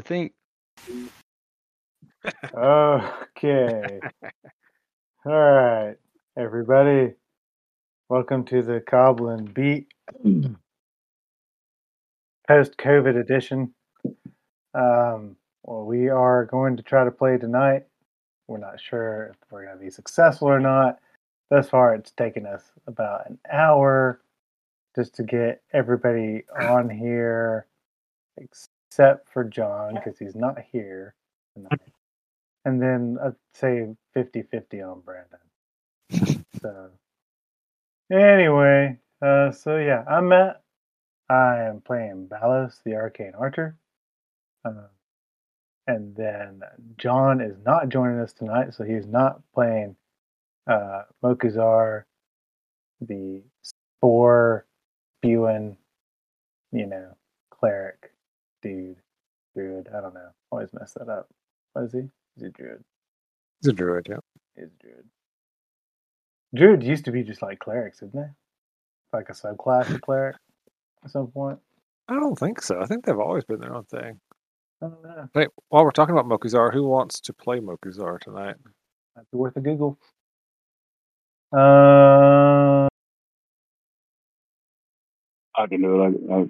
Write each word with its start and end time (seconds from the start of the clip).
I 0.00 0.02
think 0.02 0.32
Okay. 2.54 4.00
All 5.26 5.32
right, 5.32 5.94
everybody. 6.38 7.12
Welcome 8.08 8.46
to 8.46 8.62
the 8.62 8.82
Goblin 8.90 9.44
Beat 9.44 9.88
post 12.48 12.78
COVID 12.78 13.20
edition. 13.20 13.74
Um, 14.72 15.36
well, 15.64 15.84
we 15.84 16.08
are 16.08 16.46
going 16.46 16.78
to 16.78 16.82
try 16.82 17.04
to 17.04 17.10
play 17.10 17.36
tonight. 17.36 17.82
We're 18.48 18.56
not 18.56 18.80
sure 18.80 19.34
if 19.34 19.36
we're 19.50 19.66
going 19.66 19.76
to 19.76 19.84
be 19.84 19.90
successful 19.90 20.48
or 20.48 20.60
not. 20.60 20.98
Thus 21.50 21.68
far, 21.68 21.94
it's 21.94 22.12
taken 22.12 22.46
us 22.46 22.72
about 22.86 23.28
an 23.28 23.38
hour 23.52 24.22
just 24.96 25.14
to 25.16 25.24
get 25.24 25.60
everybody 25.74 26.44
on 26.58 26.88
here, 26.88 27.66
except 28.90 29.28
for 29.32 29.44
John, 29.44 29.94
because 29.94 30.18
he's 30.18 30.34
not 30.34 30.58
here 30.72 31.14
tonight. 31.54 31.92
And 32.64 32.82
then 32.82 33.18
I'd 33.24 33.36
say 33.54 33.86
50 34.14 34.42
50 34.42 34.82
on 34.82 35.00
Brandon. 35.00 36.44
so, 36.60 36.90
anyway, 38.12 38.98
uh, 39.22 39.52
so 39.52 39.76
yeah, 39.76 40.04
I'm 40.10 40.28
Matt. 40.28 40.62
I 41.28 41.60
am 41.60 41.80
playing 41.80 42.28
Balos, 42.28 42.82
the 42.84 42.96
Arcane 42.96 43.34
Archer. 43.38 43.76
Uh, 44.64 44.88
and 45.86 46.14
then 46.16 46.60
John 46.98 47.40
is 47.40 47.56
not 47.64 47.90
joining 47.90 48.18
us 48.18 48.32
tonight, 48.32 48.74
so 48.74 48.82
he's 48.82 49.06
not 49.06 49.40
playing 49.54 49.94
uh, 50.66 51.02
Mokuzar, 51.22 52.02
the 53.00 53.42
spore 53.62 54.66
spewing, 55.18 55.76
you 56.72 56.86
know, 56.86 57.16
cleric 57.50 58.09
dude, 58.62 58.96
druid. 59.54 59.88
I 59.96 60.00
don't 60.00 60.14
know. 60.14 60.30
Always 60.50 60.72
mess 60.72 60.92
that 60.94 61.08
up. 61.08 61.28
What 61.72 61.86
is 61.86 61.92
he? 61.92 62.02
He's 62.36 62.44
a 62.44 62.50
druid. 62.50 62.82
He's 63.60 63.68
a 63.68 63.72
druid, 63.72 64.06
yeah. 64.08 64.16
He's 64.56 64.66
a 64.66 64.82
druid. 64.82 65.04
Druid 66.54 66.82
used 66.82 67.04
to 67.04 67.12
be 67.12 67.22
just 67.22 67.42
like 67.42 67.58
clerics, 67.58 68.00
didn't 68.00 68.14
they? 68.14 68.28
Like 69.12 69.28
a 69.28 69.32
subclass 69.32 69.92
of 69.94 70.00
cleric 70.00 70.36
at 71.04 71.10
some 71.10 71.28
point. 71.28 71.58
I 72.08 72.14
don't 72.14 72.38
think 72.38 72.60
so. 72.62 72.80
I 72.80 72.86
think 72.86 73.04
they've 73.04 73.18
always 73.18 73.44
been 73.44 73.60
their 73.60 73.74
own 73.74 73.84
thing. 73.84 74.20
I 74.82 74.86
don't 74.86 75.02
know. 75.02 75.28
Hey, 75.34 75.46
while 75.68 75.84
we're 75.84 75.90
talking 75.90 76.16
about 76.16 76.26
Mokuzar, 76.26 76.72
who 76.72 76.84
wants 76.84 77.20
to 77.20 77.32
play 77.32 77.60
Mokuzar 77.60 78.18
tonight? 78.18 78.56
Might 79.16 79.30
be 79.30 79.36
worth 79.38 79.56
a 79.56 79.60
Google. 79.60 79.98
Uh, 81.52 82.88
I 85.56 85.66
can 85.68 85.82
do 85.82 86.02
it. 86.02 86.14
I, 86.30 86.34
I, 86.34 86.46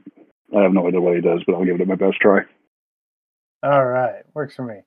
I 0.56 0.62
have 0.62 0.72
no 0.72 0.88
idea 0.88 1.00
what 1.00 1.14
he 1.14 1.20
does, 1.20 1.42
but 1.46 1.54
I'll 1.54 1.64
give 1.64 1.80
it 1.80 1.88
my 1.88 1.94
best 1.94 2.18
try. 2.20 2.40
all 3.62 3.84
right, 3.86 4.22
works 4.34 4.56
for 4.56 4.64
me. 4.64 4.80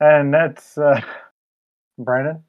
And 0.00 0.32
that's 0.32 0.76
uh, 0.78 1.00
Brandon, 1.98 2.42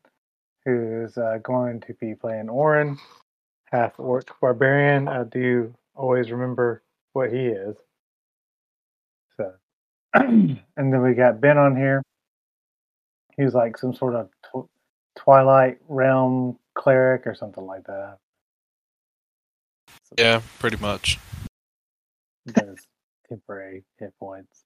who's 0.66 1.18
uh, 1.18 1.40
going 1.44 1.82
to 1.82 1.94
be 1.96 2.16
playing 2.16 2.50
Orin, 2.50 2.98
half 3.72 4.00
orc 4.00 4.30
barbarian. 4.42 5.08
I 5.08 5.24
do 5.24 5.74
always 5.96 6.32
remember 6.32 6.84
what 7.14 7.32
he 7.32 7.48
is. 7.48 7.78
So, 9.38 9.54
and 10.14 10.60
then 10.78 11.02
we 11.02 11.14
got 11.14 11.42
Ben 11.42 11.58
on 11.58 11.76
here. 11.76 12.04
He's 13.38 13.54
like 13.54 13.78
some 13.78 13.94
sort 13.94 14.16
of 14.16 14.30
tw- 14.44 14.70
Twilight 15.18 15.78
Realm 15.88 16.58
cleric 16.76 17.26
or 17.26 17.36
something 17.36 17.66
like 17.66 17.86
that. 17.86 18.18
So 20.04 20.16
Yeah, 20.18 20.42
pretty 20.60 20.78
much. 20.78 21.20
Does 22.54 22.88
temporary 23.30 23.84
hit 24.00 24.14
points. 24.20 24.64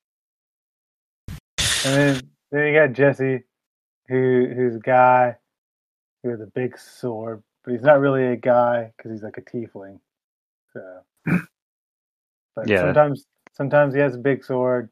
And 1.84 1.96
then 1.96 2.30
then 2.52 2.68
you 2.68 2.80
got 2.80 2.94
Jesse, 2.94 3.44
who 4.08 4.48
who's 4.56 4.76
a 4.76 4.80
guy 4.80 5.38
who 6.24 6.30
has 6.30 6.42
a 6.42 6.48
big 6.48 6.78
sword, 6.80 7.44
but 7.64 7.72
he's 7.74 7.84
not 7.84 8.00
really 8.00 8.26
a 8.28 8.36
guy 8.38 8.92
because 8.98 9.12
he's 9.12 9.24
like 9.24 9.38
a 9.38 9.42
tiefling. 9.42 10.00
So, 10.74 11.02
but 12.56 12.68
Yeah. 12.68 12.80
sometimes 12.80 13.26
sometimes 13.54 13.94
he 13.94 14.00
has 14.02 14.16
a 14.16 14.20
big 14.20 14.44
sword, 14.44 14.90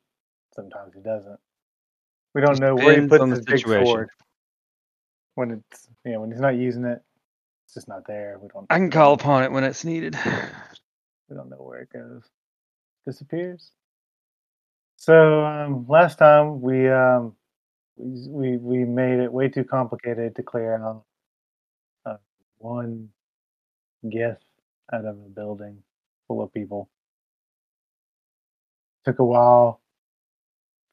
sometimes 0.56 0.94
he 0.96 1.01
doesn't. 1.01 1.40
We 2.34 2.41
don't 2.41 2.59
know 2.59 2.75
where 2.75 2.96
he 3.01 3.07
puts 3.07 3.30
his 3.30 3.41
big 3.41 3.59
situation. 3.59 3.78
sword 3.85 4.09
when 5.35 5.51
it's 5.51 5.88
you 6.06 6.13
know 6.13 6.22
when 6.22 6.31
he's 6.31 6.41
not 6.41 6.56
using 6.56 6.85
it. 6.85 7.01
It's 7.66 7.75
just 7.75 7.88
not 7.88 8.06
there. 8.07 8.38
We 8.41 8.50
don't. 8.50 8.69
I 8.69 8.78
can 8.78 8.91
call 8.91 9.13
upon 9.13 9.44
it 9.44 9.51
when 9.51 9.63
it's 9.63 9.85
needed. 9.85 10.18
We 11.30 11.35
don't 11.35 11.50
know 11.50 11.57
where 11.57 11.81
it 11.81 11.90
goes. 11.94 12.24
Disappears. 13.06 13.72
So 14.97 15.45
um, 15.45 15.85
last 15.89 16.17
time 16.19 16.62
we 16.62 16.89
um, 16.89 17.35
we 17.97 18.57
we 18.57 18.85
made 18.85 19.19
it 19.19 19.31
way 19.34 19.50
too 19.50 19.63
complicated 19.63 20.35
to 20.35 20.44
clear 20.44 20.75
out 20.75 21.03
uh, 22.06 22.17
one 22.59 23.09
gift 24.09 24.44
out 24.94 25.06
of 25.06 25.17
a 25.17 25.29
building 25.29 25.78
full 26.28 26.44
of 26.44 26.53
people. 26.53 26.89
Took 29.06 29.19
a 29.19 29.25
while. 29.25 29.81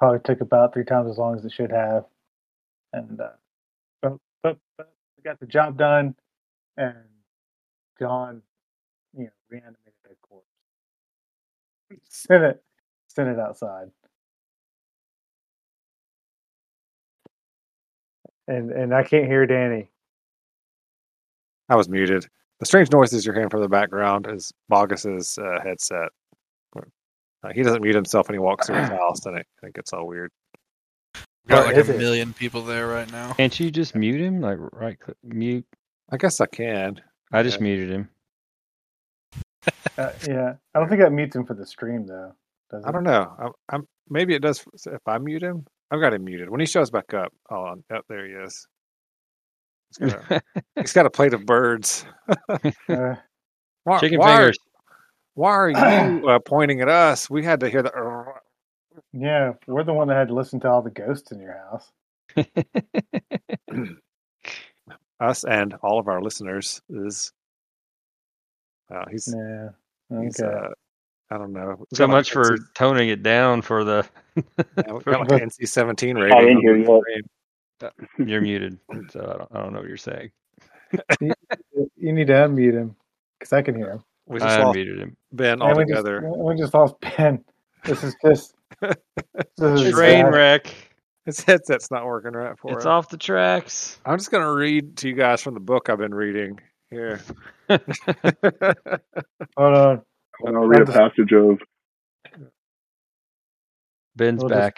Probably 0.01 0.21
took 0.25 0.41
about 0.43 0.75
three 0.75 0.85
times 0.85 1.11
as 1.11 1.19
long 1.19 1.37
as 1.37 1.45
it 1.45 1.53
should 1.53 1.73
have, 1.73 2.05
and 2.93 3.21
uh, 3.21 3.31
but 4.03 4.19
but 4.43 4.59
but 4.79 4.93
we 5.17 5.23
got 5.25 5.41
the 5.41 5.47
job 5.47 5.79
done, 5.79 6.15
and 6.77 6.97
John, 8.01 8.43
you 9.17 9.25
know, 9.25 9.31
reanimated. 9.51 9.88
Sent 12.09 12.43
it, 12.43 12.63
send 13.09 13.29
it 13.31 13.39
outside. 13.39 13.89
And 18.47 18.71
and 18.71 18.95
I 18.95 19.03
can't 19.03 19.27
hear 19.27 19.47
Danny. 19.47 19.91
I 21.69 21.77
was 21.77 21.89
muted. 21.89 22.27
The 22.61 22.67
strange 22.67 22.91
noises 22.91 23.25
you're 23.25 23.35
hearing 23.35 23.51
from 23.51 23.61
the 23.61 23.69
background 23.69 24.27
is 24.29 24.53
Bogus's 24.69 25.39
uh, 25.39 25.61
headset. 25.63 26.09
Uh, 26.77 27.51
he 27.55 27.63
doesn't 27.63 27.83
mute 27.83 27.95
himself 27.95 28.27
when 28.29 28.35
he 28.35 28.41
walks 28.41 28.67
through 28.67 28.81
his 28.81 28.89
house, 28.89 29.25
and 29.27 29.39
it, 29.39 29.47
it 29.63 29.73
gets 29.73 29.93
all 29.93 30.09
weird. 30.09 30.33
We 31.15 31.51
got 31.51 31.67
like 31.67 31.77
is 31.77 31.89
a 31.89 31.95
it? 31.95 31.99
million 31.99 32.33
people 32.33 32.63
there 32.63 32.89
right 32.89 33.11
now. 33.13 33.33
Can't 33.35 33.59
you 33.61 33.71
just 33.71 33.95
mute 33.95 34.21
him? 34.21 34.41
Like 34.41 34.59
right 34.73 34.99
click 34.99 35.17
mute. 35.23 35.65
I 36.11 36.17
guess 36.17 36.41
I 36.41 36.47
can. 36.47 37.01
I 37.31 37.43
just 37.45 37.59
Yeah. 37.59 37.65
muted 37.65 37.91
him. 37.91 38.09
Uh, 39.97 40.13
yeah, 40.27 40.55
I 40.75 40.79
don't 40.79 40.89
think 40.89 41.01
that 41.01 41.13
mutes 41.13 41.35
him 41.35 41.45
for 41.45 41.55
the 41.55 41.67
stream 41.67 42.07
though. 42.07 42.33
Does 42.71 42.85
I 42.85 42.93
don't 42.93 43.05
know. 43.05 43.35
I'm, 43.39 43.53
I'm 43.71 43.89
maybe 44.09 44.35
it 44.35 44.43
does 44.43 44.65
if 44.87 45.01
I 45.07 45.19
mute 45.19 45.43
him. 45.43 45.67
I've 45.91 46.01
got 46.01 46.13
him 46.15 46.25
muted. 46.25 46.51
When 46.51 46.61
he 46.61 46.67
shows 46.67 46.91
back 46.91 47.15
up, 47.15 47.33
oh, 47.51 47.75
oh 47.91 48.01
there 48.09 48.27
he 48.27 48.33
is. 48.35 48.67
He's 49.99 50.13
got, 50.13 50.31
a, 50.31 50.43
he's 50.81 50.93
got 50.93 51.07
a 51.07 51.11
plate 51.11 51.35
of 51.35 51.47
birds. 51.47 52.05
Uh, 52.89 53.15
Why, 53.85 53.99
Chicken 54.01 54.19
why 54.19 54.33
are- 54.33 54.37
fingers. 54.39 54.59
why 55.35 55.51
are 55.51 55.71
you 55.71 55.77
uh, 56.29 56.39
pointing 56.41 56.81
at 56.83 56.89
us? 56.89 57.31
We 57.31 57.43
had 57.43 57.61
to 57.61 57.71
hear 57.71 57.83
the. 57.83 57.91
yeah, 59.13 59.53
we're 59.67 59.85
the 59.85 59.95
one 59.95 60.09
that 60.09 60.15
had 60.17 60.29
to 60.29 60.35
listen 60.35 60.61
to 60.61 60.69
all 60.71 60.83
the 60.83 60.91
ghosts 60.91 61.33
in 61.33 61.41
your 61.41 61.57
house. 61.57 61.91
us 65.21 65.45
and 65.45 65.75
all 65.83 65.99
of 65.99 66.09
our 66.09 66.21
listeners 66.23 66.83
is. 66.91 67.33
Wow, 68.91 69.05
he's 69.11 69.35
Yeah. 69.37 69.69
he's. 70.23 70.41
Uh, 70.41 70.69
I 71.31 71.37
don't 71.37 71.53
know. 71.53 71.85
So 71.93 72.07
got 72.07 72.13
like 72.13 72.17
much 72.19 72.33
for 72.33 72.57
NC 72.57 72.75
toning 72.75 73.09
it 73.11 73.23
down 73.23 73.61
for 73.63 73.85
the. 73.85 74.07
yeah, 74.37 74.43
we've 74.93 75.07
like 75.07 75.29
NC 75.29 75.69
seventeen 75.69 76.17
rating. 76.17 76.37
I 76.37 76.41
didn't 76.41 76.61
hear 76.61 76.77
you. 76.77 77.03
You're 78.19 78.41
muted, 78.41 78.79
so 79.11 79.21
I 79.21 79.39
don't, 79.39 79.49
I 79.53 79.63
don't 79.63 79.73
know 79.75 79.81
what 79.81 79.89
you're 79.89 79.97
saying. 79.99 80.31
you 81.21 82.13
need 82.13 82.29
to 82.29 82.33
unmute 82.33 82.73
him 82.73 82.97
because 83.39 83.53
I 83.53 83.63
can 83.63 83.75
hear 83.77 83.91
him. 83.93 84.05
We 84.27 84.39
just 84.41 84.49
I 84.51 84.63
lost 84.63 84.77
unmuted 84.79 84.99
him. 84.99 85.17
Ben 85.33 85.61
And 85.63 85.77
we 85.77 85.85
just, 85.85 85.97
altogether. 85.99 86.33
we 86.37 86.57
just 86.57 86.75
lost 86.75 86.95
Ben. 87.01 87.45
This 87.85 88.03
is 88.03 88.17
just 88.25 88.55
this 88.81 88.97
is 89.59 89.95
Train 89.95 90.25
sad. 90.25 90.35
wreck. 90.35 90.75
His 91.27 91.41
headset's 91.43 91.91
not 91.91 92.07
working 92.07 92.33
right 92.33 92.59
for 92.59 92.71
us. 92.71 92.77
It's 92.79 92.87
off 92.87 93.11
the 93.11 93.19
tracks. 93.19 93.99
I'm 94.07 94.17
just 94.19 94.31
gonna 94.31 94.51
read 94.53 94.97
to 94.99 95.09
you 95.09 95.15
guys 95.15 95.43
from 95.43 95.53
the 95.55 95.61
book 95.61 95.91
I've 95.91 95.99
been 95.99 96.15
reading 96.15 96.59
here. 96.91 97.21
Hold 97.69 97.81
on. 99.77 100.03
And 100.41 100.57
I'll 100.57 100.67
read 100.67 100.83
a 100.83 100.93
passage 100.93 101.33
of 101.33 101.59
Ben's 104.17 104.41
We'll 104.43 104.49
just- 104.51 104.59
back. 104.61 104.77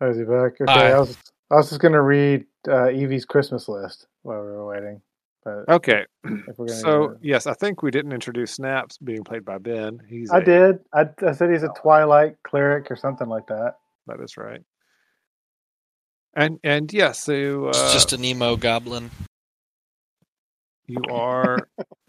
Oh, 0.00 0.10
is 0.10 0.16
he 0.16 0.22
back? 0.24 0.60
Okay, 0.60 0.64
Hi. 0.68 0.92
I 0.92 0.98
was 1.00 1.16
I 1.50 1.56
was 1.56 1.70
just 1.70 1.80
gonna 1.80 2.00
read 2.02 2.44
uh, 2.68 2.88
Evie's 2.88 3.24
Christmas 3.24 3.68
list 3.68 4.06
while 4.22 4.40
we 4.42 4.46
were 4.46 4.66
waiting. 4.66 5.00
But 5.44 5.68
okay, 5.68 6.04
if 6.24 6.56
we're 6.58 6.66
gonna 6.66 6.78
so 6.78 7.16
yes, 7.20 7.46
I 7.48 7.54
think 7.54 7.82
we 7.82 7.90
didn't 7.90 8.12
introduce 8.12 8.52
Snaps 8.52 8.98
being 8.98 9.24
played 9.24 9.44
by 9.44 9.58
Ben. 9.58 9.98
He's 10.08 10.30
I 10.30 10.38
a- 10.38 10.44
did. 10.44 10.78
I, 10.94 11.06
I 11.26 11.32
said 11.32 11.50
he's 11.50 11.64
a 11.64 11.72
Twilight 11.80 12.36
cleric 12.46 12.90
or 12.92 12.96
something 12.96 13.28
like 13.28 13.48
that. 13.48 13.74
That 14.06 14.20
is 14.20 14.36
right. 14.36 14.60
And 16.36 16.60
and 16.62 16.92
yes, 16.92 17.18
so 17.24 17.66
uh, 17.66 17.68
It's 17.70 17.92
just 17.92 18.12
an 18.12 18.24
emo 18.24 18.54
goblin. 18.56 19.10
you 20.86 21.02
are 21.10 21.58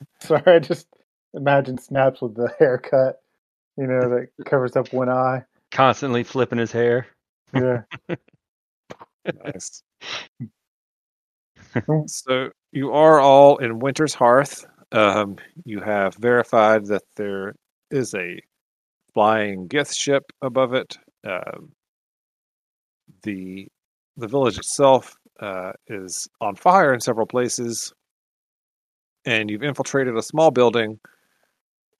Sorry, 0.20 0.42
I 0.46 0.58
just 0.58 0.86
imagine 1.34 1.78
Snaps 1.78 2.20
with 2.22 2.34
the 2.34 2.52
haircut, 2.58 3.20
you 3.76 3.86
know, 3.86 4.08
that 4.10 4.28
covers 4.46 4.76
up 4.76 4.92
one 4.92 5.08
eye. 5.08 5.44
constantly 5.70 6.24
flipping 6.24 6.58
his 6.58 6.72
hair. 6.72 7.06
Yeah. 7.54 7.82
Nice. 9.44 9.82
so 12.06 12.50
you 12.72 12.92
are 12.92 13.20
all 13.20 13.58
in 13.58 13.78
Winter's 13.78 14.14
Hearth. 14.14 14.66
Um, 14.92 15.36
you 15.64 15.80
have 15.80 16.14
verified 16.14 16.86
that 16.86 17.02
there 17.16 17.54
is 17.90 18.14
a 18.14 18.40
flying 19.14 19.68
Gith 19.68 19.94
ship 19.94 20.24
above 20.40 20.74
it. 20.74 20.96
Um, 21.26 21.72
the 23.22 23.68
the 24.16 24.28
village 24.28 24.58
itself 24.58 25.14
uh, 25.40 25.72
is 25.88 26.28
on 26.40 26.56
fire 26.56 26.92
in 26.94 27.00
several 27.00 27.26
places, 27.26 27.92
and 29.28 29.50
you've 29.50 29.62
infiltrated 29.62 30.16
a 30.16 30.22
small 30.22 30.50
building 30.50 30.98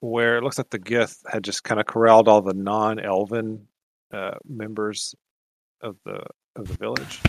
where 0.01 0.39
it 0.39 0.43
looks 0.43 0.57
like 0.57 0.71
the 0.71 0.79
Gith 0.79 1.19
had 1.31 1.45
just 1.45 1.63
kind 1.63 1.79
of 1.79 1.85
corralled 1.85 2.27
all 2.27 2.41
the 2.41 2.55
non-elven 2.55 3.67
uh, 4.15 4.39
members 4.49 5.15
of 5.83 5.97
the 6.07 6.23
of 6.57 6.69
the 6.69 6.75
village. 6.75 7.21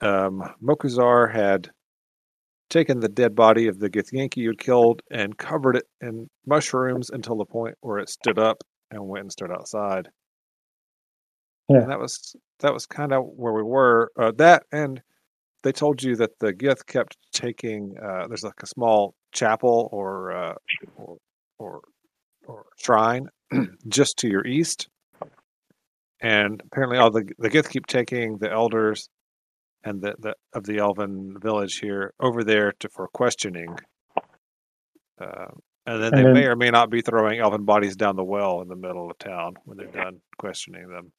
Um, 0.00 0.54
Mokuzar 0.62 1.30
had 1.30 1.68
taken 2.70 3.00
the 3.00 3.08
dead 3.08 3.34
body 3.34 3.66
of 3.66 3.78
the 3.78 3.90
Githyanki 3.90 4.38
you'd 4.38 4.58
killed 4.58 5.02
and 5.10 5.36
covered 5.36 5.76
it 5.76 5.84
in 6.00 6.30
mushrooms 6.46 7.10
until 7.10 7.36
the 7.36 7.44
point 7.44 7.76
where 7.82 7.98
it 7.98 8.08
stood 8.08 8.38
up 8.38 8.62
and 8.90 9.06
went 9.06 9.24
and 9.24 9.32
stood 9.32 9.50
outside. 9.50 10.08
Yeah. 11.68 11.82
And 11.82 11.90
that 11.90 12.00
was 12.00 12.34
that 12.60 12.72
was 12.72 12.86
kind 12.86 13.12
of 13.12 13.26
where 13.26 13.52
we 13.52 13.62
were. 13.62 14.10
Uh, 14.18 14.32
that 14.38 14.62
and 14.72 15.02
they 15.62 15.72
told 15.72 16.02
you 16.02 16.16
that 16.16 16.30
the 16.40 16.52
Gith 16.52 16.86
kept 16.86 17.16
taking. 17.32 17.94
Uh, 18.02 18.26
there's 18.28 18.42
like 18.44 18.62
a 18.62 18.66
small 18.66 19.14
chapel 19.32 19.88
or 19.92 20.32
uh, 20.32 20.54
or 20.96 21.16
or, 21.58 21.80
or 22.46 22.64
shrine 22.78 23.28
just 23.88 24.16
to 24.18 24.28
your 24.28 24.46
east, 24.46 24.88
and 26.20 26.62
apparently 26.66 26.98
all 26.98 27.10
the 27.10 27.28
the 27.38 27.50
Gith 27.50 27.68
keep 27.68 27.86
taking 27.86 28.38
the 28.38 28.50
elders 28.50 29.08
and 29.84 30.00
the, 30.02 30.14
the 30.18 30.34
of 30.54 30.64
the 30.64 30.78
elven 30.78 31.36
village 31.40 31.78
here 31.78 32.12
over 32.20 32.44
there 32.44 32.72
to 32.80 32.88
for 32.88 33.08
questioning. 33.08 33.76
Uh, 35.20 35.46
and 35.86 36.02
then 36.02 36.12
And 36.14 36.18
they 36.18 36.22
then- 36.22 36.32
may 36.34 36.46
or 36.46 36.56
may 36.56 36.70
not 36.70 36.90
be 36.90 37.00
throwing 37.02 37.40
elven 37.40 37.64
bodies 37.64 37.96
down 37.96 38.16
the 38.16 38.24
well 38.24 38.60
in 38.62 38.68
the 38.68 38.76
middle 38.76 39.10
of 39.10 39.18
town 39.18 39.54
when 39.64 39.76
they're 39.76 39.86
done 39.86 40.20
questioning 40.38 40.88
them. 40.88 41.12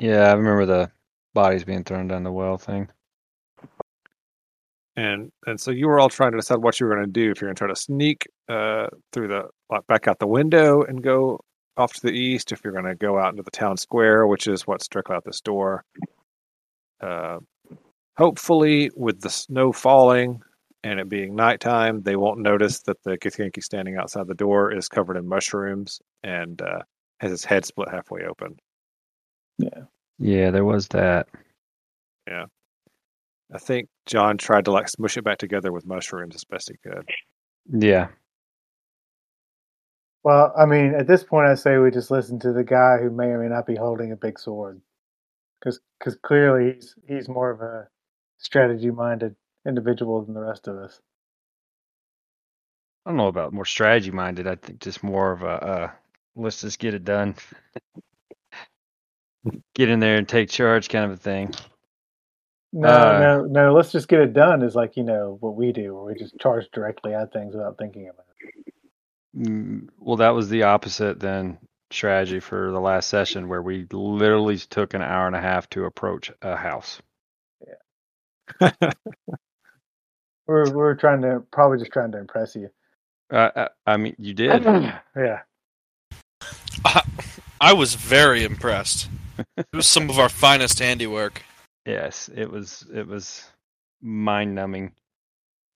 Yeah, 0.00 0.28
I 0.30 0.32
remember 0.34 0.66
the 0.66 0.90
bodies 1.34 1.64
being 1.64 1.84
thrown 1.84 2.08
down 2.08 2.22
the 2.24 2.32
well 2.32 2.56
thing. 2.58 2.88
And 4.96 5.32
and 5.46 5.60
so 5.60 5.70
you 5.70 5.88
were 5.88 5.98
all 5.98 6.08
trying 6.08 6.32
to 6.32 6.38
decide 6.38 6.58
what 6.58 6.78
you 6.78 6.86
were 6.86 6.94
going 6.94 7.06
to 7.06 7.12
do. 7.12 7.30
If 7.30 7.40
you're 7.40 7.48
going 7.48 7.56
to 7.56 7.58
try 7.58 7.68
to 7.68 7.76
sneak 7.76 8.26
uh, 8.48 8.86
through 9.12 9.28
the 9.28 9.48
back 9.88 10.06
out 10.06 10.18
the 10.20 10.26
window 10.26 10.82
and 10.82 11.02
go 11.02 11.40
off 11.76 11.94
to 11.94 12.02
the 12.02 12.12
east, 12.12 12.52
if 12.52 12.60
you're 12.62 12.72
going 12.72 12.84
to 12.84 12.94
go 12.94 13.18
out 13.18 13.30
into 13.30 13.42
the 13.42 13.50
town 13.50 13.76
square, 13.76 14.26
which 14.26 14.46
is 14.46 14.66
what's 14.66 14.86
directly 14.86 15.16
out 15.16 15.24
this 15.24 15.40
door. 15.40 15.84
Uh, 17.00 17.38
hopefully, 18.16 18.90
with 18.94 19.20
the 19.20 19.30
snow 19.30 19.72
falling 19.72 20.40
and 20.84 21.00
it 21.00 21.08
being 21.08 21.34
nighttime, 21.34 22.02
they 22.02 22.14
won't 22.14 22.38
notice 22.38 22.82
that 22.82 23.02
the 23.02 23.18
Githyanki 23.18 23.62
standing 23.62 23.96
outside 23.96 24.28
the 24.28 24.34
door 24.34 24.72
is 24.72 24.88
covered 24.88 25.16
in 25.16 25.28
mushrooms 25.28 26.00
and 26.22 26.62
uh, 26.62 26.80
has 27.18 27.30
his 27.30 27.44
head 27.44 27.64
split 27.64 27.88
halfway 27.88 28.24
open. 28.24 28.56
Yeah, 29.58 29.84
Yeah, 30.18 30.50
there 30.50 30.64
was 30.64 30.88
that. 30.88 31.28
I 33.54 33.58
think 33.58 33.88
John 34.06 34.36
tried 34.36 34.64
to 34.66 34.72
like 34.72 34.88
smush 34.88 35.16
it 35.16 35.24
back 35.24 35.38
together 35.38 35.72
with 35.72 35.86
mushrooms 35.86 36.34
as 36.34 36.44
best 36.44 36.70
he 36.70 36.76
could. 36.88 37.08
Yeah. 37.70 38.08
Well, 40.24 40.52
I 40.58 40.66
mean, 40.66 40.94
at 40.94 41.06
this 41.06 41.22
point, 41.22 41.46
I 41.48 41.54
say 41.54 41.78
we 41.78 41.90
just 41.90 42.10
listen 42.10 42.38
to 42.40 42.52
the 42.52 42.64
guy 42.64 42.98
who 43.00 43.10
may 43.10 43.26
or 43.26 43.42
may 43.42 43.48
not 43.48 43.66
be 43.66 43.76
holding 43.76 44.10
a 44.10 44.16
big 44.16 44.38
sword, 44.38 44.80
because 45.60 45.80
because 45.98 46.16
clearly 46.22 46.74
he's 46.74 46.94
he's 47.06 47.28
more 47.28 47.50
of 47.50 47.60
a 47.60 47.88
strategy-minded 48.38 49.36
individual 49.66 50.24
than 50.24 50.34
the 50.34 50.40
rest 50.40 50.66
of 50.66 50.76
us. 50.76 51.00
I 53.06 53.10
don't 53.10 53.18
know 53.18 53.28
about 53.28 53.52
more 53.52 53.66
strategy 53.66 54.10
minded. 54.10 54.46
I 54.46 54.56
think 54.56 54.80
just 54.80 55.02
more 55.02 55.32
of 55.32 55.42
a 55.42 55.46
uh, 55.46 55.90
let's 56.36 56.62
just 56.62 56.78
get 56.78 56.94
it 56.94 57.04
done. 57.04 57.34
get 59.74 59.90
in 59.90 60.00
there 60.00 60.16
and 60.16 60.28
take 60.28 60.48
charge 60.48 60.88
kind 60.88 61.04
of 61.04 61.12
a 61.12 61.16
thing. 61.16 61.52
No, 62.74 62.88
Uh, 62.88 63.18
no, 63.20 63.44
no. 63.46 63.74
Let's 63.74 63.92
just 63.92 64.08
get 64.08 64.20
it 64.20 64.32
done. 64.34 64.62
Is 64.62 64.74
like 64.74 64.96
you 64.96 65.04
know 65.04 65.38
what 65.40 65.56
we 65.56 65.72
do, 65.72 65.94
where 65.94 66.04
we 66.12 66.14
just 66.18 66.38
charge 66.40 66.66
directly 66.72 67.14
at 67.14 67.32
things 67.32 67.54
without 67.54 67.78
thinking 67.78 68.08
about 68.08 68.26
it. 68.40 69.48
Mm, 69.48 69.88
Well, 69.98 70.16
that 70.16 70.30
was 70.30 70.48
the 70.48 70.64
opposite 70.64 71.20
than 71.20 71.58
strategy 71.90 72.40
for 72.40 72.72
the 72.72 72.80
last 72.80 73.08
session, 73.08 73.48
where 73.48 73.62
we 73.62 73.86
literally 73.92 74.58
took 74.58 74.94
an 74.94 75.02
hour 75.02 75.26
and 75.28 75.36
a 75.36 75.40
half 75.40 75.70
to 75.70 75.84
approach 75.86 76.32
a 76.42 76.56
house. 76.56 77.00
We're 80.46 80.70
we're 80.74 80.94
trying 80.96 81.22
to 81.22 81.42
probably 81.52 81.78
just 81.78 81.92
trying 81.92 82.12
to 82.12 82.18
impress 82.18 82.54
you. 82.54 82.68
Uh, 83.32 83.50
I, 83.56 83.68
I 83.86 83.96
mean, 83.96 84.14
you 84.18 84.34
did. 84.34 84.62
Yeah. 85.16 85.40
I 87.60 87.72
was 87.72 87.94
very 87.94 88.44
impressed. 88.44 89.08
It 89.56 89.66
was 89.72 89.86
some 89.86 90.10
of 90.10 90.18
our 90.18 90.28
finest 90.28 90.78
handiwork. 90.80 91.42
Yes, 91.86 92.30
it 92.34 92.50
was. 92.50 92.86
It 92.92 93.06
was 93.06 93.44
mind 94.02 94.54
numbing. 94.54 94.92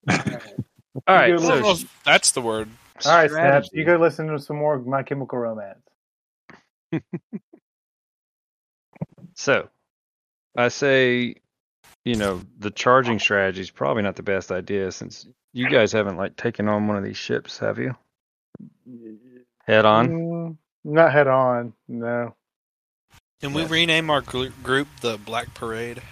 All 0.08 0.16
You 0.26 1.02
right, 1.06 1.40
so 1.40 1.49
don't 1.49 1.62
know 1.62 1.70
if 1.70 2.02
that's 2.05 2.32
the 2.32 2.43
word. 2.43 2.69
All 3.05 3.12
right, 3.12 3.31
Snaps. 3.31 3.70
You 3.72 3.84
go 3.84 3.96
listen 3.96 4.26
to 4.28 4.38
some 4.38 4.56
more 4.56 4.78
My 4.78 5.02
Chemical 5.02 5.38
Romance. 5.38 5.78
So, 9.38 9.69
I 10.56 10.66
say, 10.66 11.37
you 12.05 12.16
know, 12.16 12.43
the 12.58 12.72
charging 12.72 13.20
strategy 13.20 13.60
is 13.60 13.70
probably 13.70 14.02
not 14.02 14.16
the 14.16 14.25
best 14.25 14.50
idea 14.50 14.90
since 14.90 15.28
you 15.52 15.70
guys 15.70 15.93
haven't 15.93 16.16
like 16.16 16.34
taken 16.34 16.69
on 16.69 16.88
one 16.88 16.96
of 16.96 17.05
these 17.05 17.16
ships, 17.16 17.56
have 17.58 17.78
you? 17.78 17.94
Head 19.64 19.84
on. 19.84 20.08
Mm, 20.08 20.56
not 20.82 21.12
head 21.12 21.28
on. 21.28 21.72
No. 21.87 22.34
Can 23.40 23.52
we 23.52 23.62
Yeah. 23.62 23.69
rename 23.70 24.11
our 24.11 24.20
gr- 24.20 24.49
group 24.62 24.88
the 25.00 25.17
Black 25.19 25.55
Parade? 25.55 26.02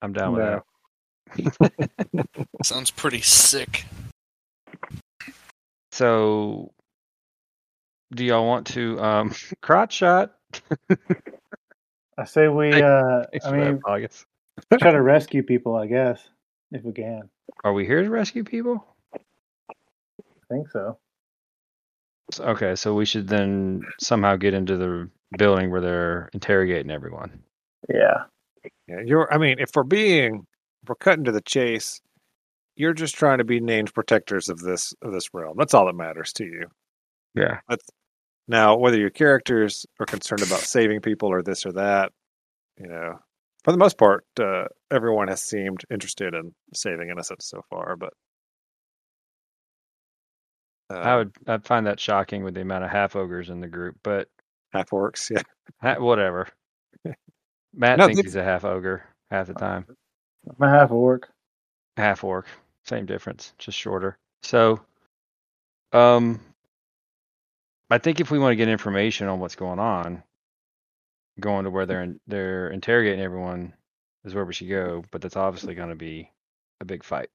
I'm 0.00 0.12
down 0.12 0.32
with 0.32 0.42
No. 0.42 0.62
that. 1.36 2.46
Sounds 2.64 2.90
pretty 2.90 3.20
sick. 3.20 3.84
So, 5.92 6.72
do 8.14 8.24
y'all 8.24 8.46
want 8.46 8.66
to 8.68 9.00
um 9.00 9.34
crotch 9.62 9.92
shot? 9.94 10.34
I 12.16 12.24
say 12.24 12.48
we. 12.48 12.72
Thank- 12.72 12.84
Uh, 12.84 13.24
Thanks 13.30 13.46
I 13.46 13.50
for 13.50 13.56
that, 13.60 13.72
mean, 13.72 13.80
August. 13.86 14.26
try 14.80 14.90
to 14.92 15.02
rescue 15.02 15.42
people. 15.42 15.74
I 15.76 15.86
guess 15.86 16.26
if 16.72 16.82
we 16.82 16.92
can. 16.92 17.28
Are 17.62 17.72
we 17.72 17.84
here 17.86 18.02
to 18.02 18.10
rescue 18.10 18.44
people? 18.44 18.84
I 19.14 19.74
think 20.48 20.70
so. 20.70 20.98
So- 22.32 22.44
Okay, 22.44 22.74
so 22.76 22.94
we 22.94 23.04
should 23.04 23.28
then 23.28 23.82
somehow 24.00 24.36
get 24.36 24.54
into 24.54 24.76
the 24.76 25.10
building 25.36 25.70
where 25.70 25.80
they're 25.80 26.30
interrogating 26.32 26.90
everyone. 26.90 27.42
Yeah. 27.88 28.24
Yeah, 28.88 29.00
you're. 29.04 29.32
I 29.32 29.38
mean, 29.38 29.58
if 29.58 29.70
we're 29.74 29.82
being, 29.82 30.46
if 30.82 30.88
we're 30.88 30.94
cutting 30.94 31.24
to 31.24 31.32
the 31.32 31.42
chase, 31.42 32.00
you're 32.76 32.94
just 32.94 33.14
trying 33.14 33.38
to 33.38 33.44
be 33.44 33.60
named 33.60 33.92
protectors 33.94 34.48
of 34.48 34.58
this 34.58 34.94
of 35.02 35.12
this 35.12 35.32
realm. 35.34 35.56
That's 35.58 35.74
all 35.74 35.86
that 35.86 35.94
matters 35.94 36.32
to 36.34 36.44
you. 36.44 36.66
Yeah. 37.34 37.58
That's 37.68 37.84
now 38.48 38.76
whether 38.76 38.98
your 38.98 39.10
characters 39.10 39.86
are 40.00 40.06
concerned 40.06 40.42
about 40.42 40.60
saving 40.60 41.00
people 41.00 41.28
or 41.28 41.42
this 41.42 41.66
or 41.66 41.72
that. 41.72 42.12
You 42.78 42.88
know, 42.88 43.18
for 43.64 43.72
the 43.72 43.78
most 43.78 43.98
part, 43.98 44.24
uh, 44.40 44.64
everyone 44.90 45.28
has 45.28 45.42
seemed 45.42 45.84
interested 45.90 46.34
in 46.34 46.54
saving 46.74 47.10
innocents 47.10 47.46
so 47.46 47.62
far. 47.70 47.96
But 47.96 48.12
uh, 50.90 50.98
I 50.98 51.16
would 51.16 51.32
I'd 51.46 51.64
find 51.64 51.86
that 51.86 52.00
shocking 52.00 52.44
with 52.44 52.54
the 52.54 52.60
amount 52.62 52.84
of 52.84 52.90
half 52.90 53.16
ogres 53.16 53.50
in 53.50 53.60
the 53.60 53.68
group, 53.68 53.96
but 54.02 54.28
half 54.74 54.90
orcs, 54.90 55.30
yeah. 55.30 55.42
ha- 55.82 56.00
whatever. 56.02 56.48
Matt 57.74 58.00
No, 58.00 58.04
thinks 58.04 58.22
they- 58.22 58.22
he's 58.22 58.36
a 58.36 58.44
half 58.44 58.64
ogre 58.64 59.04
half 59.30 59.48
the 59.48 59.54
time. 59.54 59.86
I'm 60.60 60.68
a 60.68 60.70
half 60.70 60.90
orc. 60.92 61.30
half 61.98 62.24
orc 62.24 62.48
same 62.86 63.06
difference 63.06 63.54
just 63.58 63.78
shorter 63.78 64.18
so 64.42 64.80
um 65.92 66.40
i 67.90 67.98
think 67.98 68.20
if 68.20 68.30
we 68.30 68.38
want 68.38 68.52
to 68.52 68.56
get 68.56 68.68
information 68.68 69.28
on 69.28 69.40
what's 69.40 69.56
going 69.56 69.78
on 69.80 70.22
going 71.40 71.64
to 71.64 71.70
where 71.70 71.86
they're 71.86 72.02
in, 72.02 72.20
they're 72.28 72.70
interrogating 72.70 73.20
everyone 73.20 73.74
is 74.24 74.34
where 74.34 74.44
we 74.46 74.54
should 74.54 74.68
go 74.70 75.04
but 75.12 75.22
that's 75.22 75.36
obviously 75.36 75.74
going 75.74 75.90
to 75.90 75.96
be 75.96 76.30
a 76.80 76.86
big 76.86 77.04
fight 77.04 77.30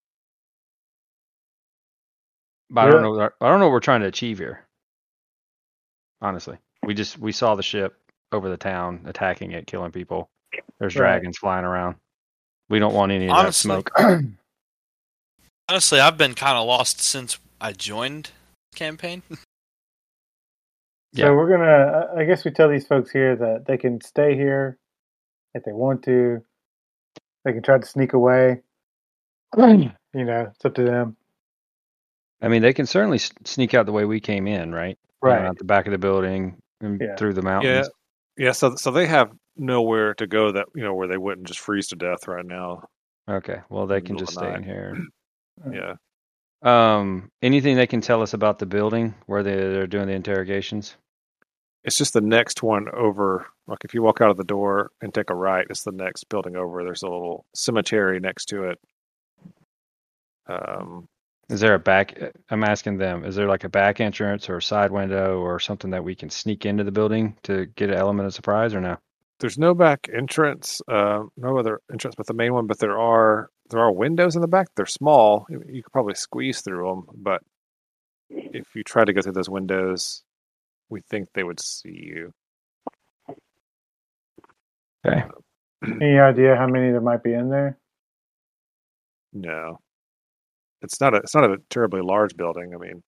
but 2.69 2.81
i 2.81 2.91
don't 2.91 3.01
know 3.01 3.19
i 3.41 3.49
don't 3.49 3.59
know 3.59 3.67
what 3.67 3.73
we're 3.73 3.79
trying 3.81 4.01
to 4.01 4.07
achieve 4.07 4.39
here 4.39 4.67
honestly 6.21 6.57
we 6.83 6.93
just 6.93 7.17
we 7.19 7.31
saw 7.31 7.55
the 7.55 7.63
ship 7.63 7.97
over 8.31 8.49
the 8.49 8.57
town 8.57 9.01
attacking 9.05 9.51
it 9.51 9.67
killing 9.67 9.91
people 9.91 10.29
there's 10.79 10.95
Right. 10.95 11.01
dragons 11.13 11.37
flying 11.37 11.65
around 11.65 11.95
we 12.69 12.79
don't 12.79 12.93
want 12.93 13.11
any 13.11 13.25
of 13.25 13.31
Honestly, 13.31 13.69
that 13.75 13.89
smoke 13.89 13.91
Honestly, 15.69 15.99
I've 15.99 16.17
been 16.17 16.33
kind 16.33 16.57
of 16.57 16.65
lost 16.65 16.99
since 16.99 17.37
I 17.61 17.73
joined 17.73 18.31
the 18.71 18.77
campaign. 18.77 19.21
Yeah. 21.11 21.25
So 21.25 21.33
we're 21.35 21.49
gonna. 21.49 21.65
I- 22.15 22.19
I 22.21 22.25
guess 22.25 22.45
we 22.45 22.51
tell 22.51 22.69
these 22.69 22.85
folks 22.85 23.09
here 23.09 23.35
that 23.35 23.65
they 23.65 23.77
can 23.77 23.99
stay 23.99 24.35
here 24.35 24.77
if 25.55 25.63
they 25.63 25.71
want 25.71 26.03
to. 26.03 26.43
They 27.43 27.53
can 27.53 27.63
try 27.63 27.79
to 27.79 27.85
sneak 27.85 28.13
away. 28.13 28.61
You 29.57 29.91
know, 30.25 30.51
it's 30.53 30.65
up 30.65 30.73
to 30.75 30.83
them. 30.83 31.17
I 32.43 32.47
mean, 32.47 32.61
they 32.63 32.73
can 32.73 32.85
certainly 32.87 33.17
sneak 33.17 33.73
out 33.75 33.85
the 33.87 33.91
way 33.91 34.05
we 34.05 34.19
came 34.19 34.47
in, 34.47 34.71
right? 34.73 34.97
You 35.23 35.29
know, 35.29 35.35
Right. 35.35 35.45
out 35.45 35.57
the 35.59 35.63
back 35.65 35.85
of 35.87 35.91
the 35.91 35.97
building 35.99 36.57
and 36.81 36.99
Yeah. 37.01 37.15
through 37.15 37.33
the 37.33 37.41
Yeah, 37.41 37.49
mountains. 37.49 37.89
yeah. 38.37 38.51
So 38.51 38.75
so 38.75 38.91
they 38.91 39.05
have 39.07 39.31
nowhere 39.57 40.13
to 40.15 40.27
go 40.27 40.51
that 40.53 40.67
you 40.75 40.83
know 40.83 40.93
where 40.93 41.07
they 41.07 41.17
wouldn't 41.17 41.47
just 41.47 41.59
freeze 41.59 41.87
to 41.89 41.95
death 41.95 42.27
right 42.27 42.45
now. 42.45 42.83
Okay. 43.29 43.61
Well, 43.69 43.87
they 43.87 44.01
can 44.01 44.17
just 44.17 44.33
stay 44.33 44.53
in 44.53 44.63
here. 44.63 44.97
Yeah. 45.71 45.95
Um, 46.61 47.29
anything 47.41 47.75
they 47.75 47.87
can 47.87 47.99
tell 48.01 48.21
us 48.21 48.33
about 48.33 48.59
the 48.59 48.65
building 48.65 49.13
where 49.25 49.43
they, 49.43 49.55
they're 49.55 49.87
doing 49.87 50.07
the 50.07 50.13
interrogations? 50.13 50.95
It's 51.83 51.97
just 51.97 52.13
the 52.13 52.21
next 52.21 52.63
one 52.63 52.87
over. 52.93 53.45
Like 53.67 53.83
if 53.83 53.93
you 53.93 54.01
walk 54.01 54.21
out 54.21 54.29
of 54.29 54.37
the 54.37 54.43
door 54.45 54.91
and 55.01 55.13
take 55.13 55.29
a 55.29 55.35
right, 55.35 55.65
it's 55.69 55.83
the 55.83 55.91
next 55.91 56.29
building 56.29 56.55
over. 56.55 56.83
There's 56.83 57.03
a 57.03 57.09
little 57.09 57.45
cemetery 57.55 58.21
next 58.21 58.45
to 58.47 58.69
it. 58.69 58.79
Um, 60.47 61.07
Is 61.49 61.59
there 61.59 61.73
a 61.73 61.79
back? 61.79 62.17
I'm 62.49 62.63
asking 62.63 62.97
them. 62.97 63.25
Is 63.25 63.35
there 63.35 63.47
like 63.47 63.63
a 63.63 63.69
back 63.69 63.99
entrance 63.99 64.49
or 64.49 64.57
a 64.57 64.61
side 64.61 64.91
window 64.91 65.39
or 65.39 65.59
something 65.59 65.91
that 65.91 66.03
we 66.03 66.15
can 66.15 66.29
sneak 66.29 66.65
into 66.65 66.83
the 66.83 66.91
building 66.91 67.35
to 67.43 67.65
get 67.75 67.89
an 67.89 67.95
element 67.95 68.27
of 68.27 68.33
surprise 68.33 68.73
or 68.73 68.81
no? 68.81 68.97
there's 69.39 69.57
no 69.57 69.73
back 69.73 70.07
entrance, 70.13 70.81
uh, 70.87 71.23
no 71.37 71.57
other 71.57 71.81
entrance 71.91 72.15
but 72.15 72.27
the 72.27 72.33
main 72.33 72.53
one. 72.53 72.67
But 72.67 72.79
there 72.79 72.97
are 72.97 73.49
there 73.69 73.79
are 73.79 73.91
windows 73.91 74.35
in 74.35 74.41
the 74.41 74.47
back. 74.47 74.67
They're 74.75 74.85
small. 74.85 75.45
You 75.49 75.63
you 75.67 75.83
could 75.83 75.93
probably 75.93 76.15
squeeze 76.15 76.61
through 76.61 76.87
them, 76.87 77.05
but 77.15 77.41
if 78.29 78.75
you 78.75 78.83
try 78.83 79.05
to 79.05 79.13
go 79.13 79.21
through 79.21 79.33
those 79.33 79.49
windows, 79.49 80.23
we 80.89 81.01
think 81.01 81.29
they 81.33 81.43
would 81.43 81.59
see 81.59 81.89
you. 81.89 82.33
Okay. 85.05 85.23
Any 85.85 86.19
idea 86.19 86.55
how 86.57 86.67
many 86.67 86.91
there 86.91 87.01
might 87.01 87.23
be 87.23 87.33
in 87.33 87.49
there? 87.49 87.77
No, 89.31 89.79
it's 90.81 90.99
not 91.01 91.13
a 91.13 91.17
it's 91.17 91.35
not 91.35 91.43
a 91.49 91.57
terribly 91.69 92.01
large 92.01 92.35
building. 92.37 92.73
I 92.73 92.77
mean, 92.77 93.03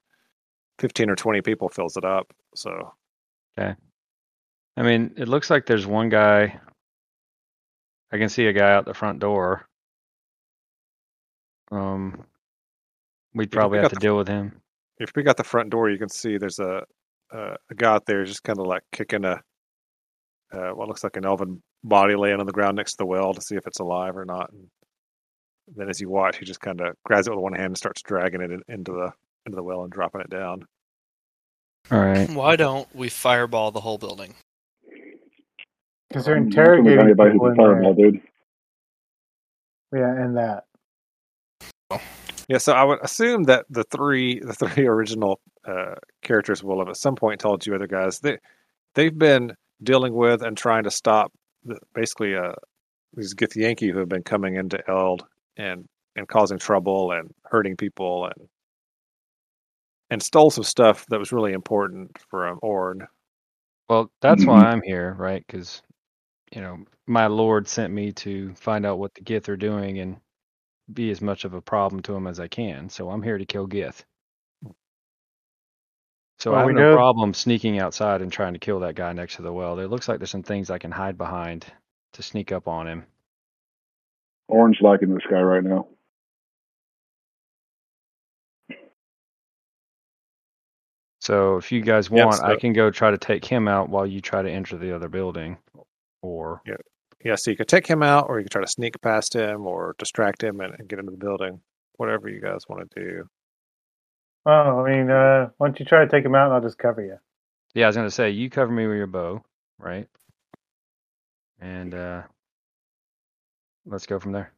fifteen 0.79 1.09
or 1.09 1.15
twenty 1.15 1.41
people 1.41 1.69
fills 1.69 1.97
it 1.97 2.05
up. 2.05 2.31
So 2.55 2.93
okay, 3.59 3.75
I 4.77 4.81
mean, 4.81 5.13
it 5.17 5.27
looks 5.27 5.49
like 5.49 5.65
there's 5.65 5.87
one 5.87 6.09
guy. 6.09 6.59
I 8.13 8.17
can 8.17 8.29
see 8.29 8.47
a 8.47 8.53
guy 8.53 8.71
out 8.73 8.85
the 8.85 8.93
front 8.93 9.19
door. 9.19 9.65
Um, 11.71 12.23
we'd 13.33 13.51
probably 13.51 13.79
have 13.79 13.89
to 13.89 13.95
the- 13.95 14.01
deal 14.01 14.17
with 14.17 14.27
him. 14.27 14.61
if 14.99 15.11
we 15.15 15.23
got 15.23 15.37
the 15.37 15.43
front 15.43 15.69
door, 15.69 15.89
you 15.89 15.97
can 15.97 16.09
see 16.09 16.37
there's 16.37 16.59
a 16.59 16.83
a, 17.31 17.55
a 17.69 17.75
guy 17.75 17.93
out 17.93 18.05
there 18.05 18.25
just 18.25 18.43
kind 18.43 18.59
of 18.59 18.67
like 18.67 18.83
kicking 18.91 19.23
a 19.25 19.41
uh, 20.51 20.71
what 20.71 20.87
looks 20.89 21.03
like 21.03 21.15
an 21.15 21.25
elven 21.25 21.63
body 21.83 22.15
laying 22.15 22.39
on 22.41 22.45
the 22.45 22.51
ground 22.51 22.75
next 22.75 22.91
to 22.91 22.97
the 22.99 23.05
well 23.05 23.33
to 23.33 23.41
see 23.41 23.55
if 23.55 23.65
it's 23.65 23.79
alive 23.79 24.17
or 24.17 24.25
not. 24.25 24.51
And 24.51 24.67
then 25.67 25.89
as 25.89 26.01
you 26.01 26.09
watch, 26.09 26.37
he 26.37 26.45
just 26.45 26.61
kind 26.61 26.81
of 26.81 26.95
grabs 27.03 27.27
it 27.27 27.31
with 27.31 27.39
one 27.39 27.53
hand 27.53 27.67
and 27.67 27.77
starts 27.77 28.01
dragging 28.01 28.41
it 28.41 28.51
in, 28.51 28.61
into 28.67 28.91
the 28.91 29.11
into 29.45 29.55
the 29.55 29.63
well 29.63 29.83
and 29.83 29.91
dropping 29.91 30.21
it 30.21 30.29
down. 30.29 30.65
All 31.89 31.99
right. 31.99 32.29
Why 32.33 32.55
don't 32.55 32.93
we 32.95 33.09
fireball 33.09 33.71
the 33.71 33.81
whole 33.81 33.97
building? 33.97 34.35
Because 36.09 36.25
they're 36.25 36.35
I'm 36.35 36.49
not 36.49 36.57
interrogating 36.57 36.99
anybody 36.99 37.31
people 37.31 37.47
in 37.47 37.55
fireball, 37.55 37.95
there. 37.95 38.11
dude. 38.11 38.21
Yeah, 39.93 40.11
and 40.11 40.37
that. 40.37 40.65
Yeah, 42.47 42.57
so 42.57 42.73
I 42.73 42.83
would 42.83 42.99
assume 43.01 43.43
that 43.43 43.65
the 43.69 43.83
three 43.85 44.39
the 44.39 44.53
three 44.53 44.87
original 44.87 45.39
uh, 45.65 45.95
characters 46.21 46.63
will 46.63 46.79
have 46.79 46.89
at 46.89 46.97
some 46.97 47.15
point 47.15 47.39
told 47.39 47.65
you 47.65 47.75
other 47.75 47.87
guys 47.87 48.19
they 48.19 48.39
they've 48.95 49.17
been 49.17 49.55
dealing 49.83 50.13
with 50.13 50.41
and 50.41 50.57
trying 50.57 50.83
to 50.83 50.91
stop 50.91 51.31
the, 51.63 51.77
basically 51.93 52.35
uh, 52.35 52.53
these 53.15 53.33
Githyanki 53.33 53.91
who 53.91 53.99
have 53.99 54.09
been 54.09 54.23
coming 54.23 54.55
into 54.55 54.81
Eld 54.89 55.25
and 55.57 55.85
and 56.15 56.27
causing 56.27 56.57
trouble 56.59 57.11
and 57.11 57.33
hurting 57.45 57.77
people 57.77 58.25
and 58.25 58.47
and 60.09 60.21
stole 60.21 60.51
some 60.51 60.63
stuff 60.63 61.05
that 61.07 61.19
was 61.19 61.31
really 61.31 61.53
important 61.53 62.17
from 62.29 62.53
um, 62.53 62.59
Orn. 62.61 63.07
Well, 63.89 64.11
that's 64.21 64.45
why 64.45 64.57
mm-hmm. 64.57 64.65
I'm 64.67 64.81
here, 64.83 65.15
right? 65.17 65.43
Because, 65.47 65.81
you 66.53 66.61
know, 66.61 66.79
my 67.07 67.27
lord 67.27 67.67
sent 67.67 67.93
me 67.93 68.11
to 68.13 68.53
find 68.55 68.85
out 68.85 68.99
what 68.99 69.13
the 69.13 69.21
Gith 69.21 69.47
are 69.49 69.57
doing 69.57 69.99
and 69.99 70.17
be 70.93 71.11
as 71.11 71.21
much 71.21 71.45
of 71.45 71.53
a 71.53 71.61
problem 71.61 72.01
to 72.03 72.11
them 72.11 72.27
as 72.27 72.39
I 72.39 72.47
can. 72.49 72.89
So 72.89 73.09
I'm 73.09 73.21
here 73.23 73.37
to 73.37 73.45
kill 73.45 73.67
Gith. 73.67 74.03
So 76.39 76.51
Well, 76.51 76.55
I 76.55 76.59
have 76.59 76.67
we 76.67 76.73
no 76.73 76.89
know- 76.89 76.95
problem 76.95 77.33
sneaking 77.33 77.79
outside 77.79 78.21
and 78.21 78.31
trying 78.31 78.53
to 78.53 78.59
kill 78.59 78.79
that 78.81 78.95
guy 78.95 79.13
next 79.13 79.37
to 79.37 79.41
the 79.43 79.53
well. 79.53 79.79
It 79.79 79.89
looks 79.89 80.09
like 80.09 80.19
there's 80.19 80.31
some 80.31 80.43
things 80.43 80.69
I 80.69 80.77
can 80.77 80.91
hide 80.91 81.17
behind 81.17 81.65
to 82.13 82.23
sneak 82.23 82.51
up 82.51 82.67
on 82.67 82.87
him. 82.87 83.05
Orange 84.51 84.79
liking 84.81 85.13
this 85.13 85.23
guy 85.29 85.41
right 85.41 85.63
now. 85.63 85.87
So 91.21 91.57
if 91.57 91.71
you 91.71 91.81
guys 91.81 92.09
Yep, 92.15 92.29
want, 92.29 92.41
I 92.43 92.55
can 92.55 92.73
go 92.73 92.89
try 92.91 93.11
to 93.11 93.17
take 93.17 93.45
him 93.45 93.67
out 93.67 93.89
while 93.89 94.05
you 94.07 94.21
try 94.21 94.41
to 94.41 94.49
enter 94.51 94.77
the 94.77 94.95
other 94.95 95.07
building. 95.07 95.57
Or 96.21 96.63
Yeah, 96.65 96.75
yeah. 97.23 97.35
so 97.35 97.51
you 97.51 97.57
could 97.57 97.67
take 97.67 97.87
him 97.87 98.03
out, 98.03 98.27
or 98.29 98.39
you 98.39 98.45
could 98.45 98.51
try 98.51 98.61
to 98.61 98.67
sneak 98.71 99.01
past 99.01 99.35
him, 99.35 99.67
or 99.67 99.95
distract 99.97 100.43
him 100.43 100.59
and, 100.61 100.75
and 100.79 100.87
get 100.89 100.99
into 100.99 101.11
the 101.11 101.17
building. 101.17 101.61
Whatever 101.97 102.29
you 102.29 102.41
guys 102.41 102.61
want 102.67 102.89
to 102.91 102.99
do. 103.01 103.29
Oh, 104.45 104.83
I 104.85 104.89
mean, 104.91 105.09
uh, 105.11 105.49
why 105.57 105.67
don't 105.67 105.79
you 105.79 105.85
try 105.85 106.03
to 106.05 106.11
take 106.11 106.25
him 106.25 106.35
out 106.35 106.45
and 106.47 106.55
I'll 106.55 106.61
just 106.61 106.77
cover 106.79 107.01
you? 107.03 107.17
yeah, 107.73 107.85
I 107.85 107.89
was 107.89 107.95
gonna 107.95 108.11
say 108.11 108.31
you 108.31 108.49
cover 108.49 108.71
me 108.71 108.87
with 108.87 108.97
your 108.97 109.07
bow, 109.07 109.43
right? 109.79 110.07
And 111.59 111.93
uh 111.93 112.23
let's 113.85 114.05
go 114.05 114.19
from 114.19 114.31
there. 114.33 114.51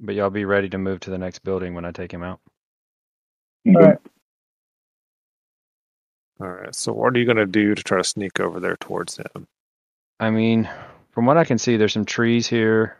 But 0.00 0.14
y'all 0.14 0.30
be 0.30 0.44
ready 0.44 0.68
to 0.70 0.78
move 0.78 1.00
to 1.00 1.10
the 1.10 1.18
next 1.18 1.40
building 1.40 1.74
when 1.74 1.84
I 1.84 1.92
take 1.92 2.12
him 2.12 2.22
out. 2.22 2.40
All 3.74 3.82
right. 3.82 3.98
All 6.40 6.48
right. 6.48 6.74
So 6.74 6.92
what 6.92 7.14
are 7.14 7.18
you 7.18 7.26
going 7.26 7.36
to 7.36 7.46
do 7.46 7.74
to 7.74 7.82
try 7.82 7.98
to 7.98 8.04
sneak 8.04 8.40
over 8.40 8.60
there 8.60 8.76
towards 8.76 9.16
him? 9.16 9.46
I 10.18 10.30
mean, 10.30 10.68
from 11.12 11.26
what 11.26 11.36
I 11.36 11.44
can 11.44 11.58
see, 11.58 11.76
there's 11.76 11.92
some 11.92 12.04
trees 12.04 12.48
here. 12.48 12.98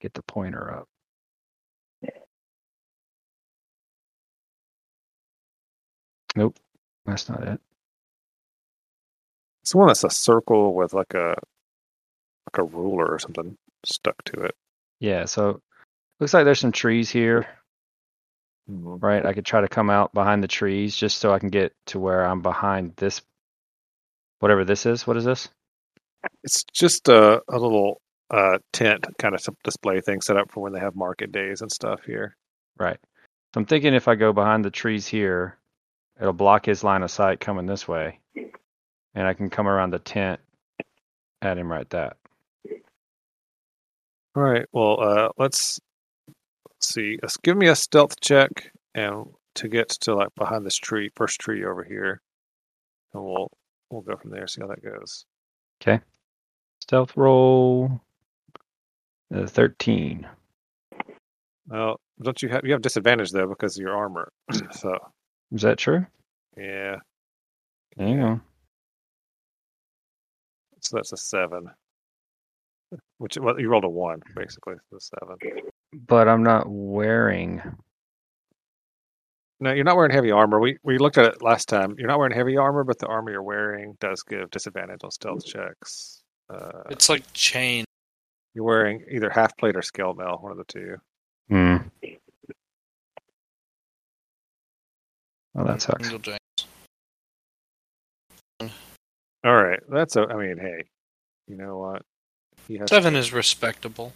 Get 0.00 0.14
the 0.14 0.22
pointer 0.22 0.72
up. 0.72 0.88
Nope, 6.36 6.56
that's 7.06 7.28
not 7.28 7.42
it. 7.46 7.60
It's 9.62 9.74
one 9.74 9.88
that's 9.88 10.04
a 10.04 10.10
circle 10.10 10.74
with 10.74 10.94
like 10.94 11.14
a 11.14 11.34
like 12.54 12.58
a 12.58 12.64
ruler 12.76 13.06
or 13.06 13.18
something 13.18 13.56
stuck 13.84 14.22
to 14.24 14.42
it. 14.42 14.54
Yeah, 15.00 15.24
so 15.26 15.60
looks 16.20 16.34
like 16.34 16.44
there's 16.44 16.60
some 16.60 16.72
trees 16.72 17.10
here, 17.10 17.48
Mhm. 18.70 19.02
right? 19.02 19.24
I 19.26 19.32
could 19.32 19.46
try 19.46 19.60
to 19.62 19.68
come 19.68 19.90
out 19.90 20.12
behind 20.14 20.42
the 20.42 20.48
trees 20.48 20.96
just 20.96 21.18
so 21.18 21.32
I 21.32 21.38
can 21.38 21.50
get 21.50 21.74
to 21.86 21.98
where 21.98 22.24
I'm 22.24 22.42
behind 22.42 22.96
this 22.96 23.22
whatever 24.40 24.64
this 24.64 24.86
is. 24.86 25.06
What 25.06 25.16
is 25.16 25.24
this? 25.24 25.48
It's 26.44 26.64
just 26.64 27.08
a, 27.08 27.42
a 27.48 27.58
little 27.58 28.00
uh, 28.30 28.58
tent 28.72 29.06
kind 29.18 29.34
of 29.34 29.46
display 29.64 30.00
thing 30.00 30.20
set 30.20 30.36
up 30.36 30.50
for 30.50 30.60
when 30.60 30.72
they 30.72 30.80
have 30.80 30.94
market 30.96 31.32
days 31.32 31.62
and 31.62 31.70
stuff 31.72 32.02
here. 32.04 32.36
Right. 32.78 32.98
So 33.54 33.60
I'm 33.60 33.66
thinking 33.66 33.94
if 33.94 34.08
I 34.08 34.14
go 34.14 34.32
behind 34.32 34.64
the 34.64 34.70
trees 34.70 35.06
here, 35.06 35.58
it'll 36.20 36.32
block 36.32 36.66
his 36.66 36.84
line 36.84 37.02
of 37.02 37.10
sight 37.10 37.40
coming 37.40 37.66
this 37.66 37.88
way. 37.88 38.20
And 39.14 39.26
I 39.26 39.34
can 39.34 39.50
come 39.50 39.66
around 39.68 39.90
the 39.90 39.98
tent 39.98 40.40
at 41.42 41.58
him 41.58 41.70
right 41.72 41.88
that. 41.90 42.16
All 44.36 44.42
right. 44.42 44.66
Well, 44.72 45.00
uh, 45.00 45.28
let's, 45.38 45.80
let's 46.68 46.86
see. 46.94 47.18
Let's 47.22 47.36
give 47.38 47.56
me 47.56 47.68
a 47.68 47.74
stealth 47.76 48.20
check 48.20 48.72
and 48.94 49.26
to 49.56 49.68
get 49.68 49.88
to 49.90 50.14
like 50.14 50.34
behind 50.36 50.64
this 50.64 50.76
tree, 50.76 51.10
first 51.16 51.40
tree 51.40 51.64
over 51.64 51.82
here, 51.84 52.20
and 53.14 53.24
we'll 53.24 53.50
we'll 53.90 54.02
go 54.02 54.16
from 54.16 54.30
there. 54.30 54.46
See 54.46 54.60
how 54.60 54.68
that 54.68 54.82
goes. 54.82 55.24
Okay. 55.82 56.00
Stealth 56.80 57.16
roll 57.16 58.00
uh, 59.34 59.46
13. 59.46 60.26
Well, 61.68 62.00
don't 62.22 62.40
you 62.42 62.48
have 62.50 62.64
you 62.64 62.72
have 62.72 62.82
disadvantage 62.82 63.30
though 63.32 63.48
because 63.48 63.76
of 63.76 63.82
your 63.82 63.96
armor? 63.96 64.32
so 64.72 64.96
Is 65.52 65.62
that 65.62 65.78
true? 65.78 66.06
yeah, 66.56 66.96
Hang 67.98 68.20
on. 68.22 68.40
so 70.80 70.96
that's 70.96 71.12
a 71.12 71.16
seven. 71.16 71.70
Which 73.18 73.38
well, 73.38 73.60
you 73.60 73.68
rolled 73.68 73.84
a 73.84 73.88
one 73.88 74.20
basically. 74.34 74.74
the 74.90 75.00
seven. 75.00 75.36
But 76.06 76.28
I'm 76.28 76.42
not 76.42 76.64
wearing. 76.68 77.62
No, 79.60 79.72
you're 79.72 79.84
not 79.84 79.96
wearing 79.96 80.10
heavy 80.12 80.30
armor. 80.30 80.58
We 80.58 80.78
we 80.82 80.98
looked 80.98 81.18
at 81.18 81.26
it 81.26 81.42
last 81.42 81.68
time. 81.68 81.94
You're 81.98 82.08
not 82.08 82.18
wearing 82.18 82.34
heavy 82.34 82.56
armor, 82.56 82.82
but 82.82 82.98
the 82.98 83.06
armor 83.06 83.30
you're 83.30 83.42
wearing 83.42 83.96
does 84.00 84.22
give 84.22 84.50
disadvantage 84.50 85.00
on 85.04 85.10
stealth 85.10 85.44
checks. 85.44 86.22
Uh, 86.48 86.82
It's 86.90 87.08
like 87.08 87.30
chain. 87.34 87.84
you're 88.54 88.64
wearing 88.64 89.04
either 89.10 89.28
half 89.30 89.56
plate 89.56 89.76
or 89.76 89.82
scale 89.82 90.14
mail, 90.14 90.38
one 90.40 90.50
of 90.52 90.58
the 90.58 90.64
two. 90.64 90.96
Hmm. 91.48 91.76
Well, 95.54 95.66
that 95.66 95.82
sucks. 95.82 96.10
All 99.42 99.54
right, 99.62 99.80
that's 99.88 100.16
a. 100.16 100.22
I 100.22 100.36
mean, 100.36 100.58
hey, 100.58 100.84
you 101.48 101.56
know 101.56 101.78
what? 101.78 102.02
He 102.68 102.78
has 102.78 102.88
Seven 102.88 103.14
to, 103.14 103.18
is 103.18 103.32
respectable. 103.32 104.12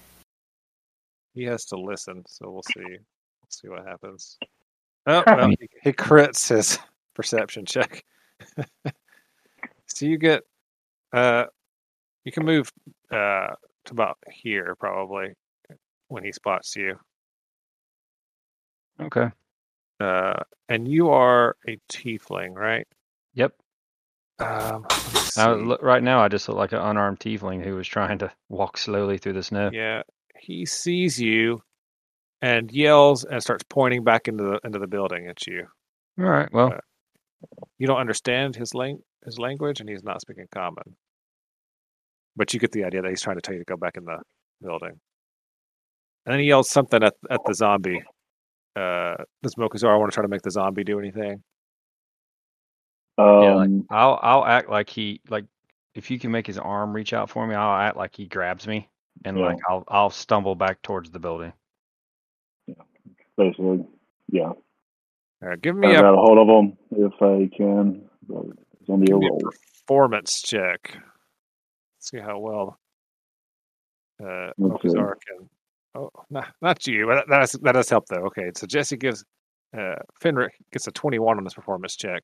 he 1.35 1.45
has 1.45 1.65
to 1.67 1.77
listen, 1.77 2.25
so 2.27 2.51
we'll 2.51 2.63
see. 2.63 2.83
We'll 2.85 3.51
see 3.51 3.69
what 3.69 3.87
happens. 3.87 4.39
Oh, 5.07 5.23
well, 5.27 5.49
he, 5.49 5.69
he 5.83 5.93
crits 5.93 6.49
his 6.49 6.79
perception 7.15 7.65
check. 7.67 8.05
so 9.87 10.07
you 10.07 10.19
get, 10.19 10.43
uh, 11.13 11.45
you 12.25 12.33
can 12.33 12.45
move 12.45 12.73
uh 13.11 13.49
to 13.85 13.93
about 13.93 14.19
here 14.31 14.75
probably 14.81 15.35
when 16.09 16.25
he 16.25 16.33
spots 16.33 16.75
you. 16.77 16.99
Okay. 19.01 19.29
Uh, 20.01 20.43
and 20.69 20.89
you 20.89 21.11
are 21.11 21.57
a 21.69 21.79
tiefling, 21.91 22.55
right? 22.55 22.87
Yep. 23.35 23.53
Um, 24.39 24.85
Now, 25.37 25.55
look, 25.55 25.83
right 25.83 26.03
now, 26.03 26.21
I 26.21 26.29
just 26.29 26.49
look 26.49 26.57
like 26.59 26.73
an 26.73 26.79
unarmed 26.81 27.21
tiefling 27.21 27.65
who 27.65 27.75
was 27.77 27.87
trying 27.89 28.19
to 28.19 28.31
walk 28.49 28.77
slowly 28.77 29.19
through 29.19 29.35
the 29.35 29.43
snow. 29.43 29.71
Yeah, 29.73 30.03
he 30.39 30.65
sees 30.67 31.21
you 31.21 31.63
and 32.43 32.71
yells 32.71 33.25
and 33.25 33.43
starts 33.43 33.65
pointing 33.69 34.05
back 34.05 34.29
into 34.29 34.45
the 34.45 34.61
into 34.65 34.79
the 34.79 34.87
building 34.87 35.27
at 35.29 35.47
you. 35.47 35.67
All 36.19 36.25
right. 36.27 36.49
Well, 36.53 36.73
Uh, 36.75 36.79
You 37.79 37.87
don't 37.87 37.99
understand 37.99 38.57
his 38.57 38.75
lang- 38.75 39.03
his 39.25 39.39
language, 39.39 39.81
and 39.81 39.89
he's 39.89 40.03
not 40.05 40.21
speaking 40.21 40.47
common. 40.53 40.97
But 42.37 42.53
you 42.53 42.59
get 42.61 42.73
the 42.73 42.85
idea 42.85 43.03
that 43.03 43.09
he's 43.09 43.23
trying 43.23 43.37
to 43.37 43.43
tell 43.43 43.55
you 43.55 43.61
to 43.61 43.65
go 43.65 43.77
back 43.77 43.97
in 43.97 44.05
the 44.05 44.19
building. 44.61 45.01
And 46.27 46.33
then 46.33 46.41
he 46.41 46.47
yells 46.47 46.71
something 46.71 47.03
at 47.03 47.15
at 47.31 47.41
the 47.45 47.55
zombie. 47.55 48.03
Uh, 48.77 49.17
this 49.43 49.55
Mokuzar, 49.57 49.93
I 49.93 49.97
want 49.97 50.11
to 50.11 50.15
try 50.15 50.23
to 50.23 50.29
make 50.29 50.43
the 50.43 50.51
zombie 50.51 50.83
do 50.85 50.99
anything. 50.99 51.43
Um, 53.17 53.43
yeah, 53.43 53.55
like, 53.55 53.71
I'll 53.91 54.19
I'll 54.23 54.45
act 54.45 54.69
like 54.69 54.89
he 54.91 55.21
like 55.29 55.45
if 55.95 56.11
you 56.11 56.19
can 56.19 56.31
make 56.31 56.47
his 56.47 56.59
arm 56.59 56.93
reach 56.93 57.13
out 57.13 57.31
for 57.31 57.47
me, 57.47 57.55
I'll 57.55 57.81
act 57.81 57.97
like 57.97 58.17
he 58.17 58.27
grabs 58.27 58.67
me 58.67 58.89
and 59.25 59.39
Yeah. 59.39 59.47
like 59.47 59.59
I'll 59.69 59.85
I'll 59.89 60.11
stumble 60.11 60.55
back 60.57 60.83
towards 60.83 61.11
the 61.11 61.21
building. 61.21 61.53
Yeah, 62.67 62.75
basically, 63.37 63.87
yeah. 64.31 64.49
All 65.43 65.49
right, 65.51 65.61
give 65.61 65.77
I 65.77 65.79
me 65.79 65.95
a 65.95 66.01
grab 66.01 66.15
a 66.15 66.17
hold 66.17 66.39
of 66.39 66.49
him 66.49 66.79
if 66.91 67.13
I 67.23 67.55
can. 67.57 68.09
but 68.29 68.47
It's 68.81 68.89
gonna 68.89 69.05
be 69.05 69.13
a 69.13 69.15
give 69.15 69.19
me 69.21 69.27
a 69.27 69.31
roll. 69.31 69.41
performance 69.87 70.43
check. 70.43 70.97
see 72.01 72.19
how 72.19 72.39
well 72.39 72.79
uh, 74.25 74.51
Let's 74.59 74.83
see. 74.83 74.99
Oh, 75.97 76.11
not, 76.29 76.49
not 76.61 76.87
you, 76.89 77.07
but 77.07 77.15
that, 77.15 77.29
that, 77.29 77.41
does, 77.41 77.53
that 77.53 77.73
does 77.73 77.89
help 77.89 78.07
though. 78.09 78.27
Okay, 78.27 78.51
so 78.57 78.67
Jesse 78.67 78.97
gives 78.97 79.25
uh, 79.77 79.95
Fenric 80.21 80.49
gets 80.73 80.89
a 80.89 80.91
twenty-one 80.93 81.39
on 81.39 81.45
his 81.45 81.55
performance 81.55 81.95
check. 81.97 82.23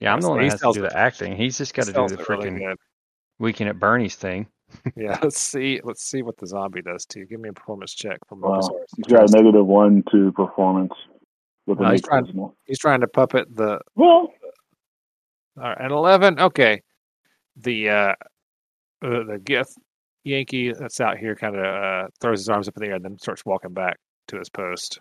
Yeah, 0.00 0.12
I'm 0.12 0.20
the 0.20 0.28
one 0.28 0.38
that 0.38 0.44
has 0.44 0.52
to 0.54 0.58
sells 0.58 0.76
do 0.76 0.84
it. 0.84 0.90
the 0.90 0.98
acting. 0.98 1.36
He's 1.36 1.56
just 1.58 1.72
got 1.74 1.86
to 1.86 1.92
do 1.92 2.06
the 2.08 2.20
it 2.20 2.28
really 2.28 2.50
freaking 2.50 2.58
good. 2.58 2.76
weekend 3.38 3.70
at 3.70 3.78
Bernie's 3.78 4.16
thing. 4.16 4.46
Yeah, 4.96 5.16
let's 5.22 5.40
see. 5.40 5.80
Let's 5.84 6.02
see 6.04 6.22
what 6.22 6.36
the 6.38 6.46
zombie 6.46 6.82
does 6.82 7.06
to 7.06 7.20
you. 7.20 7.26
Give 7.26 7.38
me 7.40 7.48
a 7.48 7.52
performance 7.52 7.94
check 7.94 8.18
from 8.28 8.40
Wow. 8.40 8.58
Mokuzar. 8.60 8.70
He's 8.96 9.06
got 9.06 9.30
a 9.30 9.32
negative 9.36 9.64
one 9.66 10.02
to 10.10 10.32
performance 10.32 10.92
with 11.66 11.78
No, 11.78 11.90
he's 11.92 12.02
new 12.02 12.08
trying- 12.08 12.24
charisma. 12.26 12.52
He's 12.64 12.78
trying 12.78 13.00
to 13.00 13.06
puppet 13.06 13.46
the 13.54 13.80
Well, 13.94 14.06
All 14.06 15.62
right, 15.62 15.80
an 15.80 15.92
eleven. 15.92 16.38
Okay, 16.40 16.82
the 17.56 17.88
uh, 17.90 17.94
uh 18.02 18.14
the 19.24 19.40
Gith 19.44 19.72
Yankee 20.24 20.72
that's 20.72 21.00
out 21.00 21.16
here 21.18 21.36
kind 21.36 21.54
of 21.56 21.64
uh, 21.64 22.08
throws 22.20 22.40
his 22.40 22.48
arms 22.48 22.66
up 22.68 22.76
in 22.76 22.82
the 22.82 22.88
air 22.88 22.96
and 22.96 23.04
then 23.04 23.18
starts 23.18 23.44
walking 23.46 23.72
back 23.72 23.96
to 24.28 24.36
his 24.38 24.50
post, 24.50 25.00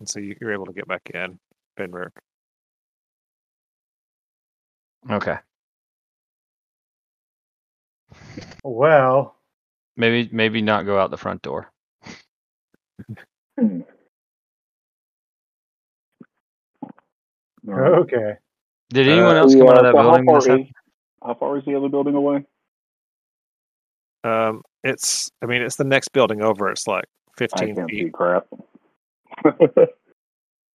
and 0.00 0.08
so 0.08 0.20
you, 0.20 0.36
you're 0.40 0.52
able 0.52 0.66
to 0.66 0.72
get 0.74 0.86
back 0.86 1.10
in, 1.14 1.38
Benrick. 1.78 2.10
Okay. 5.10 5.36
Well, 8.64 9.36
Maybe 9.96 10.28
maybe 10.32 10.62
not 10.62 10.86
go 10.86 10.98
out 10.98 11.10
the 11.10 11.16
front 11.18 11.42
door. 11.42 11.70
hmm. 13.58 13.80
Okay. 17.68 18.34
Did 18.90 19.08
anyone 19.08 19.36
Uh, 19.36 19.40
else 19.40 19.54
come 19.54 19.68
out 19.68 19.78
of 19.78 19.84
that 19.84 19.92
so 19.94 20.02
building? 20.02 20.26
How 20.26 20.40
far, 20.40 20.48
happened? 20.48 20.66
is, 20.66 20.72
how 21.22 21.34
far 21.34 21.58
is 21.58 21.64
the 21.64 21.76
other 21.76 21.88
building 21.88 22.14
away? 22.16 22.44
Um, 24.24 24.62
it's 24.82 25.30
I 25.42 25.46
mean 25.46 25.62
it's 25.62 25.76
the 25.76 25.84
next 25.84 26.08
building 26.08 26.42
over. 26.42 26.70
It's 26.70 26.86
like 26.88 27.04
I 27.04 27.30
fifteen 27.38 27.76
can't 27.76 27.88
see 27.90 28.02
feet. 28.04 28.12
crap. 28.12 28.46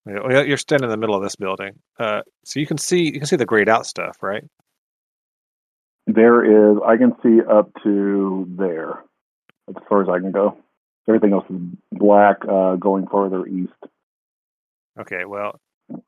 Yeah, 0.08 0.41
You're 0.41 0.58
standing 0.58 0.86
in 0.86 0.91
the 0.91 0.98
middle 0.98 1.15
of 1.15 1.24
this 1.24 1.36
building, 1.36 1.74
uh, 2.00 2.22
so 2.46 2.60
you 2.60 2.65
can 2.65 2.78
see 2.78 3.04
you 3.04 3.20
can 3.20 3.26
see 3.26 3.36
the 3.36 3.46
grayed 3.46 3.70
out 3.70 3.86
stuff, 3.86 4.17
right? 4.22 4.43
there 6.08 6.72
is, 6.72 6.78
I 6.86 6.96
can 6.98 7.12
see 7.22 7.41
up 7.41 7.70
to 7.84 8.48
there. 8.58 9.04
As 9.70 9.76
far 9.89 10.02
as 10.02 10.08
I 10.10 10.20
can 10.20 10.32
go. 10.32 10.58
Everything 11.10 11.34
else 11.34 11.46
is 11.50 11.60
black, 11.91 12.38
uh, 12.50 12.76
going 12.76 13.08
further 13.08 13.46
east. 13.46 13.72
Okay, 15.00 15.26
well, 15.26 15.60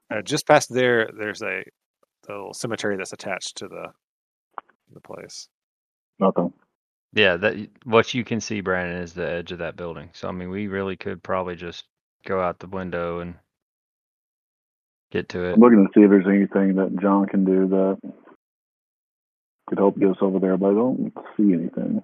uh, 0.10 0.22
just 0.24 0.48
past 0.48 0.74
there, 0.74 1.10
there's 1.18 1.42
a, 1.42 1.64
a 2.28 2.32
little 2.32 2.54
cemetery 2.54 2.98
that's 2.98 3.14
attached 3.14 3.58
to 3.58 3.68
the 3.68 3.88
the 4.94 5.02
place. 5.02 5.48
Nothing. 6.20 6.52
Yeah, 7.14 7.38
that 7.38 7.70
what 7.84 8.14
you 8.14 8.24
can 8.24 8.42
see, 8.42 8.62
Brandon, 8.62 9.02
is 9.02 9.14
the 9.14 9.30
edge 9.30 9.52
of 9.52 9.60
that 9.60 9.76
building. 9.76 10.10
So 10.14 10.28
I 10.28 10.32
mean, 10.32 10.50
we 10.50 10.68
really 10.68 10.98
could 10.98 11.22
probably 11.22 11.56
just 11.56 11.86
go 12.26 12.42
out 12.42 12.60
the 12.60 12.68
window 12.68 13.20
and 13.20 13.36
get 15.12 15.30
to 15.30 15.43
it. 15.45 15.54
I'm 15.54 15.60
looking 15.60 15.86
to 15.86 15.91
see 15.93 16.04
if 16.04 16.10
there's 16.10 16.28
anything 16.28 16.76
that 16.76 17.00
John 17.02 17.28
can 17.28 17.45
do 17.45 17.67
that 17.67 17.98
could 19.67 19.78
help 19.78 20.00
get 20.00 20.10
us 20.10 20.17
over 20.22 20.39
there, 20.39 20.58
but 20.58 20.72
I 20.72 20.74
don't 20.74 21.13
see 21.38 21.54
anything. 21.54 22.04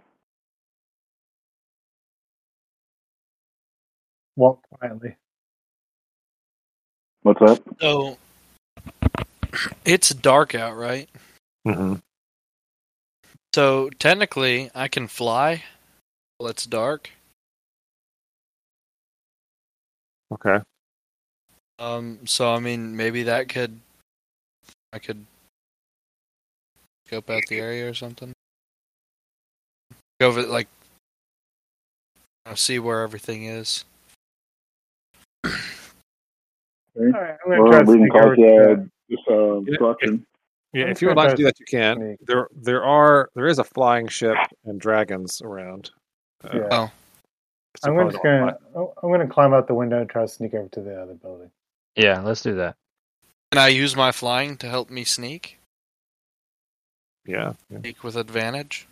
Walk 4.36 4.60
quietly. 4.70 5.16
What's 7.24 7.40
that? 7.40 7.62
So 7.82 8.18
it's 9.84 10.10
dark 10.10 10.54
out, 10.54 10.76
right? 10.76 11.10
Mm-hmm. 11.68 11.96
So 13.54 13.90
technically, 13.98 14.70
I 14.76 14.88
can 14.88 15.08
fly 15.08 15.64
while 16.38 16.50
it's 16.50 16.66
dark. 16.66 17.10
Okay. 20.32 20.60
Um, 21.80 22.20
so 22.26 22.54
I 22.54 22.60
mean, 22.60 22.96
maybe 22.96 23.24
that 23.24 23.50
could, 23.50 23.80
I 24.94 25.00
could 25.00 25.26
scope 27.06 27.30
out 27.30 27.44
the 27.50 27.60
area 27.60 27.90
or 27.90 27.94
something. 27.94 28.32
Go 30.22 30.28
over 30.28 30.44
like, 30.44 30.68
you 32.46 32.52
know, 32.52 32.56
see 32.56 32.80
where 32.80 33.02
everything 33.02 33.46
is. 33.46 33.84
All 35.44 35.52
right, 37.04 37.36
I'm 37.44 37.50
gonna 37.50 37.64
Well, 37.64 37.72
try 37.72 37.84
to 37.84 37.92
we 37.92 37.98
can 37.98 38.08
sneak 38.08 38.16
over 38.16 38.36
call 38.36 38.46
to 38.46 38.90
this 39.10 39.20
uh, 39.28 39.34
Yeah, 39.34 39.68
instruction. 39.68 40.26
Yeah, 40.72 40.86
if 40.86 41.02
you 41.02 41.10
would 41.10 41.18
like 41.18 41.32
to 41.32 41.36
do 41.36 41.44
that, 41.44 41.60
you 41.60 41.66
can. 41.66 42.18
There, 42.26 42.48
there 42.54 42.84
are 42.84 43.30
there 43.36 43.48
is 43.48 43.60
a 43.60 43.64
flying 43.64 44.08
ship 44.08 44.38
and 44.64 44.80
dragons 44.80 45.42
around. 45.42 45.92
Uh, 46.44 46.50
Yeah. 46.54 46.68
Oh. 46.72 46.92
so 47.78 47.90
I'm 47.90 47.96
probably 47.96 48.14
just 48.14 48.24
gonna. 48.24 48.58
I'm 48.76 49.12
gonna 49.12 49.28
climb 49.28 49.54
out 49.54 49.68
the 49.68 49.74
window 49.74 50.00
and 50.00 50.10
try 50.10 50.22
to 50.22 50.28
sneak 50.28 50.54
over 50.54 50.70
to 50.70 50.82
the 50.82 51.02
other 51.02 51.14
building. 51.14 51.52
Yeah, 51.96 52.22
let's 52.22 52.42
do 52.42 52.56
that. 52.56 52.76
Can 53.52 53.62
I 53.62 53.70
use 53.70 53.96
my 53.96 54.12
flying 54.12 54.58
to 54.58 54.68
help 54.70 54.90
me 54.90 55.04
sneak? 55.04 55.60
Yeah. 57.26 57.54
yeah. 57.70 57.80
Sneak 57.80 58.04
with 58.04 58.16
advantage. 58.16 58.88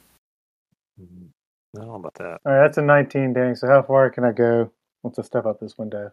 Mhm. 1.00 1.30
I 1.76 1.80
don't 1.80 1.88
know 1.88 1.96
about 1.96 2.14
that. 2.16 2.40
All 2.46 2.54
right, 2.54 2.62
that's 2.62 2.78
a 2.78 2.82
19, 2.82 3.34
dang. 3.34 3.56
So 3.56 3.68
how 3.68 3.82
far 3.82 4.10
can 4.10 4.24
I 4.24 4.32
go 4.32 4.72
once 5.02 5.18
I 5.18 5.24
step 5.24 5.46
out 5.46 5.60
this 5.60 5.78
window? 5.78 6.12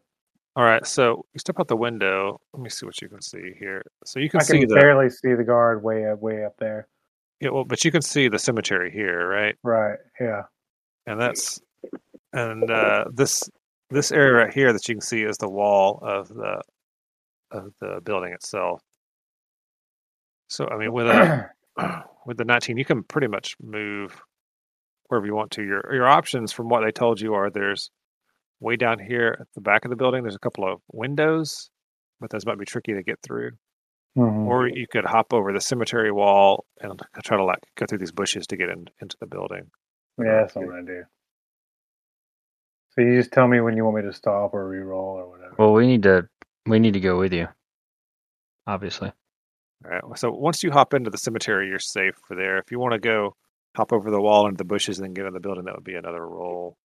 All 0.57 0.65
right, 0.65 0.85
so 0.87 1.25
you 1.33 1.39
step 1.39 1.61
out 1.61 1.69
the 1.69 1.77
window. 1.77 2.41
Let 2.53 2.63
me 2.63 2.71
see 2.71 2.87
what 2.87 3.01
you 3.01 3.09
can 3.09 3.21
see 3.23 3.53
here. 3.59 3.83
So 4.05 4.19
you 4.21 4.29
can 4.29 4.41
I 4.41 4.45
see 4.45 4.61
can 4.61 4.69
the 4.69 4.75
barely 4.75 5.11
see 5.11 5.35
the 5.35 5.45
guard 5.45 5.83
way 5.83 6.07
up, 6.11 6.21
way 6.21 6.45
up 6.45 6.57
there. 6.59 6.89
yeah, 7.41 7.51
well, 7.51 7.65
but 7.65 7.85
you 7.85 7.93
can 7.93 8.03
see 8.03 8.29
the 8.29 8.39
cemetery 8.39 8.91
here, 8.91 9.29
right? 9.29 9.55
Right. 9.63 9.99
Yeah. 10.19 10.43
and 11.07 11.21
that's 11.21 11.61
and 12.33 12.71
uh, 12.71 13.05
this 13.13 13.49
this 13.91 14.13
area 14.13 14.33
right 14.45 14.53
here 14.53 14.73
that 14.73 14.89
you 14.89 14.95
can 14.97 15.03
see 15.03 15.23
is 15.23 15.37
the 15.39 15.49
wall 15.49 15.99
of 16.03 16.29
the 16.29 16.63
of 17.51 17.73
the 17.81 18.01
building 18.05 18.33
itself. 18.33 18.83
So 20.49 20.69
I 20.69 20.77
mean, 20.77 20.93
with 20.93 21.07
a 21.07 21.51
with 22.27 22.37
the 22.37 22.45
19, 22.45 22.77
you 22.77 22.85
can 22.85 23.03
pretty 23.03 23.29
much 23.29 23.57
move 23.63 24.21
wherever 25.09 25.27
you 25.27 25.35
want 25.35 25.53
to. 25.53 25.63
Your 25.63 25.83
your 25.93 26.09
options, 26.09 26.53
from 26.53 26.69
what 26.69 26.83
they 26.85 26.93
told 26.93 27.21
you, 27.21 27.35
are 27.35 27.51
there's 27.51 27.91
way 28.61 28.77
down 28.77 28.99
here 28.99 29.39
at 29.41 29.47
the 29.55 29.61
back 29.61 29.85
of 29.85 29.91
the 29.91 29.97
building. 29.97 30.23
There's 30.23 30.35
a 30.35 30.41
couple 30.41 30.71
of 30.71 30.81
windows, 30.93 31.71
but 32.21 32.31
those 32.31 32.47
might 32.47 32.59
be 32.59 32.67
tricky 32.67 32.95
to 32.95 33.03
get 33.03 33.19
through. 33.23 33.53
Mhm. 34.19 34.47
Or 34.47 34.67
you 34.67 34.87
could 34.89 35.05
hop 35.05 35.33
over 35.33 35.53
the 35.53 35.61
cemetery 35.61 36.11
wall 36.11 36.67
and 36.81 37.01
try 37.23 37.37
to 37.37 37.45
like 37.45 37.61
go 37.77 37.87
through 37.87 37.99
these 37.99 38.13
bushes 38.13 38.47
to 38.49 38.57
get 38.57 38.69
in, 38.69 38.87
into 39.01 39.17
the 39.21 39.27
building. 39.27 39.71
Yeah, 40.19 40.43
that's 40.43 40.55
what 40.57 40.65
I'm 40.65 40.71
gonna 40.71 40.83
do. 40.83 41.05
So 42.91 43.03
you 43.03 43.17
just 43.17 43.33
tell 43.33 43.47
me 43.47 43.61
when 43.61 43.77
you 43.77 43.85
want 43.85 43.99
me 43.99 44.03
to 44.03 44.13
stop 44.13 44.53
or 44.53 44.69
re-roll 44.69 45.17
or 45.17 45.31
whatever. 45.31 45.55
Well, 45.59 45.73
we 45.73 45.87
need 45.87 46.03
to 46.03 46.29
we 46.67 46.79
need 46.79 46.95
to 46.95 47.01
go 47.01 47.19
with 47.19 47.33
you. 47.33 47.49
Obviously. 48.67 49.13
All 49.85 49.91
right. 49.91 50.19
So 50.19 50.31
once 50.31 50.63
you 50.63 50.71
hop 50.71 50.95
into 50.95 51.11
the 51.11 51.19
cemetery, 51.19 51.69
you're 51.69 51.79
safe 51.79 52.15
for 52.27 52.37
there. 52.37 52.59
If 52.59 52.71
you 52.71 52.79
want 52.79 52.93
to 52.93 52.99
go 52.99 53.35
hop 53.77 53.93
over 53.93 54.11
the 54.11 54.21
wall 54.21 54.47
into 54.47 54.59
the 54.59 54.65
bushes 54.65 54.99
and 54.99 55.07
then 55.07 55.15
get 55.15 55.27
in 55.27 55.33
the 55.33 55.41
building, 55.41 55.65
that 55.65 55.75
would 55.75 55.85
be 55.85 55.95
another 55.95 56.27
roll. 56.27 56.77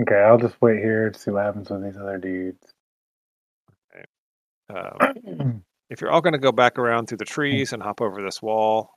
Okay, 0.00 0.16
I'll 0.16 0.38
just 0.38 0.56
wait 0.62 0.78
here 0.78 1.10
to 1.10 1.18
see 1.18 1.30
what 1.30 1.44
happens 1.44 1.70
with 1.70 1.82
these 1.84 1.96
other 1.96 2.18
dudes. 2.18 2.62
Um, 4.70 5.62
if 5.90 6.00
you're 6.00 6.10
all 6.10 6.20
going 6.20 6.34
to 6.34 6.38
go 6.38 6.52
back 6.52 6.78
around 6.78 7.06
through 7.06 7.18
the 7.18 7.24
trees 7.24 7.72
and 7.72 7.82
hop 7.82 8.00
over 8.00 8.22
this 8.22 8.40
wall, 8.42 8.90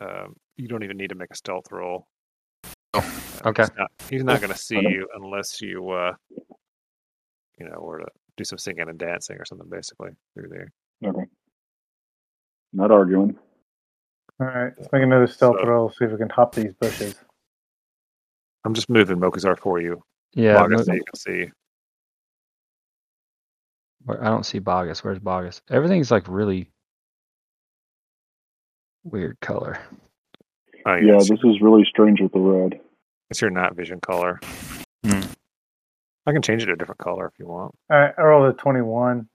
um, 0.00 0.34
you 0.56 0.68
don't 0.68 0.82
even 0.82 0.96
need 0.96 1.10
to 1.10 1.14
make 1.14 1.30
a 1.30 1.36
stealth 1.36 1.70
roll. 1.70 2.06
Oh, 2.94 3.00
Uh, 3.44 3.48
okay. 3.50 3.64
He's 4.08 4.24
not, 4.24 4.34
not 4.34 4.40
going 4.40 4.52
to 4.52 4.58
see 4.58 4.80
you 4.80 5.08
unless 5.14 5.60
you, 5.62 5.88
uh, 5.90 6.12
you 7.58 7.68
know, 7.68 7.78
were 7.80 8.00
to 8.00 8.06
do 8.36 8.44
some 8.44 8.58
singing 8.58 8.88
and 8.88 8.98
dancing 8.98 9.36
or 9.38 9.44
something, 9.44 9.68
basically 9.68 10.10
through 10.34 10.48
there. 10.48 10.72
Okay. 11.04 11.24
Not 12.72 12.90
arguing. 12.90 13.36
All 14.40 14.46
right, 14.46 14.72
let's 14.78 14.90
make 14.92 15.02
another 15.02 15.26
stealth 15.26 15.56
So- 15.60 15.66
roll. 15.66 15.90
See 15.90 16.04
if 16.04 16.12
we 16.12 16.16
can 16.18 16.28
hop 16.30 16.54
these 16.54 16.72
bushes. 16.74 17.14
I'm 18.64 18.74
just 18.74 18.88
moving 18.90 19.18
Mokuzar 19.18 19.58
for 19.58 19.80
you, 19.80 20.02
Yeah, 20.34 20.54
Vargas, 20.54 20.78
mo- 20.80 20.84
so 20.84 20.92
you 20.92 21.04
can 21.04 21.16
see. 21.16 21.50
where- 24.04 24.22
I 24.22 24.28
don't 24.28 24.44
see 24.46 24.58
Bogus. 24.58 25.02
Where's 25.04 25.18
Bogus? 25.18 25.60
Everything's 25.70 26.10
like 26.10 26.26
really 26.28 26.70
weird 29.04 29.38
color. 29.40 29.78
Oh, 30.86 30.94
Yeah, 30.94 31.16
it's, 31.16 31.28
this 31.28 31.40
is 31.44 31.60
really 31.60 31.84
strange 31.84 32.20
with 32.20 32.32
the 32.32 32.38
red. 32.40 32.80
it's 33.30 33.40
your 33.40 33.50
night 33.50 33.74
vision 33.74 34.00
color. 34.00 34.40
Hmm. 35.04 35.20
I 36.30 36.32
can 36.32 36.42
change 36.42 36.62
it 36.62 36.66
to 36.66 36.74
a 36.74 36.76
different 36.76 37.00
color 37.00 37.26
if 37.26 37.32
you 37.40 37.46
want. 37.48 37.74
All 37.90 37.98
right, 37.98 38.14
I 38.16 38.22
rolled 38.22 38.54
a 38.54 38.56
21 38.56 39.28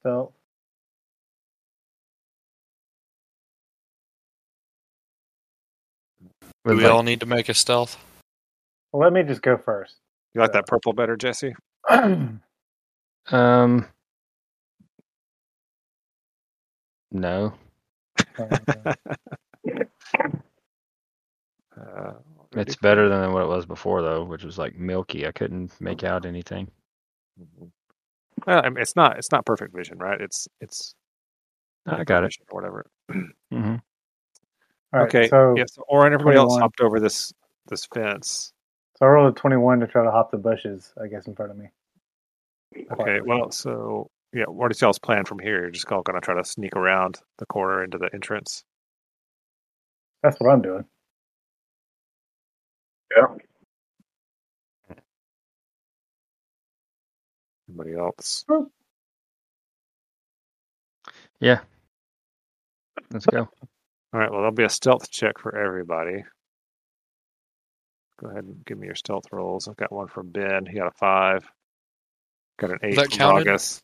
stealth. 0.00 0.32
Do 6.42 6.74
we 6.74 6.82
like- 6.82 6.92
all 6.92 7.04
need 7.04 7.20
to 7.20 7.26
make 7.26 7.48
a 7.48 7.54
stealth? 7.54 7.96
Well, 8.90 9.02
let 9.04 9.12
me 9.12 9.22
just 9.22 9.40
go 9.40 9.56
first. 9.56 9.94
You 10.34 10.40
like 10.40 10.50
that 10.54 10.66
purple 10.66 10.94
better, 10.94 11.16
Jesse? 11.16 11.54
um, 11.88 12.40
no. 17.12 17.54
Uh, 21.78 22.14
It's 22.56 22.76
better 22.76 23.08
than 23.08 23.32
what 23.32 23.42
it 23.42 23.48
was 23.48 23.66
before 23.66 24.02
though, 24.02 24.24
which 24.24 24.44
was 24.44 24.58
like 24.58 24.76
milky. 24.76 25.26
I 25.26 25.32
couldn't 25.32 25.78
make 25.80 26.04
out 26.04 26.24
anything. 26.24 26.70
Mhm. 27.38 27.70
Well, 28.46 28.60
I 28.64 28.68
mean, 28.68 28.80
it's 28.80 28.96
not 28.96 29.18
it's 29.18 29.30
not 29.30 29.44
perfect 29.46 29.74
vision, 29.74 29.98
right? 29.98 30.20
It's 30.20 30.48
it's 30.60 30.94
I 31.86 32.04
got 32.04 32.24
it. 32.24 32.36
or 32.50 32.60
whatever. 32.60 32.86
hmm 33.10 33.26
All 33.52 33.80
right, 34.92 35.02
okay. 35.08 35.28
so, 35.28 35.54
yes, 35.56 35.78
or 35.88 36.04
and 36.04 36.14
everybody 36.14 36.36
else 36.36 36.54
21. 36.54 36.62
hopped 36.62 36.80
over 36.80 37.00
this 37.00 37.32
this 37.68 37.86
fence. 37.86 38.52
so 38.98 39.06
I 39.06 39.08
rolled 39.08 39.32
a 39.36 39.38
21 39.38 39.80
to 39.80 39.86
try 39.86 40.04
to 40.04 40.10
hop 40.10 40.30
the 40.30 40.38
bushes, 40.38 40.92
I 41.02 41.08
guess, 41.08 41.26
in 41.26 41.34
front 41.34 41.52
of 41.52 41.58
me. 41.58 41.66
Okay. 42.76 42.86
Quietly. 42.94 43.28
Well, 43.28 43.50
so 43.50 44.10
yeah, 44.32 44.44
what 44.44 44.70
is 44.70 44.80
y'all's 44.80 44.98
plan 44.98 45.24
from 45.24 45.38
here? 45.38 45.60
You're 45.62 45.70
just 45.70 45.90
all 45.90 46.02
gonna 46.02 46.20
try 46.20 46.34
to 46.36 46.44
sneak 46.44 46.74
around 46.76 47.20
the 47.38 47.46
corner 47.46 47.84
into 47.84 47.98
the 47.98 48.10
entrance. 48.12 48.64
That's 50.22 50.38
what 50.40 50.50
I'm 50.50 50.62
doing. 50.62 50.84
Anybody 57.68 57.94
else? 57.94 58.44
Yeah. 61.40 61.60
Let's 63.12 63.26
go. 63.26 63.48
All 64.12 64.20
right. 64.20 64.30
Well, 64.30 64.40
there'll 64.40 64.52
be 64.52 64.64
a 64.64 64.68
stealth 64.68 65.10
check 65.10 65.38
for 65.38 65.56
everybody. 65.56 66.24
Go 68.20 68.28
ahead 68.28 68.44
and 68.44 68.64
give 68.64 68.78
me 68.78 68.86
your 68.86 68.94
stealth 68.94 69.24
rolls. 69.30 69.68
I've 69.68 69.76
got 69.76 69.92
one 69.92 70.08
from 70.08 70.30
Ben. 70.30 70.64
He 70.64 70.78
got 70.78 70.86
a 70.86 70.92
five. 70.92 71.46
Got 72.58 72.70
an 72.70 72.78
eight 72.82 72.96
that 72.96 73.10
from 73.10 73.18
counted? 73.18 73.48
August. 73.48 73.82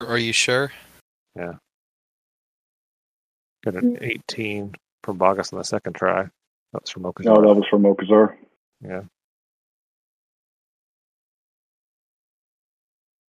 Are 0.00 0.18
you 0.18 0.32
sure? 0.32 0.72
Yeah. 1.36 1.54
Got 3.64 3.74
an 3.74 3.96
mm. 3.96 4.20
18 4.28 4.74
from 5.08 5.16
Bogus 5.16 5.54
on 5.54 5.58
the 5.58 5.64
second 5.64 5.94
try. 5.94 6.26
That's 6.74 6.90
from 6.90 7.04
Mokuzar. 7.04 7.24
No, 7.24 7.40
that 7.40 7.54
was 7.54 7.64
from 7.70 7.82
Mokuzar. 7.82 8.36
Yeah. 8.82 9.00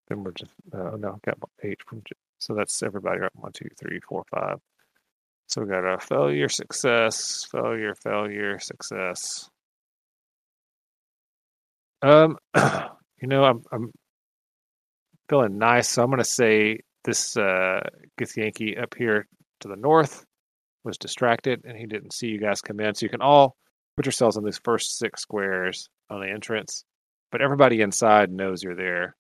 Then 0.10 0.26
we're 0.26 0.34
just, 0.34 0.52
uh, 0.74 0.98
no, 0.98 1.14
I've 1.14 1.22
got 1.22 1.38
eight 1.64 1.80
from, 1.88 2.02
J- 2.06 2.18
so 2.38 2.54
that's 2.54 2.84
everybody, 2.84 3.22
right? 3.22 3.32
One, 3.36 3.54
two, 3.54 3.70
three, 3.80 4.02
four, 4.02 4.26
five. 4.30 4.58
So 5.48 5.62
we 5.62 5.70
got 5.70 5.86
a 5.86 6.00
failure, 6.00 6.50
success, 6.50 7.48
failure, 7.50 7.96
failure, 7.96 8.60
success. 8.60 9.50
Um, 12.02 12.38
you 12.58 13.28
know, 13.30 13.46
I'm, 13.46 13.64
I'm 13.72 13.92
feeling 15.30 15.58
nice, 15.58 15.88
so 15.88 16.04
I'm 16.04 16.10
going 16.10 16.18
to 16.18 16.26
say 16.26 16.82
this 17.06 17.38
uh, 17.38 17.80
Githyanki 18.20 18.82
up 18.84 18.96
here 18.98 19.28
to 19.62 19.70
the 19.70 19.78
north 19.78 20.26
was 20.90 20.98
distracted 20.98 21.62
and 21.66 21.78
he 21.78 21.86
didn't 21.86 22.14
see 22.14 22.28
you 22.28 22.40
guys 22.40 22.62
come 22.62 22.80
in. 22.80 22.94
So 22.94 23.06
you 23.06 23.10
can 23.10 23.22
all 23.22 23.56
put 23.96 24.06
yourselves 24.06 24.38
on 24.38 24.44
these 24.44 24.60
first 24.64 24.98
six 24.98 25.22
squares 25.22 25.90
on 26.10 26.20
the 26.22 26.30
entrance, 26.30 26.84
but 27.32 27.42
everybody 27.42 27.82
inside 27.82 28.32
knows 28.32 28.62
you're 28.64 28.76
there 28.76 29.16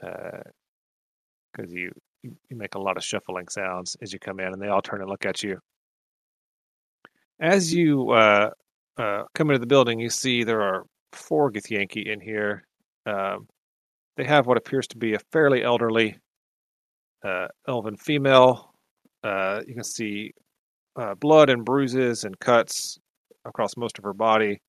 because 0.00 1.72
you 1.72 1.90
you 2.22 2.56
make 2.56 2.74
a 2.74 2.80
lot 2.80 2.96
of 2.96 3.04
shuffling 3.04 3.48
sounds 3.48 3.96
as 4.02 4.12
you 4.12 4.18
come 4.18 4.40
in, 4.40 4.52
and 4.52 4.60
they 4.60 4.68
all 4.68 4.82
turn 4.82 5.00
and 5.00 5.08
look 5.08 5.26
at 5.26 5.42
you. 5.42 5.58
As 7.38 7.72
you 7.72 8.10
uh, 8.10 8.50
uh, 8.96 9.24
come 9.34 9.50
into 9.50 9.60
the 9.60 9.66
building, 9.66 10.00
you 10.00 10.10
see 10.10 10.42
there 10.42 10.62
are 10.62 10.84
four 11.12 11.52
Githyanki 11.52 12.06
in 12.06 12.20
here. 12.20 12.66
Um, 13.04 13.46
they 14.16 14.24
have 14.24 14.46
what 14.46 14.56
appears 14.56 14.86
to 14.88 14.96
be 14.96 15.14
a 15.14 15.20
fairly 15.30 15.62
elderly 15.62 16.16
uh, 17.22 17.48
elven 17.68 17.96
female. 17.96 18.74
Uh, 19.22 19.60
you 19.66 19.74
can 19.74 19.84
see 19.84 20.32
uh, 20.96 21.14
blood 21.14 21.50
and 21.50 21.64
bruises 21.64 22.24
and 22.24 22.38
cuts 22.38 22.98
across 23.44 23.76
most 23.76 23.98
of 23.98 24.04
her 24.04 24.12
body. 24.12 24.60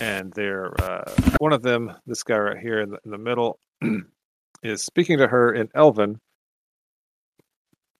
And 0.00 0.32
they're 0.32 0.72
uh, 0.82 1.04
one 1.38 1.52
of 1.52 1.62
them, 1.62 1.92
this 2.06 2.22
guy 2.22 2.36
right 2.36 2.58
here 2.58 2.80
in 2.80 2.90
the, 2.90 2.98
in 3.04 3.10
the 3.10 3.18
middle, 3.18 3.58
is 4.62 4.82
speaking 4.82 5.18
to 5.18 5.28
her 5.28 5.52
in 5.52 5.68
Elven, 5.74 6.18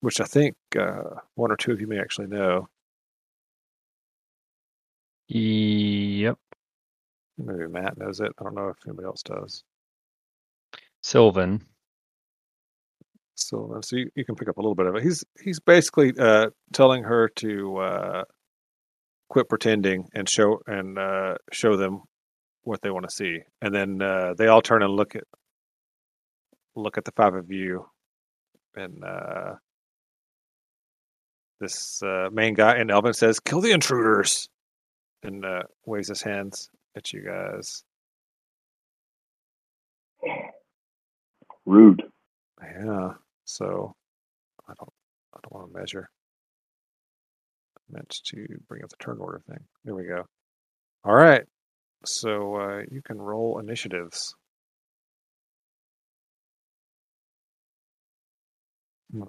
which 0.00 0.20
I 0.20 0.24
think 0.24 0.56
uh, 0.78 1.20
one 1.34 1.52
or 1.52 1.56
two 1.56 1.72
of 1.72 1.80
you 1.80 1.86
may 1.86 2.00
actually 2.00 2.26
know. 2.26 2.68
Yep. 5.28 6.38
Maybe 7.38 7.66
Matt 7.68 7.98
knows 7.98 8.20
it. 8.20 8.32
I 8.38 8.44
don't 8.44 8.54
know 8.54 8.68
if 8.68 8.76
anybody 8.86 9.06
else 9.06 9.22
does. 9.22 9.64
Sylvan. 11.02 11.64
So, 13.36 13.78
so 13.82 13.96
you, 13.96 14.10
you 14.14 14.24
can 14.24 14.36
pick 14.36 14.48
up 14.48 14.58
a 14.58 14.60
little 14.60 14.74
bit 14.74 14.86
of 14.86 14.94
it. 14.96 15.02
He's 15.02 15.24
he's 15.42 15.60
basically 15.60 16.12
uh, 16.18 16.50
telling 16.72 17.02
her 17.04 17.28
to 17.36 17.76
uh, 17.78 18.24
quit 19.28 19.48
pretending 19.48 20.08
and 20.14 20.28
show 20.28 20.60
and 20.66 20.98
uh, 20.98 21.34
show 21.52 21.76
them 21.76 22.02
what 22.62 22.80
they 22.82 22.90
want 22.90 23.08
to 23.08 23.14
see, 23.14 23.40
and 23.60 23.74
then 23.74 24.00
uh, 24.00 24.34
they 24.38 24.46
all 24.46 24.62
turn 24.62 24.82
and 24.82 24.92
look 24.92 25.16
at 25.16 25.24
look 26.76 26.96
at 26.96 27.04
the 27.04 27.12
five 27.12 27.34
of 27.34 27.50
you, 27.50 27.86
and 28.76 29.04
uh, 29.04 29.54
this 31.60 32.02
uh, 32.02 32.28
main 32.32 32.54
guy 32.54 32.76
and 32.76 32.90
Elvin 32.90 33.14
says, 33.14 33.40
"Kill 33.40 33.60
the 33.60 33.72
intruders," 33.72 34.48
and 35.22 35.44
uh, 35.44 35.62
waves 35.84 36.08
his 36.08 36.22
hands 36.22 36.70
at 36.96 37.12
you 37.12 37.22
guys. 37.24 37.82
Rude. 41.66 42.02
Yeah. 42.62 43.14
So 43.44 43.94
I 44.68 44.72
don't 44.78 44.92
I 45.34 45.38
don't 45.42 45.52
want 45.52 45.72
to 45.72 45.78
measure. 45.78 46.10
I 47.78 47.80
meant 47.92 48.10
to 48.26 48.46
bring 48.68 48.82
up 48.82 48.90
the 48.90 48.96
turn 48.96 49.18
order 49.18 49.40
thing. 49.48 49.60
There 49.84 49.94
we 49.94 50.04
go. 50.04 50.26
All 51.04 51.14
right. 51.14 51.44
So 52.04 52.56
uh, 52.56 52.82
you 52.90 53.02
can 53.02 53.18
roll 53.20 53.58
initiatives. 53.58 54.34
I'm 59.14 59.22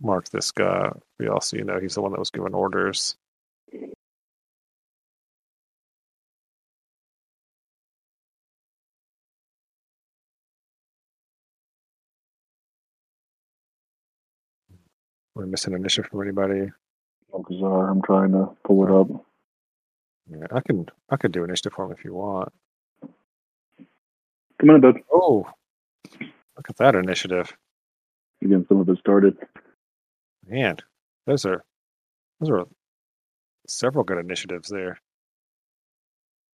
mark 0.00 0.28
this 0.30 0.50
guy 0.52 0.90
We 1.18 1.26
y'all 1.26 1.40
you 1.52 1.64
know 1.64 1.80
he's 1.80 1.94
the 1.94 2.02
one 2.02 2.12
that 2.12 2.18
was 2.18 2.30
giving 2.30 2.54
orders. 2.54 3.16
We're 15.38 15.46
missing 15.46 15.72
initiative 15.72 16.10
from 16.10 16.22
anybody. 16.22 16.68
Okazar, 17.32 17.88
I'm 17.88 18.02
trying 18.02 18.32
to 18.32 18.48
pull 18.64 18.84
it 18.84 18.90
up. 18.90 19.24
Yeah, 20.28 20.48
I 20.50 20.60
can 20.60 20.86
I 21.10 21.16
could 21.16 21.30
do 21.30 21.44
initiative 21.44 21.74
for 21.74 21.84
him 21.84 21.92
if 21.92 22.04
you 22.04 22.12
want. 22.12 22.52
Come 24.60 24.70
on, 24.70 24.80
bud. 24.80 24.96
Oh, 25.12 25.46
Look 26.56 26.68
at 26.68 26.76
that 26.78 26.96
initiative. 26.96 27.56
Again, 28.42 28.66
some 28.68 28.80
of 28.80 28.88
it 28.88 28.98
started. 28.98 29.36
Man, 30.48 30.78
those 31.24 31.46
are 31.46 31.64
those 32.40 32.50
are 32.50 32.66
several 33.68 34.02
good 34.02 34.18
initiatives 34.18 34.68
there. 34.68 34.98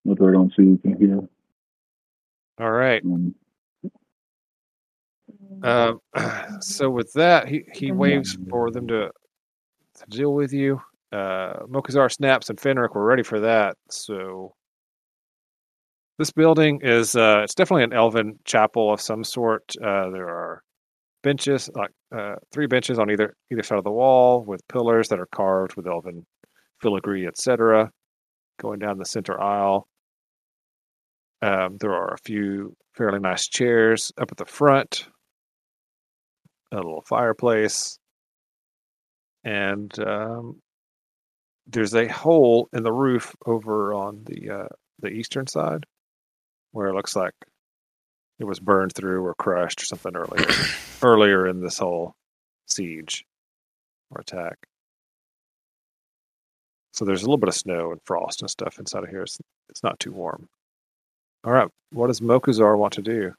What 0.03 0.21
I 0.21 0.31
don't 0.31 0.53
see 0.55 0.63
anything 0.63 0.97
here. 0.99 1.27
All 2.61 2.71
right. 2.71 3.03
Um, 3.03 3.35
Um, 5.63 6.01
so 6.61 6.91
with 6.91 7.13
that, 7.15 7.49
he, 7.49 7.65
he 7.73 7.93
waves 7.93 8.37
for 8.51 8.71
them 8.71 8.89
to 8.89 9.11
to 9.97 10.07
deal 10.09 10.35
with 10.35 10.53
you. 10.53 10.81
Uh, 11.13 11.65
Mokuzar, 11.67 12.11
Snaps, 12.11 12.51
and 12.51 12.59
Fenric 12.59 12.95
were 12.95 13.05
ready 13.05 13.23
for 13.23 13.41
that. 13.41 13.77
So 13.89 14.55
this 16.19 16.33
building 16.33 16.81
is 16.83 17.15
uh, 17.15 17.43
it's 17.45 17.55
definitely 17.55 17.85
an 17.85 17.93
elven 17.93 18.39
chapel 18.45 18.93
of 18.93 19.01
some 19.01 19.25
sort. 19.25 19.63
Uh, 19.81 20.11
there 20.11 20.29
are 20.29 20.63
benches, 21.23 21.71
like 21.75 21.91
uh, 22.17 22.35
three 22.53 22.67
benches 22.67 22.99
on 22.99 23.11
either 23.11 23.35
either 23.53 23.63
side 23.63 23.79
of 23.79 23.85
the 23.85 23.91
wall, 23.91 24.45
with 24.45 24.67
pillars 24.69 25.09
that 25.09 25.21
are 25.21 25.29
carved 25.33 25.77
with 25.77 25.87
elven 25.87 26.27
filigree, 26.81 27.27
etc. 27.27 27.91
Going 28.61 28.79
down 28.79 28.99
the 28.99 29.05
center 29.05 29.41
aisle. 29.41 29.87
Um, 31.43 31.77
there 31.79 31.93
are 31.93 32.15
a 32.15 32.19
few 32.25 32.75
fairly 32.95 33.19
nice 33.19 33.49
chairs 33.49 34.13
up 34.19 34.33
at 34.33 34.39
the 34.39 34.47
front 34.47 35.09
a 36.75 36.83
little 36.83 37.05
fireplace, 37.07 37.99
and 39.45 39.97
um, 40.01 40.61
there's 41.67 41.95
a 41.95 42.09
hole 42.09 42.69
in 42.73 42.83
the 42.83 42.93
roof 42.93 43.35
over 43.47 43.95
on 43.95 44.25
the 44.25 44.51
uh, 44.51 44.69
the 45.01 45.09
eastern 45.09 45.47
side 45.47 45.85
where 46.73 46.89
it 46.89 46.95
looks 46.95 47.17
like 47.17 47.35
it 48.39 48.45
was 48.45 48.61
burned 48.61 48.93
through 48.95 49.25
or 49.25 49.35
crushed 49.35 49.83
or 49.83 49.87
something 49.87 50.17
earlier 50.17 50.47
earlier 51.03 51.47
in 51.47 51.61
this 51.61 51.79
whole 51.79 52.15
siege 52.67 53.25
or 54.11 54.21
attack. 54.21 54.57
So 56.93 57.05
there's 57.05 57.23
a 57.23 57.25
little 57.25 57.39
bit 57.39 57.49
of 57.49 57.55
snow 57.55 57.91
and 57.91 58.01
frost 58.05 58.41
and 58.41 58.51
stuff 58.51 58.79
inside 58.79 59.03
of 59.05 59.11
here. 59.11 59.23
It's, 59.23 59.39
it's 59.69 59.83
not 59.83 59.99
too 59.99 60.13
warm. 60.13 60.49
All 61.43 61.53
right, 61.53 61.69
what 61.91 62.07
does 62.07 62.21
Mokuzar 62.21 62.79
want 62.79 62.95
to 62.95 63.03
do? 63.03 63.35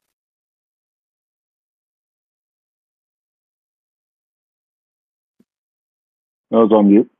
I 6.52 6.56
was 6.56 6.70
on 6.72 6.88
mute. 6.88 7.10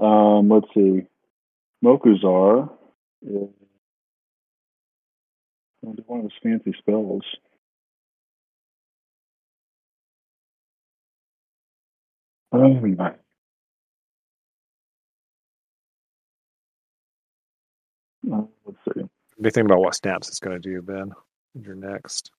Um, 0.00 0.48
let's 0.48 0.66
see. 0.74 1.06
Mokuzar 1.84 2.70
is 3.22 3.48
do 5.82 6.02
one 6.06 6.20
of 6.20 6.24
his 6.24 6.32
fancy 6.42 6.74
spells. 6.78 7.22
Um, 12.52 12.96
uh, 13.00 13.12
let's 18.64 18.78
see. 18.84 19.00
What 19.00 19.08
do 19.40 19.44
you 19.44 19.50
think 19.50 19.66
about 19.66 19.80
what 19.80 19.94
Snaps 19.94 20.28
is 20.28 20.38
going 20.38 20.60
to 20.60 20.68
do, 20.68 20.82
Ben? 20.82 21.12
You're 21.54 21.74
next. 21.74 22.30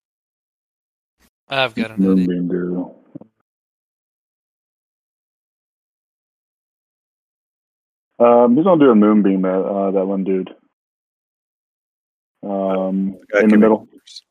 I've 1.50 1.76
got 1.76 1.92
an 1.92 2.12
idea. 2.12 2.86
Um, 8.20 8.56
he's 8.56 8.64
gonna 8.66 8.80
do 8.84 8.92
a 8.92 8.96
moonbeam 8.96 9.46
at 9.46 9.60
uh, 9.66 9.92
that 9.92 10.06
one 10.06 10.24
dude. 10.24 10.50
Um, 12.44 13.18
Uh, 13.34 13.40
in 13.40 13.50
the 13.50 13.58
middle. 13.58 13.80
numbers. 13.80 14.24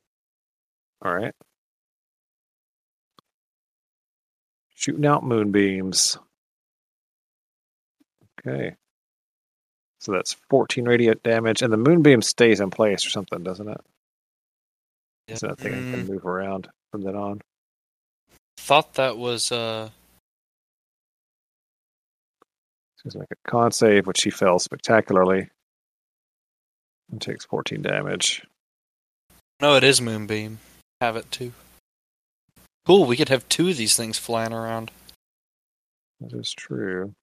All 1.05 1.15
right. 1.15 1.35
Shooting 4.75 5.07
out 5.07 5.25
moonbeams. 5.25 6.19
Okay. 8.47 8.75
So 10.01 10.13
that's 10.13 10.33
14 10.51 10.85
radiant 10.85 11.23
damage, 11.23 11.63
and 11.63 11.73
the 11.73 11.77
moonbeam 11.77 12.23
stays 12.23 12.59
in 12.61 12.71
place 12.71 13.07
or 13.07 13.11
something, 13.11 13.43
doesn't 13.45 13.69
it? 13.69 13.81
Yeah. 15.29 15.35
So 15.37 15.47
that 15.49 15.61
thing 15.61 15.85
can 15.91 16.05
Mm, 16.05 16.09
move 16.09 16.27
around 16.27 16.69
from 16.91 17.03
then 17.03 17.15
on. 17.15 17.41
thought 18.57 18.95
that 18.95 19.17
was 19.17 19.51
uh 19.53 19.91
She's 23.03 23.17
make 23.17 23.29
a 23.31 23.51
con 23.51 23.73
save, 23.73 24.07
which 24.07 24.21
she 24.21 24.31
fails 24.31 24.65
spectacularly. 24.65 25.49
And 27.11 27.21
takes 27.21 27.45
14 27.45 27.83
damage. 27.83 28.47
no, 29.61 29.75
it 29.77 29.85
is 29.85 30.01
Moonbeam. 30.01 30.59
Have 31.01 31.17
it 31.17 31.31
too. 31.31 31.53
Cool, 32.87 33.07
we 33.07 33.17
could 33.17 33.29
have 33.29 33.49
two 33.49 33.69
of 33.69 33.77
these 33.77 33.97
things 33.97 34.19
flying 34.19 34.53
around. 34.53 34.91
That 36.21 36.33
is 36.39 36.53
true. 36.53 37.15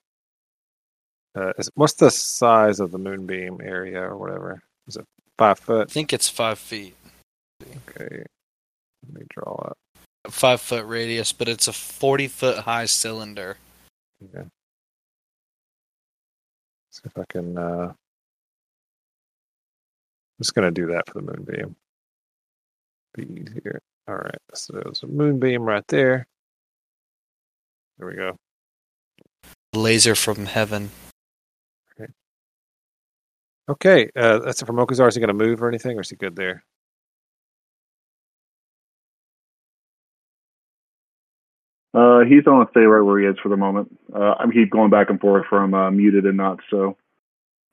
Uh, 1.35 1.53
is, 1.57 1.69
what's 1.75 1.93
the 1.93 2.11
size 2.11 2.79
of 2.79 2.91
the 2.91 2.97
moonbeam 2.97 3.59
area 3.63 4.01
or 4.01 4.17
whatever? 4.17 4.61
Is 4.87 4.95
it 4.97 5.05
five 5.37 5.59
foot? 5.59 5.89
I 5.89 5.93
think 5.93 6.11
it's 6.11 6.29
five 6.29 6.59
feet. 6.59 6.95
Okay. 7.61 8.23
Let 9.05 9.13
me 9.13 9.25
draw 9.29 9.53
up. 9.53 9.77
Five 10.29 10.59
foot 10.61 10.85
radius, 10.85 11.31
but 11.31 11.47
it's 11.47 11.67
a 11.67 11.73
forty 11.73 12.27
foot 12.27 12.59
high 12.59 12.85
cylinder. 12.85 13.57
Okay. 14.23 14.47
See 16.91 17.01
if 17.05 17.17
I 17.17 17.23
can. 17.29 17.57
Uh, 17.57 17.91
I'm 17.91 17.95
just 20.41 20.55
going 20.55 20.65
to 20.65 20.81
do 20.81 20.87
that 20.93 21.07
for 21.07 21.13
the 21.15 21.21
moonbeam. 21.21 21.75
Be 23.13 23.23
easier. 23.23 23.81
All 24.07 24.15
right. 24.15 24.37
So 24.53 24.73
there's 24.73 25.03
a 25.03 25.07
moonbeam 25.07 25.63
right 25.63 25.85
there. 25.87 26.27
There 27.97 28.07
we 28.07 28.15
go. 28.15 28.37
Laser 29.73 30.15
from 30.15 30.45
heaven. 30.45 30.89
Okay. 33.69 34.09
Uh, 34.15 34.39
that's 34.39 34.61
it 34.61 34.65
for 34.65 34.73
Mokuzar. 34.73 35.07
Is 35.07 35.15
he 35.15 35.21
going 35.21 35.27
to 35.27 35.33
move 35.33 35.61
or 35.61 35.67
anything, 35.67 35.95
or 35.97 36.01
is 36.01 36.09
he 36.09 36.15
good 36.15 36.35
there? 36.35 36.63
Uh, 41.93 42.19
he's 42.21 42.43
gonna 42.43 42.67
stay 42.71 42.81
right 42.81 43.01
where 43.01 43.19
he 43.19 43.25
is 43.25 43.37
for 43.41 43.49
the 43.49 43.57
moment. 43.57 43.97
Uh, 44.13 44.35
I 44.39 44.45
keep 44.51 44.69
going 44.69 44.91
back 44.91 45.09
and 45.09 45.19
forth 45.19 45.45
from 45.49 45.73
uh, 45.73 45.89
muted 45.89 46.25
and 46.25 46.37
not, 46.37 46.59
so 46.69 46.97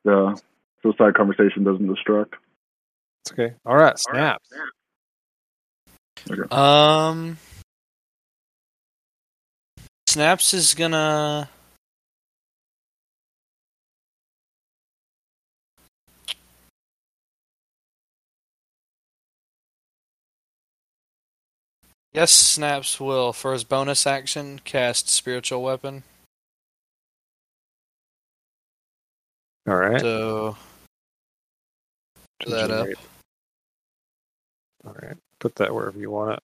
the 0.05 0.41
so 0.83 0.93
side 0.97 1.15
conversation 1.15 1.65
doesn't 1.65 1.87
distract. 1.87 2.35
It's 3.25 3.33
okay. 3.33 3.55
All 3.67 3.77
right. 3.77 3.99
Snaps. 3.99 4.49
Um, 6.51 7.37
Snaps 10.07 10.55
is 10.55 10.75
gonna. 10.75 11.51
Yes, 22.17 22.33
Snaps 22.33 22.99
will, 22.99 23.35
for 23.35 23.53
his 23.53 23.63
bonus 23.63 24.07
action, 24.07 24.59
cast 24.65 25.11
Spiritual 25.11 25.63
Weapon. 25.63 26.03
All 29.69 29.77
right. 29.77 30.01
So, 30.01 30.57
To 32.41 32.51
that 32.51 32.71
up. 32.71 32.89
All 34.87 34.95
right. 34.95 35.19
Put 35.41 35.57
that 35.57 35.75
wherever 35.75 35.99
you 35.99 36.11
want 36.11 36.39
it. 36.39 36.43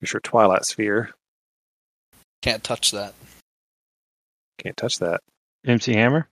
Use 0.00 0.12
your 0.12 0.20
Twilight 0.20 0.64
Sphere. 0.64 1.10
can't 2.42 2.64
touch 2.64 2.90
that. 2.90 3.14
Can't 4.58 4.76
touch 4.76 4.98
that. 4.98 5.20
MC 5.64 5.94
Hammer. 5.94 6.26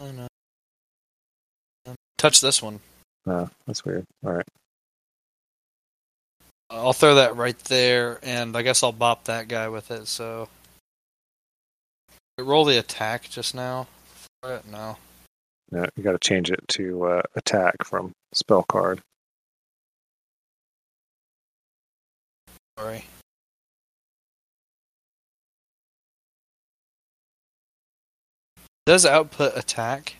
Oh, 0.00 0.10
no. 0.10 0.26
Touch 2.16 2.40
this 2.40 2.62
one. 2.62 2.80
No, 3.26 3.50
that's 3.66 3.84
weird. 3.84 4.06
All 4.24 4.32
right. 4.32 4.46
I'll 6.72 6.94
throw 6.94 7.16
that 7.16 7.36
right 7.36 7.58
there, 7.64 8.18
and 8.22 8.56
I 8.56 8.62
guess 8.62 8.82
I'll 8.82 8.92
bop 8.92 9.24
that 9.24 9.46
guy 9.46 9.68
with 9.68 9.90
it. 9.90 10.08
So, 10.08 10.48
roll 12.38 12.64
the 12.64 12.78
attack 12.78 13.28
just 13.28 13.54
now. 13.54 13.86
No. 14.42 14.96
No, 15.70 15.86
you 15.96 16.02
got 16.02 16.12
to 16.12 16.18
change 16.18 16.50
it 16.50 16.66
to 16.68 17.04
uh, 17.04 17.22
attack 17.36 17.84
from 17.84 18.12
spell 18.32 18.62
card. 18.62 19.00
Sorry. 22.78 23.04
Does 28.86 29.06
output 29.06 29.56
attack? 29.56 30.16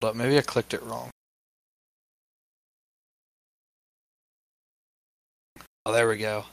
But 0.00 0.16
maybe 0.16 0.38
I 0.38 0.42
clicked 0.42 0.74
it 0.74 0.82
wrong. 0.82 1.10
Oh, 5.88 5.92
there 5.92 6.06
we 6.06 6.18
go. 6.18 6.44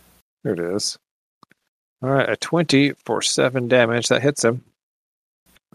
There 0.45 0.53
it 0.53 0.61
is. 0.61 0.97
All 2.01 2.09
right, 2.09 2.29
a 2.29 2.37
20 2.37 2.93
for 3.05 3.21
7 3.21 3.67
damage. 3.67 4.07
That 4.07 4.21
hits 4.21 4.45
him. 4.45 4.63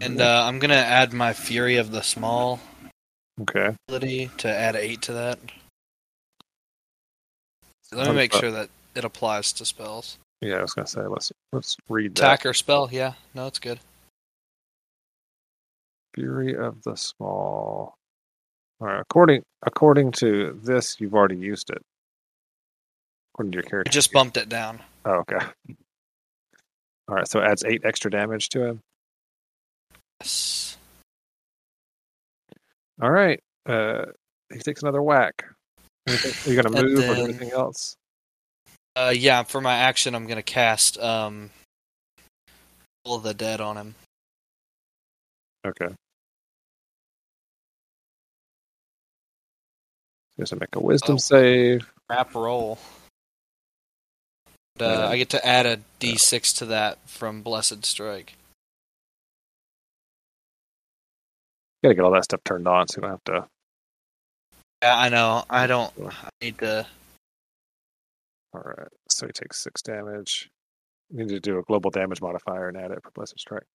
And 0.00 0.18
uh, 0.18 0.44
I'm 0.46 0.58
gonna 0.58 0.76
add 0.76 1.12
my 1.12 1.34
Fury 1.34 1.76
of 1.76 1.90
the 1.90 2.00
Small 2.00 2.58
Okay. 3.42 3.76
ability 3.86 4.30
to 4.38 4.48
add 4.48 4.76
eight 4.76 5.02
to 5.02 5.12
that. 5.12 5.38
Let 7.92 8.08
me 8.08 8.14
make 8.14 8.32
sure 8.32 8.50
that 8.50 8.70
it 8.94 9.04
applies 9.04 9.52
to 9.52 9.66
spells. 9.66 10.16
Yeah, 10.40 10.56
I 10.56 10.62
was 10.62 10.72
gonna 10.72 10.86
say 10.86 11.02
let's 11.02 11.30
let's 11.52 11.76
read 11.90 12.14
that. 12.14 12.22
Attack 12.22 12.46
or 12.46 12.54
spell? 12.54 12.88
Yeah, 12.90 13.12
no, 13.34 13.46
it's 13.46 13.58
good. 13.58 13.78
Fury 16.14 16.56
of 16.56 16.82
the 16.82 16.96
Small. 16.96 17.94
All 18.80 18.86
right. 18.86 19.00
According 19.00 19.42
according 19.66 20.12
to 20.12 20.58
this, 20.62 20.98
you've 20.98 21.14
already 21.14 21.36
used 21.36 21.68
it. 21.68 21.82
According 23.40 23.52
to 23.52 23.56
your 23.56 23.64
I 23.66 23.70
character. 23.70 23.90
just 23.92 24.12
bumped 24.12 24.36
it 24.36 24.50
down. 24.50 24.80
Oh, 25.06 25.22
okay. 25.22 25.38
All 27.08 27.14
right. 27.14 27.26
So 27.26 27.40
it 27.40 27.44
adds 27.44 27.64
eight 27.64 27.80
extra 27.86 28.10
damage 28.10 28.50
to 28.50 28.66
him. 28.66 28.80
Yes. 30.20 30.76
All 33.00 33.10
right. 33.10 33.40
Uh, 33.64 34.04
he 34.52 34.58
takes 34.58 34.82
another 34.82 35.00
whack. 35.00 35.46
Anything- 36.06 36.32
Are 36.52 36.54
you 36.54 36.62
gonna 36.62 36.76
And 36.80 36.86
move 36.94 36.98
or 37.08 37.14
do 37.14 37.24
anything 37.24 37.50
else? 37.52 37.96
Uh, 38.94 39.14
yeah, 39.16 39.42
for 39.44 39.62
my 39.62 39.74
action, 39.74 40.14
I'm 40.14 40.26
gonna 40.26 40.42
cast 40.42 40.98
um, 40.98 41.48
Toll 43.06 43.14
of 43.14 43.22
the 43.22 43.32
Dead 43.32 43.62
on 43.62 43.78
him. 43.78 43.94
Okay. 45.66 45.88
He 50.36 50.42
has 50.42 50.50
to 50.50 50.56
make 50.56 50.74
a 50.76 50.80
Wisdom 50.80 51.14
Oh. 51.14 51.18
save. 51.18 51.90
Wrap 52.10 52.34
roll. 52.34 52.78
Uh, 54.82 54.84
Yeah. 54.86 55.08
I 55.08 55.16
get 55.16 55.30
to 55.30 55.46
add 55.46 55.66
a 55.66 55.80
D6 56.00 56.56
to 56.58 56.66
that 56.66 56.98
from 57.06 57.42
Blessed 57.42 57.84
Strike. 57.84 58.34
Got 61.82 61.90
to 61.90 61.94
get 61.94 62.04
all 62.04 62.10
that 62.12 62.24
stuff 62.24 62.40
turned 62.44 62.68
on, 62.68 62.88
so 62.88 62.96
you 62.98 63.02
don't 63.02 63.10
have 63.10 63.24
to. 63.24 63.48
Yeah, 64.82 64.96
I 64.96 65.08
know. 65.08 65.44
I 65.48 65.66
don't. 65.66 65.92
I 66.06 66.28
need 66.42 66.58
to. 66.58 66.86
All 68.52 68.62
right. 68.64 68.88
So 69.08 69.26
he 69.26 69.32
takes 69.32 69.62
six 69.62 69.80
damage. 69.82 70.50
You 71.10 71.24
need 71.24 71.28
to 71.30 71.40
do 71.40 71.58
a 71.58 71.62
global 71.62 71.90
damage 71.90 72.20
modifier 72.20 72.68
and 72.68 72.76
add 72.76 72.90
it 72.90 73.02
for 73.02 73.10
Blessed 73.12 73.38
Strike. 73.38 73.66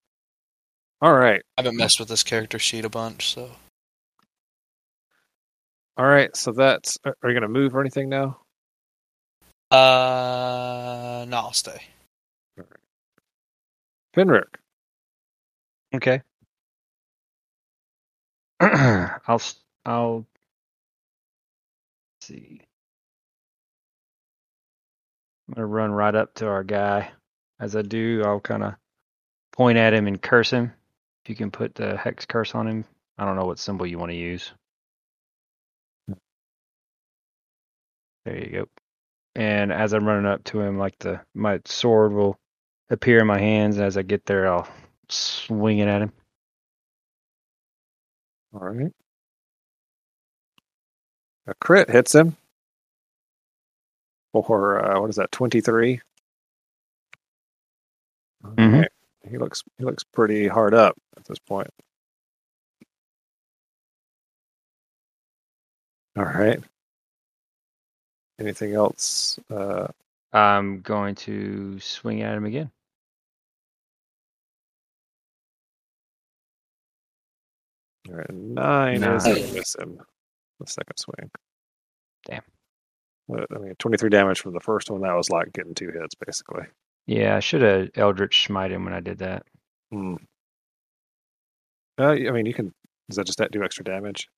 All 1.02 1.14
right. 1.14 1.42
I 1.56 1.62
haven't 1.62 1.76
messed 1.76 1.98
with 1.98 2.08
this 2.08 2.22
character 2.22 2.58
sheet 2.58 2.84
a 2.84 2.88
bunch, 2.88 3.34
so 3.34 3.50
All 5.96 6.06
right. 6.06 6.34
So 6.36 6.52
that's. 6.52 6.98
Are 7.04 7.16
are 7.22 7.30
you 7.30 7.34
going 7.34 7.42
to 7.42 7.48
move 7.60 7.74
or 7.74 7.80
anything 7.80 8.08
now? 8.08 8.38
Uh, 9.70 11.26
no, 11.28 11.36
I'll 11.38 11.52
stay. 11.54 11.82
Finric. 14.16 14.56
Okay. 15.94 16.22
I'll 18.60 19.20
s- 19.36 19.60
I'll 19.86 20.26
see. 22.22 22.62
I'm 25.48 25.54
gonna 25.54 25.66
run 25.66 25.92
right 25.92 26.14
up 26.14 26.34
to 26.36 26.48
our 26.48 26.64
guy. 26.64 27.10
As 27.60 27.76
I 27.76 27.82
do, 27.82 28.22
I'll 28.24 28.40
kind 28.40 28.64
of 28.64 28.74
point 29.52 29.78
at 29.78 29.94
him 29.94 30.06
and 30.08 30.20
curse 30.22 30.50
him. 30.50 30.72
If 31.24 31.30
you 31.30 31.36
can 31.36 31.50
put 31.50 31.74
the 31.76 31.96
hex 31.96 32.26
curse 32.26 32.54
on 32.54 32.68
him, 32.68 32.84
I 33.18 33.24
don't 33.26 33.36
know 33.36 33.46
what 33.46 33.58
symbol 33.60 33.86
you 33.86 33.98
want 33.98 34.12
to 34.12 34.16
use. 34.16 34.52
There 38.26 38.38
you 38.38 38.50
go. 38.52 38.85
And 39.36 39.72
as 39.72 39.94
I'm 39.94 40.06
running 40.06 40.26
up 40.26 40.44
to 40.46 40.60
him, 40.62 40.78
like 40.78 40.98
the 41.00 41.22
my 41.34 41.60
sword 41.66 42.14
will 42.14 42.38
appear 42.90 43.20
in 43.20 43.28
my 43.28 43.40
hands. 43.40 43.78
As 43.80 43.98
I 43.98 44.02
get 44.02 44.26
there, 44.26 44.48
I'll 44.48 44.68
swing 45.10 45.80
it 45.80 45.88
at 45.88 46.02
him. 46.02 46.12
All 48.54 48.60
right. 48.60 48.92
A 51.48 51.54
crit 51.60 51.90
hits 51.90 52.14
him. 52.14 52.36
Or 54.34 54.84
uh, 54.84 55.00
what 55.00 55.10
is 55.10 55.16
that? 55.16 55.32
Twenty 55.32 55.60
three. 55.60 56.00
Mhm. 58.44 58.86
He 59.28 59.38
looks 59.38 59.62
he 59.78 59.84
looks 59.84 60.04
pretty 60.04 60.48
hard 60.48 60.74
up 60.74 60.96
at 61.16 61.24
this 61.26 61.38
point. 61.40 61.70
All 66.16 66.24
right. 66.24 66.60
Anything 68.38 68.74
else? 68.74 69.38
Uh, 69.50 69.88
I'm 70.32 70.80
going 70.82 71.14
to 71.16 71.78
swing 71.80 72.22
at 72.22 72.36
him 72.36 72.44
again. 72.44 72.70
all 78.08 78.14
right, 78.16 78.30
nine 78.30 78.94
is 78.96 79.24
Nine. 79.26 79.34
gonna 79.34 79.52
miss 79.52 79.76
him. 79.76 80.00
The 80.60 80.66
second 80.66 80.96
swing. 80.96 81.30
Damn. 82.26 82.42
But, 83.28 83.46
I 83.54 83.58
mean, 83.58 83.74
twenty 83.78 83.96
three 83.96 84.10
damage 84.10 84.40
from 84.40 84.52
the 84.54 84.60
first 84.60 84.90
one. 84.90 85.00
That 85.02 85.14
was 85.14 85.30
like 85.30 85.52
getting 85.52 85.74
two 85.74 85.90
hits, 85.90 86.14
basically. 86.14 86.64
Yeah, 87.06 87.36
I 87.36 87.40
should 87.40 87.62
have 87.62 87.90
Eldritch 87.94 88.46
Smite 88.46 88.72
him 88.72 88.84
when 88.84 88.94
I 88.94 89.00
did 89.00 89.18
that. 89.18 89.44
Hmm. 89.90 90.16
Uh, 91.98 92.10
I 92.12 92.30
mean, 92.30 92.46
you 92.46 92.54
can. 92.54 92.72
Does 93.08 93.16
that 93.16 93.26
just 93.26 93.38
that 93.38 93.52
do 93.52 93.62
extra 93.64 93.84
damage? 93.84 94.28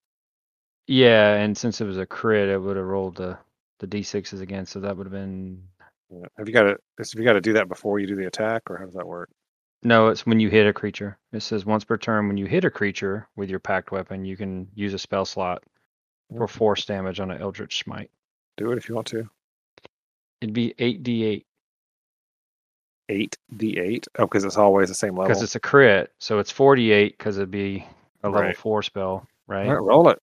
Yeah, 0.86 1.34
and 1.34 1.56
since 1.56 1.80
it 1.80 1.84
was 1.86 1.98
a 1.98 2.06
crit, 2.06 2.50
I 2.50 2.56
would 2.56 2.76
have 2.76 2.86
rolled 2.86 3.16
the 3.16 3.38
the 3.78 3.86
d6s 3.86 4.40
again, 4.40 4.66
so 4.66 4.80
that 4.80 4.96
would 4.96 5.06
have 5.06 5.12
been 5.12 5.62
Yeah. 6.10 6.26
Have 6.36 6.48
you 6.48 6.54
got 6.54 6.62
to? 6.64 6.78
Have 6.98 7.08
you 7.14 7.24
got 7.24 7.34
to 7.34 7.40
do 7.40 7.52
that 7.54 7.68
before 7.68 7.98
you 7.98 8.06
do 8.06 8.16
the 8.16 8.26
attack, 8.26 8.62
or 8.70 8.78
how 8.78 8.84
does 8.84 8.94
that 8.94 9.06
work? 9.06 9.30
no. 9.82 10.08
It's 10.08 10.26
when 10.26 10.40
you 10.40 10.48
hit 10.50 10.66
a 10.66 10.72
creature. 10.72 11.18
It 11.32 11.40
says 11.42 11.64
once 11.66 11.84
per 11.84 11.96
turn, 11.96 12.26
when 12.28 12.36
you 12.36 12.46
hit 12.46 12.64
a 12.64 12.70
creature 12.70 13.28
with 13.36 13.48
your 13.50 13.60
pact 13.60 13.92
weapon, 13.92 14.24
you 14.24 14.36
can 14.36 14.68
use 14.74 14.94
a 14.94 14.98
spell 14.98 15.24
slot 15.24 15.62
for 16.36 16.48
force 16.48 16.84
damage 16.84 17.20
on 17.20 17.30
an 17.30 17.40
Eldritch 17.40 17.78
Smite. 17.84 18.10
Do 18.56 18.72
it 18.72 18.78
if 18.78 18.88
you 18.88 18.94
want 18.96 19.06
to. 19.08 19.28
It'd 20.40 20.52
be 20.54 20.74
eight 20.78 21.02
d8 21.02 21.44
Eight 23.10 23.38
d 23.56 23.78
eight. 23.78 24.06
Oh, 24.18 24.26
because 24.26 24.44
it's 24.44 24.58
always 24.58 24.88
the 24.88 24.94
same 24.94 25.14
level. 25.16 25.28
because 25.28 25.42
it's 25.42 25.54
a 25.54 25.60
crit, 25.60 26.12
so 26.18 26.38
it's 26.40 26.50
48 26.50 27.16
because 27.16 27.38
it'd 27.38 27.50
be 27.50 27.86
a 28.22 28.28
level 28.28 28.42
Right. 28.42 28.56
four 28.56 28.82
spell, 28.82 29.26
right? 29.46 29.66
All 29.66 29.72
right, 29.74 29.82
roll 29.82 30.08
it. 30.10 30.18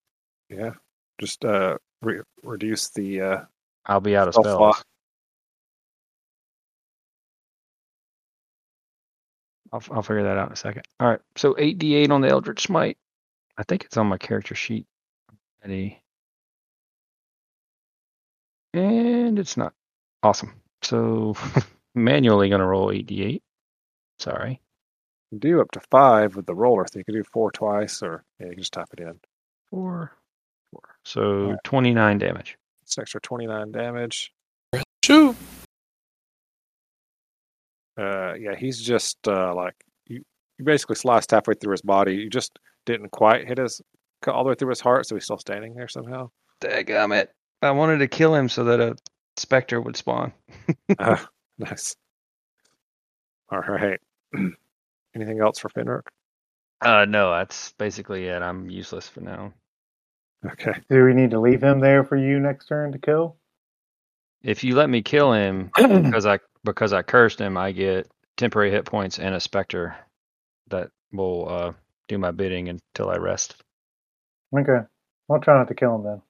Yeah. 0.50 0.72
Just 1.20 1.44
uh, 1.44 1.78
re- 2.01 2.21
reduce 2.43 2.89
the 2.89 3.21
uh, 3.21 3.38
I'll 3.86 3.99
be 4.01 4.15
out 4.15 4.27
of 4.27 4.34
spell 4.34 4.43
spells. 4.73 4.84
I'll, 9.71 9.84
I'll 9.91 10.01
figure 10.03 10.23
that 10.23 10.38
out 10.38 10.47
in 10.47 10.53
a 10.53 10.58
second. 10.58 10.84
All 10.99 11.08
right, 11.10 11.19
so 11.36 11.53
8d8 11.55 12.10
on 12.12 12.21
the 12.21 12.29
Eldritch 12.29 12.63
Smite. 12.63 12.97
I 13.58 13.63
think 13.63 13.84
it's 13.84 13.97
on 13.97 14.08
my 14.08 14.17
character 14.17 14.55
sheet. 14.55 14.86
Ready. 15.63 16.01
And 18.73 19.39
it's 19.39 19.58
not. 19.58 19.73
Awesome. 20.23 20.53
So 20.81 21.36
manually 21.95 22.49
going 22.49 22.60
to 22.60 22.65
roll 22.65 22.89
8d8. 22.89 23.41
Sorry. 24.19 24.62
do 25.38 25.62
up 25.62 25.71
to 25.71 25.81
five 25.91 26.36
with 26.36 26.45
the 26.45 26.55
roller. 26.55 26.86
So 26.91 26.99
you 26.99 27.05
can 27.05 27.15
do 27.15 27.23
four 27.23 27.51
twice, 27.51 28.01
or 28.01 28.23
yeah, 28.39 28.47
you 28.47 28.51
can 28.53 28.60
just 28.60 28.73
type 28.73 28.88
it 28.93 28.99
in. 28.99 29.19
Four. 29.69 30.12
Four. 31.06 31.22
So 31.22 31.22
Alright. 31.22 31.60
29 31.63 32.18
damage. 32.18 32.58
It's 32.86 32.98
an 32.98 33.02
extra 33.02 33.20
twenty 33.20 33.48
nine 33.48 33.72
damage. 33.72 34.32
Shoot. 35.04 35.36
Uh, 37.98 38.34
yeah, 38.34 38.56
he's 38.56 38.80
just 38.80 39.18
uh, 39.28 39.54
like 39.56 39.74
you. 40.08 40.24
You 40.58 40.65
basically 40.65 40.96
sliced 40.96 41.32
halfway 41.32 41.56
through 41.56 41.72
his 41.72 41.82
body. 41.82 42.15
You 42.15 42.30
just 42.30 42.60
didn't 42.86 43.10
quite 43.10 43.48
hit 43.48 43.58
his 43.58 43.82
cut 44.22 44.36
all 44.36 44.44
the 44.44 44.50
way 44.50 44.56
through 44.56 44.70
his 44.70 44.82
heart, 44.82 45.08
so 45.08 45.15
he's 45.15 45.24
still 45.24 45.39
standing 45.39 45.74
there 45.74 45.88
somehow. 45.88 46.30
Dagummit. 46.62 47.28
I 47.62 47.72
wanted 47.72 47.98
to 48.00 48.08
kill 48.08 48.36
him 48.36 48.50
so 48.50 48.63
that 48.65 48.80
a 48.80 48.96
specter 49.38 49.82
would 49.82 49.98
spawn. 49.98 50.32
Uh, 51.00 51.18
nice. 51.58 51.96
All 53.52 53.60
right. 53.60 54.00
Anything 55.15 55.39
else 55.39 55.58
for 55.58 55.70
Finric? 55.70 56.04
Uh, 56.82 57.06
no, 57.06 57.32
that's 57.32 57.73
basically 57.73 58.27
it. 58.27 58.42
I'm 58.42 58.69
useless 58.69 59.08
for 59.08 59.21
now. 59.21 59.54
Okay. 60.52 60.73
Do 60.89 61.04
we 61.04 61.13
need 61.13 61.31
to 61.31 61.39
leave 61.39 61.63
him 61.63 61.79
there 61.79 62.04
for 62.04 62.17
you 62.17 62.39
next 62.39 62.67
turn 62.67 62.91
to 62.91 63.00
kill? 63.00 63.37
If 64.43 64.63
you 64.63 64.75
let 64.75 64.89
me 64.89 65.02
kill 65.02 65.33
him 65.33 65.71
because 65.75 66.25
I 66.25 66.39
because 66.63 66.93
I 66.93 67.02
cursed 67.02 67.39
him, 67.39 67.58
I 67.58 67.71
get 67.71 68.10
temporary 68.37 68.71
hit 68.71 68.85
points 68.85 69.19
and 69.19 69.33
a 69.33 69.39
specter 69.39 69.96
that 70.69 70.89
will 71.12 71.50
uh, 71.50 71.73
do 72.08 72.17
my 72.17 72.31
bidding 72.31 72.69
until 72.69 73.10
I 73.10 73.17
rest. 73.17 73.56
Okay. 74.56 74.85
I'll 75.29 75.39
try 75.39 75.58
not 75.58 75.67
to 75.69 75.75
kill 75.75 75.96
him 75.96 76.04
then. 76.04 76.21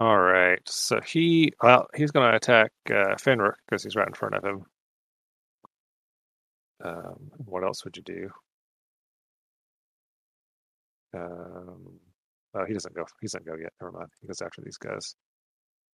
All 0.00 0.18
right. 0.18 0.60
So 0.66 1.00
he 1.00 1.52
well, 1.62 1.88
he's 1.94 2.10
going 2.10 2.30
to 2.30 2.36
attack 2.36 2.70
uh, 2.88 3.16
Finric 3.16 3.54
because 3.66 3.82
he's 3.82 3.96
right 3.96 4.06
in 4.06 4.14
front 4.14 4.34
of 4.34 4.44
him. 4.44 4.64
Um, 6.84 7.30
what 7.36 7.64
else 7.64 7.84
would 7.84 7.96
you 7.96 8.02
do? 8.04 8.30
Um, 11.14 12.00
oh, 12.54 12.64
he 12.66 12.72
doesn't 12.72 12.94
go. 12.94 13.04
He 13.20 13.26
doesn't 13.26 13.46
go 13.46 13.56
yet. 13.56 13.72
Never 13.80 13.92
mind. 13.92 14.08
He 14.20 14.26
goes 14.26 14.42
after 14.42 14.62
these 14.62 14.76
guys. 14.76 15.14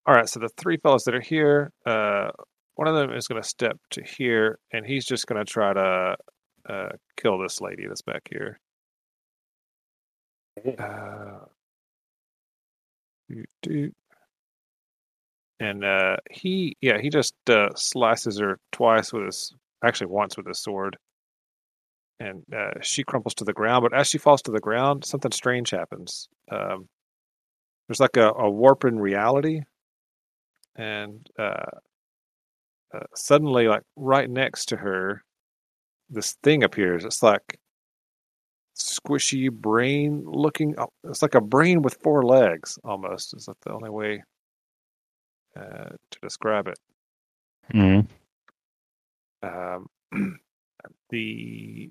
All 0.05 0.15
right. 0.15 0.27
So 0.27 0.39
the 0.39 0.49
three 0.57 0.77
fellows 0.77 1.03
that 1.03 1.15
are 1.15 1.21
here, 1.21 1.71
uh, 1.85 2.29
one 2.75 2.87
of 2.87 2.95
them 2.95 3.11
is 3.15 3.27
going 3.27 3.41
to 3.41 3.47
step 3.47 3.77
to 3.91 4.03
here, 4.03 4.59
and 4.71 4.85
he's 4.85 5.05
just 5.05 5.27
going 5.27 5.43
to 5.43 5.51
try 5.51 5.73
to 5.73 6.15
uh, 6.67 6.89
kill 7.17 7.37
this 7.37 7.61
lady 7.61 7.85
that's 7.87 8.01
back 8.01 8.27
here. 8.29 8.59
Uh, 10.77 11.45
and 15.59 15.85
uh, 15.85 16.17
he, 16.29 16.75
yeah, 16.81 16.99
he 16.99 17.09
just 17.09 17.35
uh, 17.49 17.69
slices 17.75 18.39
her 18.39 18.57
twice 18.71 19.13
with 19.13 19.25
his, 19.25 19.53
actually 19.83 20.07
once 20.07 20.35
with 20.35 20.47
his 20.47 20.59
sword, 20.59 20.97
and 22.21 22.43
uh, 22.53 22.79
she 22.81 23.03
crumples 23.03 23.33
to 23.35 23.43
the 23.43 23.53
ground. 23.53 23.83
But 23.83 23.97
as 23.97 24.07
she 24.07 24.17
falls 24.17 24.41
to 24.43 24.51
the 24.51 24.59
ground, 24.59 25.05
something 25.05 25.31
strange 25.31 25.71
happens. 25.71 26.27
Um, 26.51 26.87
there's 27.87 27.99
like 27.99 28.17
a, 28.17 28.31
a 28.31 28.49
warp 28.49 28.85
in 28.85 28.99
reality, 28.99 29.61
and 30.75 31.27
uh, 31.37 31.65
uh, 32.93 32.99
suddenly, 33.15 33.67
like 33.67 33.81
right 33.95 34.29
next 34.29 34.67
to 34.67 34.77
her, 34.77 35.23
this 36.09 36.35
thing 36.43 36.63
appears. 36.63 37.03
It's 37.05 37.23
like 37.23 37.59
squishy 38.77 39.51
brain 39.51 40.23
looking. 40.25 40.75
oh, 40.77 40.89
It's 41.05 41.21
like 41.21 41.35
a 41.35 41.41
brain 41.41 41.81
with 41.81 41.97
four 42.03 42.23
legs, 42.23 42.77
almost. 42.83 43.33
Is 43.35 43.45
that 43.45 43.59
the 43.61 43.73
only 43.73 43.89
way 43.89 44.23
uh, 45.57 45.89
to 46.11 46.19
describe 46.21 46.67
it? 46.67 46.79
Mhm. 47.73 48.07
Um, 49.43 49.87
the 51.09 51.89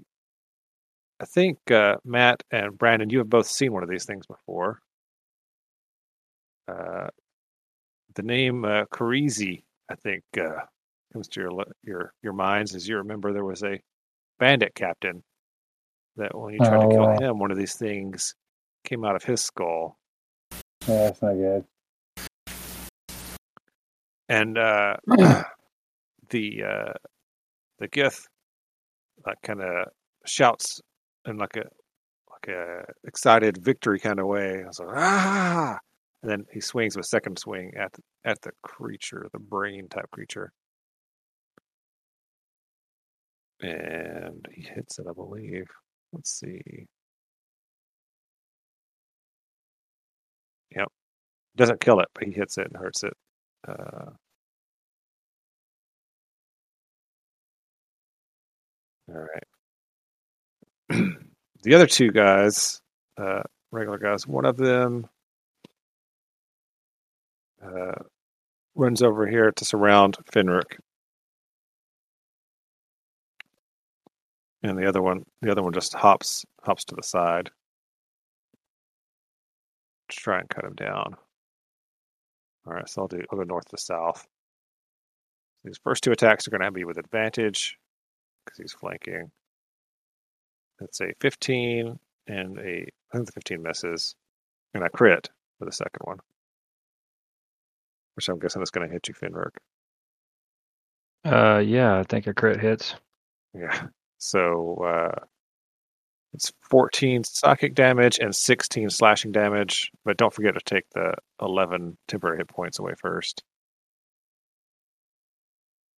I 1.21 1.27
think 1.27 1.59
uh, 1.71 1.97
Matt 2.05 2.43
and 2.51 2.77
Brandon, 2.79 3.11
you 3.11 3.19
have 3.19 3.29
both 3.29 3.47
seen 3.47 3.73
one 3.73 3.83
of 3.83 3.91
these 3.91 4.07
things 4.07 4.27
before. 4.27 4.81
Uh, 6.67 7.09
the 8.15 8.23
name 8.23 8.65
uh, 8.65 8.85
Karizi, 8.87 9.65
I 9.91 9.97
think, 9.97 10.23
uh, 10.41 10.61
comes 11.13 11.29
to 11.29 11.41
your 11.41 11.65
your 11.83 12.13
your 12.23 12.33
minds 12.33 12.75
as 12.75 12.89
you 12.89 12.97
remember 12.99 13.33
there 13.33 13.45
was 13.45 13.63
a 13.63 13.81
bandit 14.39 14.75
captain 14.75 15.23
that 16.17 16.37
when 16.39 16.55
you 16.55 16.59
tried 16.61 16.81
to 16.89 16.89
kill 16.89 17.07
Oh. 17.09 17.19
him, 17.21 17.39
one 17.39 17.51
of 17.51 17.59
these 17.59 17.75
things 17.75 18.35
came 18.85 19.05
out 19.05 19.17
of 19.17 19.23
his 19.25 19.41
skull. 19.43 19.99
Yeah, 20.89 21.11
that's 21.11 21.21
not 21.23 21.35
good. 21.35 21.65
and 24.29 24.57
uh, 24.57 24.97
the 26.31 26.63
uh, 26.65 26.93
the 27.79 27.89
Gith 27.89 28.27
like 29.27 29.43
kind 29.43 29.61
of 29.61 29.89
shouts 30.25 30.81
in 31.27 31.37
like 31.39 31.57
a 31.57 31.65
like 32.31 32.49
a 32.57 32.85
excited 33.05 33.59
victory 33.65 34.01
kind 34.01 34.21
of 34.21 34.27
way. 34.27 34.63
I 34.65 34.69
was 34.69 34.81
like 34.81 34.89
ah, 34.97 35.79
and 36.23 36.31
then 36.33 36.47
he 36.53 36.61
swings 36.61 36.97
with 36.97 37.07
second 37.07 37.39
swing 37.39 37.75
at 37.77 37.95
at 38.25 38.43
the 38.43 38.53
creature, 38.63 39.29
the 39.33 39.41
brain 39.41 39.89
type 39.89 40.11
creature, 40.13 40.53
and 43.61 44.47
he 44.53 44.63
hits 44.63 44.99
it, 44.99 45.07
I 45.09 45.13
believe. 45.13 45.67
Let's 46.13 46.31
see. 46.39 46.87
Yep, 50.75 50.89
doesn't 51.57 51.81
kill 51.81 52.01
it, 52.01 52.09
but 52.15 52.25
he 52.25 52.33
hits 52.33 52.59
it 52.59 52.69
and 52.69 52.77
hurts 52.77 53.05
it. 53.05 53.15
Uh, 53.69 54.13
all 59.09 59.15
right. 59.21 59.45
the 61.63 61.75
other 61.75 61.87
two 61.87 62.11
guys, 62.11 62.81
uh, 63.17 63.43
regular 63.71 63.99
guys, 63.99 64.27
one 64.27 64.45
of 64.45 64.57
them 64.57 65.07
uh, 67.65 67.95
runs 68.75 69.03
over 69.03 69.27
here 69.27 69.53
to 69.53 69.65
surround 69.65 70.17
Finric, 70.33 70.79
and 74.63 74.77
the 74.77 74.89
other 74.89 75.01
one, 75.01 75.25
the 75.43 75.51
other 75.53 75.63
one 75.63 75.73
just 75.73 75.95
hops 75.95 76.45
hops 76.63 76.85
to 76.87 76.97
the 76.97 77.03
side 77.03 77.51
to 80.09 80.17
try 80.17 80.41
and 80.41 80.49
cut 80.49 80.65
him 80.65 80.75
down. 80.75 81.15
All 82.67 82.73
right, 82.73 82.89
so 82.89 83.03
I'll 83.03 83.09
do. 83.09 83.23
I'll 83.31 83.39
go 83.39 83.45
north 83.45 83.69
to 83.69 83.79
south. 83.79 84.27
These 85.65 85.79
first 85.85 86.03
two 86.03 86.13
attacks 86.13 86.49
are 86.49 86.51
going 86.51 86.63
to 86.63 86.71
be 86.71 86.85
with 86.85 86.99
advantage 86.99 87.79
because 88.45 88.59
he's 88.59 88.73
flanking. 88.73 89.31
It's 90.81 91.01
a 91.01 91.13
15 91.21 91.99
and 92.29 92.59
a. 92.59 92.87
I 93.13 93.17
think 93.17 93.27
the 93.27 93.33
15 93.33 93.63
misses, 93.63 94.15
and 94.75 94.85
a 94.85 94.89
crit 94.91 95.29
for 95.59 95.65
the 95.65 95.73
second 95.73 96.01
one. 96.05 96.19
Which 98.15 98.29
I'm 98.29 98.39
guessing 98.39 98.63
is 98.63 98.71
going 98.71 98.87
to 98.87 98.93
hit 98.93 99.09
you, 99.09 99.15
Finberg. 99.15 99.51
Uh, 101.25 101.59
yeah, 101.59 101.99
I 101.99 102.03
think 102.05 102.27
a 102.27 102.35
crit 102.35 102.61
hits. 102.61 102.95
Yeah. 103.55 103.89
So 104.19 104.75
uh, 104.85 105.25
it's 106.35 106.53
14 106.71 107.25
psychic 107.25 107.75
damage 107.75 108.19
and 108.19 108.35
16 108.35 108.91
slashing 108.91 109.33
damage, 109.33 109.91
but 110.05 110.17
don't 110.17 110.33
forget 110.33 110.55
to 110.55 110.61
take 110.65 110.85
the 110.95 111.15
11 111.41 111.97
temporary 112.09 112.39
hit 112.39 112.49
points 112.49 112.79
away 112.79 112.93
first. 113.01 113.43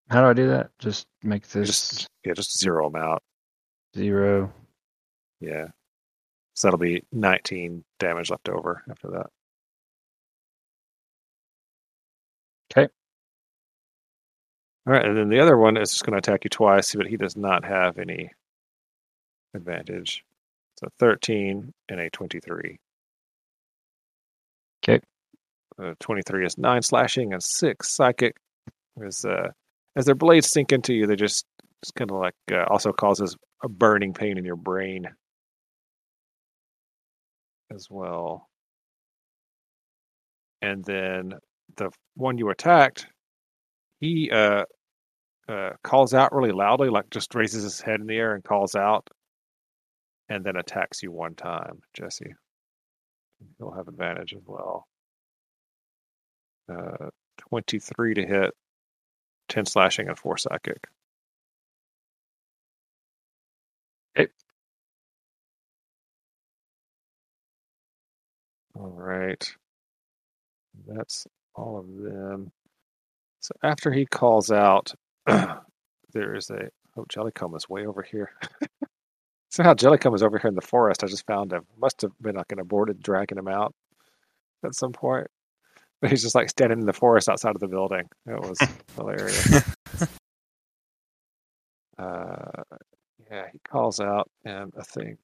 How 0.09 0.21
do 0.21 0.27
I 0.27 0.33
do 0.33 0.49
that? 0.49 0.69
Just 0.79 1.07
make 1.23 1.47
this 1.49 1.67
Just 1.67 2.07
yeah, 2.25 2.33
just 2.33 2.59
zero 2.59 2.89
them 2.89 3.01
out. 3.01 3.23
zero. 3.95 4.53
Yeah. 5.41 5.67
So 6.55 6.67
that'll 6.67 6.79
be 6.79 7.03
19 7.11 7.83
damage 7.99 8.31
left 8.31 8.49
over 8.49 8.83
after 8.89 9.09
that. 9.11 9.27
Okay. 12.71 12.87
All 14.87 14.93
right, 14.93 15.05
and 15.05 15.17
then 15.17 15.29
the 15.29 15.39
other 15.39 15.57
one 15.57 15.77
is 15.77 15.91
just 15.91 16.05
going 16.05 16.13
to 16.13 16.17
attack 16.19 16.43
you 16.43 16.49
twice, 16.49 16.95
but 16.95 17.07
he 17.07 17.17
does 17.17 17.35
not 17.37 17.65
have 17.65 17.97
any 17.97 18.31
advantage. 19.53 20.23
So 20.77 20.87
13 20.99 21.73
and 21.89 21.99
a 21.99 22.09
23. 22.09 22.79
'Kay. 24.81 24.99
Uh, 25.79 25.95
23 25.99 26.45
is 26.45 26.57
9 26.57 26.81
slashing 26.81 27.33
and 27.33 27.43
6 27.43 27.89
psychic. 27.89 28.37
As, 29.03 29.25
uh, 29.25 29.51
as 29.95 30.05
their 30.05 30.15
blades 30.15 30.49
sink 30.49 30.71
into 30.71 30.93
you, 30.93 31.07
they 31.07 31.15
just, 31.15 31.45
just 31.83 31.95
kind 31.95 32.11
of 32.11 32.17
like 32.17 32.35
uh, 32.51 32.65
also 32.69 32.91
causes 32.93 33.35
a 33.63 33.69
burning 33.69 34.13
pain 34.13 34.37
in 34.37 34.45
your 34.45 34.55
brain 34.55 35.07
as 37.73 37.87
well. 37.89 38.49
And 40.61 40.83
then 40.83 41.33
the 41.77 41.89
one 42.15 42.37
you 42.37 42.49
attacked, 42.49 43.07
he 43.99 44.29
uh, 44.31 44.65
uh, 45.47 45.71
calls 45.83 46.13
out 46.13 46.33
really 46.33 46.51
loudly, 46.51 46.89
like 46.89 47.09
just 47.09 47.33
raises 47.35 47.63
his 47.63 47.81
head 47.81 47.99
in 47.99 48.07
the 48.07 48.15
air 48.15 48.35
and 48.35 48.43
calls 48.43 48.75
out, 48.75 49.07
and 50.29 50.43
then 50.43 50.55
attacks 50.55 51.01
you 51.01 51.11
one 51.11 51.35
time, 51.35 51.81
Jesse. 51.93 52.33
He'll 53.57 53.71
have 53.71 53.87
advantage 53.87 54.33
as 54.33 54.43
well. 54.45 54.87
Uh, 56.71 57.09
23 57.49 58.13
to 58.15 58.25
hit, 58.25 58.53
10 59.49 59.65
slashing, 59.65 60.07
and 60.07 60.17
4 60.17 60.37
psychic. 60.37 60.87
All 68.75 68.89
right. 68.89 69.55
That's 70.87 71.27
all 71.55 71.79
of 71.79 71.87
them. 72.03 72.51
So 73.41 73.53
after 73.63 73.91
he 73.91 74.05
calls 74.05 74.51
out, 74.51 74.93
there 75.25 76.35
is 76.35 76.49
a 76.49 76.69
oh 76.97 77.05
Jellycomb 77.05 77.55
is 77.57 77.69
way 77.69 77.85
over 77.85 78.01
here. 78.03 78.31
Somehow 79.51 79.73
Jellycomb 79.73 80.15
is 80.15 80.23
over 80.23 80.39
here 80.39 80.49
in 80.49 80.55
the 80.55 80.61
forest. 80.61 81.03
I 81.03 81.07
just 81.07 81.25
found 81.27 81.51
him. 81.53 81.65
Must 81.79 82.01
have 82.03 82.11
been 82.21 82.35
like 82.35 82.51
an 82.51 82.59
aborted 82.59 83.01
dragging 83.01 83.37
him 83.37 83.47
out 83.47 83.73
at 84.65 84.75
some 84.75 84.93
point. 84.93 85.27
But 86.01 86.09
he's 86.11 86.23
just 86.23 86.35
like 86.35 86.49
standing 86.49 86.79
in 86.79 86.85
the 86.85 86.93
forest 86.93 87.29
outside 87.29 87.55
of 87.55 87.61
the 87.61 87.67
building. 87.67 88.09
It 88.27 88.39
was 88.39 88.57
hilarious. 88.95 89.63
Uh, 91.97 92.63
yeah, 93.29 93.47
he 93.51 93.59
calls 93.59 93.99
out, 93.99 94.29
and 94.45 94.73
I 94.77 94.83
think 94.83 95.19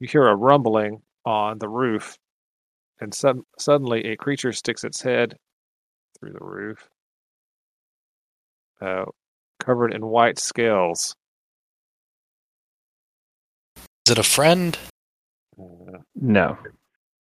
You 0.00 0.08
hear 0.08 0.26
a 0.26 0.34
rumbling 0.36 1.02
on 1.24 1.58
the 1.58 1.68
roof, 1.68 2.18
and 3.00 3.14
sud- 3.14 3.40
suddenly 3.58 4.04
a 4.06 4.16
creature 4.16 4.52
sticks 4.52 4.84
its 4.84 5.02
head 5.02 5.36
through 6.18 6.32
the 6.32 6.44
roof, 6.44 6.88
uh, 8.80 9.04
covered 9.60 9.92
in 9.92 10.04
white 10.06 10.38
scales. 10.38 11.14
Is 14.06 14.12
it 14.12 14.18
a 14.18 14.22
friend? 14.22 14.78
Uh, 15.58 15.98
No. 16.14 16.58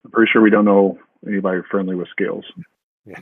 I'm 0.06 0.12
pretty 0.12 0.30
sure 0.32 0.41
we 0.41 0.49
don't 0.49 0.66
know 0.66 0.99
anybody 1.26 1.62
friendly 1.72 1.95
with 1.95 2.10
scales. 2.10 2.43
Yeah. 3.06 3.20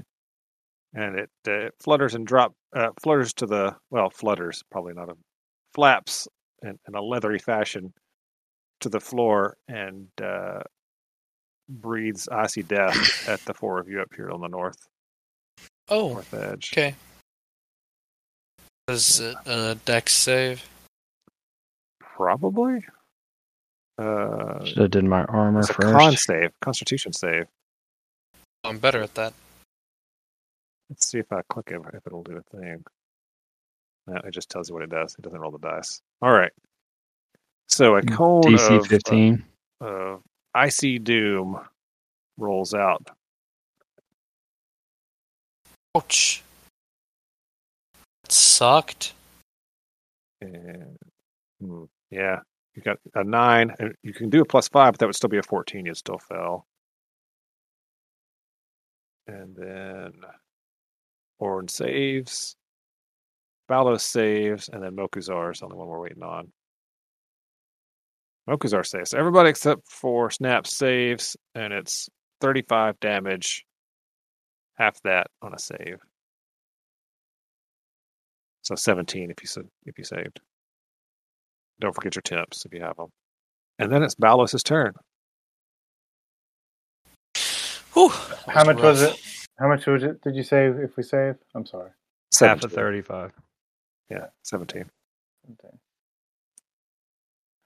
And 0.93 1.19
it, 1.19 1.29
uh, 1.47 1.51
it 1.67 1.75
flutters 1.79 2.15
and 2.15 2.25
drop 2.25 2.53
uh, 2.75 2.89
flutters 3.01 3.33
to 3.35 3.45
the 3.45 3.75
well 3.91 4.09
flutters 4.09 4.63
probably 4.71 4.93
not 4.93 5.09
a 5.09 5.13
flaps 5.73 6.27
in, 6.63 6.77
in 6.87 6.95
a 6.95 7.01
leathery 7.01 7.39
fashion 7.39 7.93
to 8.81 8.89
the 8.89 8.99
floor 8.99 9.55
and 9.67 10.07
uh, 10.21 10.61
breathes 11.69 12.27
icy 12.29 12.63
death 12.63 13.27
at 13.29 13.39
the 13.45 13.53
four 13.53 13.79
of 13.79 13.87
you 13.89 14.01
up 14.01 14.13
here 14.15 14.29
on 14.31 14.41
the 14.41 14.47
north 14.47 14.87
Oh, 15.89 16.09
north 16.13 16.33
edge. 16.33 16.71
okay. 16.73 16.95
Is 18.87 19.19
it 19.19 19.35
a 19.45 19.75
dex 19.85 20.13
save? 20.13 20.63
Probably. 21.99 22.85
Uh, 23.97 24.63
Should 24.65 24.77
have 24.77 24.91
did 24.91 25.03
my 25.05 25.23
armor 25.25 25.59
it's 25.59 25.69
a 25.69 25.73
first. 25.73 25.93
con 25.93 26.15
save, 26.15 26.51
Constitution 26.61 27.13
save. 27.13 27.45
I'm 28.63 28.77
better 28.79 29.01
at 29.01 29.13
that. 29.15 29.33
Let's 30.89 31.07
see 31.09 31.19
if 31.19 31.31
I 31.31 31.41
click 31.49 31.71
it, 31.71 31.81
if 31.93 32.05
it'll 32.05 32.23
do 32.23 32.37
a 32.37 32.57
thing. 32.57 32.83
No, 34.07 34.15
it 34.25 34.31
just 34.31 34.49
tells 34.49 34.69
you 34.69 34.75
what 34.75 34.83
it 34.83 34.89
does. 34.89 35.15
It 35.17 35.21
doesn't 35.21 35.39
roll 35.39 35.51
the 35.51 35.57
dice. 35.59 36.01
All 36.21 36.31
right. 36.31 36.51
So 37.71 37.95
a 37.95 38.01
cone 38.01 38.43
DC 38.43 38.77
of 38.77 38.87
15. 38.87 39.45
Uh, 39.79 39.85
uh, 39.85 40.17
icy 40.53 40.99
doom 40.99 41.57
rolls 42.37 42.73
out. 42.73 43.09
Ouch. 45.95 46.43
It 48.25 48.31
sucked. 48.31 49.13
And, 50.41 50.97
hmm, 51.61 51.85
yeah, 52.09 52.39
you 52.75 52.81
got 52.81 52.97
a 53.15 53.23
nine. 53.23 53.73
and 53.79 53.95
You 54.03 54.13
can 54.13 54.29
do 54.29 54.41
a 54.41 54.45
plus 54.45 54.67
five, 54.67 54.93
but 54.93 54.99
that 54.99 55.05
would 55.05 55.15
still 55.15 55.29
be 55.29 55.37
a 55.37 55.43
fourteen. 55.43 55.85
You'd 55.85 55.97
still 55.97 56.17
fail. 56.17 56.65
And 59.27 59.55
then 59.55 60.13
Orin 61.39 61.67
saves. 61.69 62.55
Balos 63.69 64.01
saves, 64.01 64.67
and 64.67 64.83
then 64.83 64.95
Mokuzar 64.97 65.53
is 65.53 65.59
the 65.59 65.65
only 65.65 65.77
one 65.77 65.87
we're 65.87 66.01
waiting 66.01 66.23
on. 66.23 66.51
Mokuzar 68.49 68.85
saves. 68.85 69.11
So 69.11 69.17
everybody 69.17 69.49
except 69.49 69.87
for 69.87 70.29
Snap 70.31 70.65
saves, 70.67 71.37
and 71.55 71.73
it's 71.73 72.09
35 72.41 72.99
damage. 72.99 73.65
Half 74.75 75.01
that 75.03 75.27
on 75.41 75.53
a 75.53 75.59
save. 75.59 75.99
So 78.63 78.75
17 78.75 79.29
if 79.31 79.37
you 79.41 79.47
sa- 79.47 79.61
if 79.85 79.97
you 79.97 80.03
saved. 80.03 80.39
Don't 81.79 81.93
forget 81.93 82.15
your 82.15 82.21
temps 82.21 82.65
if 82.65 82.73
you 82.73 82.81
have 82.81 82.97
them. 82.97 83.09
And 83.79 83.91
then 83.91 84.03
it's 84.03 84.15
Balos' 84.15 84.63
turn. 84.63 84.93
Whew, 87.93 88.09
How 88.47 88.63
much 88.65 88.77
was 88.77 89.01
it? 89.01 89.19
How 89.59 89.67
much 89.67 89.85
was 89.85 90.03
it? 90.03 90.21
Did 90.21 90.35
you 90.35 90.43
save 90.43 90.77
if 90.79 90.95
we 90.97 91.03
save? 91.03 91.35
I'm 91.55 91.65
sorry. 91.65 91.89
Half 92.31 92.61
17. 92.61 92.65
of 92.65 92.73
35. 92.73 93.33
Yeah, 94.09 94.27
17. 94.43 94.89
Okay. 95.53 95.75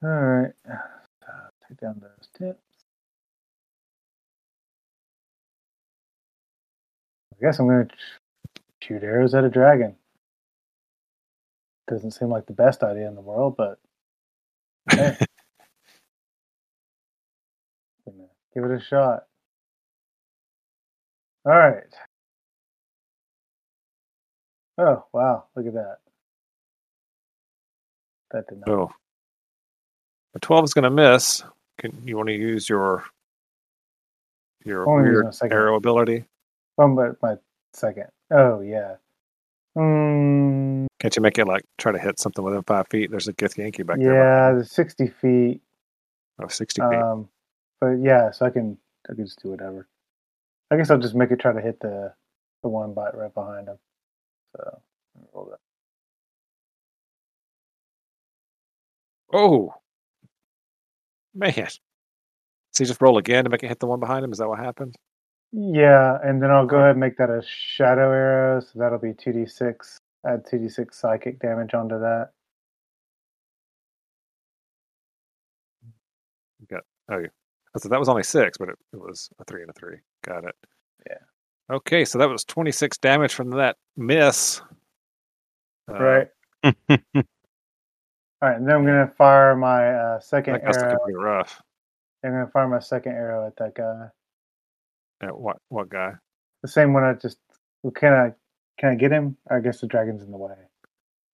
All 0.05 0.11
right. 0.11 0.51
So 0.67 1.31
take 1.67 1.79
down 1.79 1.99
those 1.99 2.29
tips. 2.37 2.59
I 7.33 7.45
guess 7.45 7.59
I'm 7.59 7.67
going 7.67 7.87
to 7.87 7.95
shoot 8.83 9.03
arrows 9.03 9.33
at 9.33 9.43
a 9.43 9.49
dragon. 9.49 9.95
Doesn't 11.87 12.11
seem 12.11 12.29
like 12.29 12.45
the 12.45 12.53
best 12.53 12.83
idea 12.83 13.07
in 13.07 13.15
the 13.15 13.21
world, 13.21 13.55
but 13.57 13.79
hey. 14.91 15.17
Give 18.53 18.63
it 18.63 18.71
a 18.71 18.79
shot. 18.79 19.25
All 21.45 21.51
right. 21.57 21.83
Oh, 24.77 25.05
wow. 25.13 25.45
Look 25.55 25.67
at 25.67 25.73
that. 25.73 25.97
That 28.31 28.47
did 28.47 28.59
not. 28.59 28.67
So 28.69 28.91
the 30.35 30.39
12 30.39 30.65
is 30.65 30.73
going 30.73 30.83
to 30.83 30.89
miss. 30.91 31.43
Can 31.79 31.97
you 32.05 32.17
want 32.17 32.27
to 32.27 32.35
use 32.35 32.69
your 32.69 33.05
your 34.65 34.87
Only 34.87 35.09
weird 35.09 35.33
arrow 35.49 35.75
ability? 35.77 36.25
Oh, 36.77 36.93
but 36.93 37.15
my 37.21 37.35
second. 37.73 38.07
Oh, 38.31 38.59
yeah. 38.59 38.95
Mm, 39.77 40.87
Can't 40.99 41.15
you 41.15 41.21
make 41.21 41.37
it 41.37 41.47
like 41.47 41.63
try 41.77 41.93
to 41.93 41.99
hit 41.99 42.19
something 42.19 42.43
within 42.43 42.63
five 42.63 42.87
feet? 42.89 43.11
There's 43.11 43.29
a 43.29 43.33
Githyanki 43.33 43.85
back 43.85 43.97
there. 43.99 44.13
yeah, 44.13 44.57
the 44.57 44.65
60 44.65 45.07
feet. 45.21 45.61
Oh, 46.41 46.47
60 46.47 46.81
feet. 46.81 46.99
Um, 46.99 47.29
but 47.79 47.91
yeah, 48.01 48.31
so 48.31 48.45
I 48.45 48.49
can 48.49 48.77
I 49.09 49.13
can 49.13 49.25
just 49.25 49.41
do 49.41 49.49
whatever. 49.51 49.87
I 50.69 50.75
guess 50.75 50.89
I'll 50.89 50.97
just 50.97 51.15
make 51.15 51.31
it 51.31 51.39
try 51.39 51.53
to 51.53 51.61
hit 51.61 51.79
the 51.79 52.13
the 52.61 52.67
one 52.69 52.93
bite 52.93 53.15
right 53.15 53.33
behind 53.33 53.69
him. 53.69 53.77
So 54.57 54.81
roll 55.33 55.45
that. 55.51 55.59
oh, 59.33 59.73
man. 61.35 61.53
So 62.71 62.83
you 62.83 62.85
just 62.85 63.01
roll 63.01 63.17
again 63.17 63.43
to 63.45 63.49
make 63.49 63.63
it 63.63 63.67
hit 63.67 63.79
the 63.79 63.87
one 63.87 63.99
behind 63.99 64.25
him? 64.25 64.31
Is 64.31 64.39
that 64.39 64.47
what 64.47 64.59
happened? 64.59 64.95
Yeah, 65.51 66.17
and 66.23 66.41
then 66.41 66.51
I'll 66.51 66.65
go 66.65 66.77
ahead 66.77 66.91
and 66.91 66.99
make 66.99 67.17
that 67.17 67.29
a 67.29 67.41
shadow 67.47 68.11
arrow. 68.11 68.59
So 68.59 68.79
that'll 68.79 68.99
be 68.99 69.13
two 69.13 69.31
d 69.31 69.45
six. 69.45 69.97
Add 70.27 70.45
two 70.49 70.59
d 70.59 70.69
six 70.69 70.97
psychic 70.97 71.39
damage 71.39 71.73
onto 71.73 71.99
that. 71.99 72.31
Oh, 77.09 77.19
yeah. 77.19 77.27
So 77.77 77.89
that 77.89 77.99
was 77.99 78.09
only 78.09 78.23
six, 78.23 78.57
but 78.57 78.69
it, 78.69 78.79
it 78.93 78.99
was 78.99 79.29
a 79.39 79.43
three 79.43 79.61
and 79.61 79.69
a 79.69 79.73
three. 79.73 79.97
Got 80.23 80.45
it. 80.45 80.55
Yeah. 81.07 81.75
Okay, 81.75 82.05
so 82.05 82.17
that 82.19 82.29
was 82.29 82.43
26 82.45 82.97
damage 82.99 83.33
from 83.33 83.51
that 83.51 83.77
miss. 83.97 84.61
Uh, 85.91 85.99
Right. 85.99 86.27
All 88.41 88.49
right, 88.49 88.57
and 88.57 88.67
then 88.67 88.75
I'm 88.75 88.85
gonna 88.85 89.11
fire 89.17 89.55
my 89.55 89.93
uh, 89.93 90.19
second 90.19 90.53
That 90.55 90.65
guy's 90.65 90.77
arrow. 90.77 90.97
pretty 91.03 91.17
rough. 91.17 91.61
I'm 92.23 92.31
gonna 92.31 92.47
fire 92.47 92.67
my 92.67 92.79
second 92.79 93.13
arrow 93.13 93.47
at 93.47 93.55
that 93.57 93.75
guy. 93.75 94.07
Uh, 95.21 95.27
what 95.33 95.57
what 95.69 95.89
guy? 95.89 96.13
The 96.61 96.67
same 96.67 96.93
one 96.93 97.03
I 97.03 97.13
just. 97.13 97.37
Well, 97.83 97.91
can 97.91 98.13
I 98.13 98.33
can 98.79 98.89
I 98.89 98.95
get 98.95 99.11
him? 99.11 99.37
I 99.49 99.59
guess 99.59 99.79
the 99.79 99.87
dragon's 99.87 100.23
in 100.23 100.31
the 100.31 100.37
way. 100.37 100.55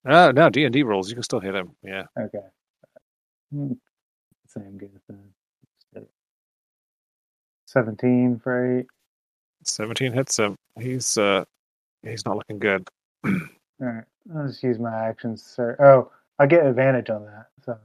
Oh 0.06 0.32
no, 0.32 0.50
D 0.50 0.66
and 0.66 0.74
D 0.74 0.84
rules. 0.84 1.10
You 1.10 1.16
can 1.16 1.24
still 1.24 1.40
hit 1.40 1.56
him. 1.56 1.72
Yeah. 1.84 2.04
Okay. 2.20 2.40
Hmm. 3.52 3.74
Same 4.48 4.78
good. 4.78 4.92
Seventeen 7.66 8.38
for 8.44 8.80
eight. 8.80 8.86
17 9.64 10.12
hits 10.12 10.38
him. 10.38 10.56
He's 10.80 11.18
uh 11.18 11.46
he's 12.04 12.26
not 12.26 12.36
looking 12.36 12.60
good. 12.60 12.88
All 13.26 13.32
right. 13.80 14.04
I'll 14.36 14.48
just 14.48 14.62
use 14.64 14.80
my 14.80 14.94
actions, 15.08 15.44
sir. 15.44 15.76
Oh, 15.80 16.12
I 16.42 16.48
get 16.48 16.66
advantage 16.66 17.12
on 17.12 17.24
that. 17.26 17.46
So 17.64 17.78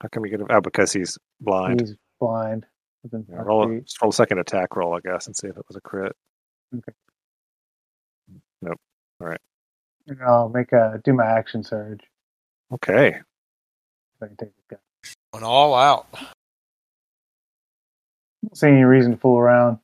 How 0.00 0.08
come 0.08 0.24
you 0.24 0.32
get 0.32 0.40
him? 0.40 0.48
Oh, 0.50 0.60
because 0.60 0.92
he's 0.92 1.16
blind. 1.40 1.80
he's 1.80 1.94
blind. 2.18 2.66
Yeah, 3.12 3.36
roll, 3.36 3.62
a, 3.62 3.68
roll 3.68 4.10
a 4.10 4.12
second 4.12 4.38
attack 4.38 4.74
roll, 4.74 4.94
I 4.96 5.00
guess, 5.00 5.28
and 5.28 5.36
see 5.36 5.46
if 5.46 5.56
it 5.56 5.62
was 5.68 5.76
a 5.76 5.80
crit. 5.80 6.16
Okay. 6.74 6.92
Nope. 8.62 8.80
All 9.20 9.28
right. 9.28 9.40
And 10.08 10.18
I'll 10.26 10.48
make 10.48 10.72
a 10.72 11.00
do 11.04 11.12
my 11.12 11.24
action 11.24 11.62
surge. 11.62 12.00
Okay. 12.74 13.20
So 14.18 14.24
I 14.24 14.26
can 14.26 14.36
take 14.36 14.56
this 14.56 14.64
guy. 14.70 14.76
Went 15.32 15.44
all 15.44 15.72
out. 15.76 16.08
Don't 18.42 18.56
see 18.56 18.66
any 18.66 18.82
reason 18.82 19.12
to 19.12 19.18
fool 19.18 19.38
around. 19.38 19.78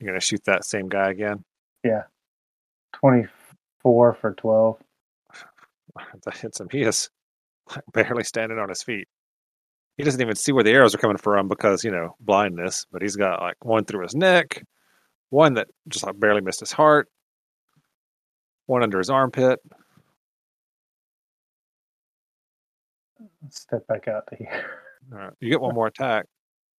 You're 0.00 0.10
gonna 0.10 0.20
shoot 0.20 0.42
that 0.46 0.64
same 0.64 0.88
guy 0.88 1.10
again. 1.10 1.44
Yeah. 1.84 2.02
Twenty 2.94 3.28
four 3.80 4.14
for 4.14 4.34
twelve. 4.34 4.78
that 6.24 6.36
hits 6.36 6.60
him. 6.60 6.68
He 6.70 6.82
is 6.82 7.10
barely 7.92 8.24
standing 8.24 8.58
on 8.58 8.68
his 8.68 8.82
feet. 8.82 9.08
He 9.96 10.04
doesn't 10.04 10.20
even 10.20 10.36
see 10.36 10.52
where 10.52 10.64
the 10.64 10.72
arrows 10.72 10.94
are 10.94 10.98
coming 10.98 11.16
from 11.16 11.48
because, 11.48 11.82
you 11.82 11.90
know, 11.90 12.16
blindness. 12.20 12.84
But 12.92 13.02
he's 13.02 13.16
got 13.16 13.40
like 13.40 13.56
one 13.64 13.84
through 13.84 14.02
his 14.02 14.14
neck, 14.14 14.62
one 15.30 15.54
that 15.54 15.68
just 15.88 16.04
like 16.04 16.20
barely 16.20 16.42
missed 16.42 16.60
his 16.60 16.72
heart, 16.72 17.08
one 18.66 18.82
under 18.82 18.98
his 18.98 19.08
armpit. 19.08 19.58
Step 23.50 23.86
back 23.86 24.08
out 24.08 24.26
to 24.28 24.36
here. 24.36 24.70
All 25.12 25.18
right. 25.18 25.32
You 25.40 25.50
get 25.50 25.60
one 25.60 25.74
more 25.74 25.86
attack. 25.88 26.26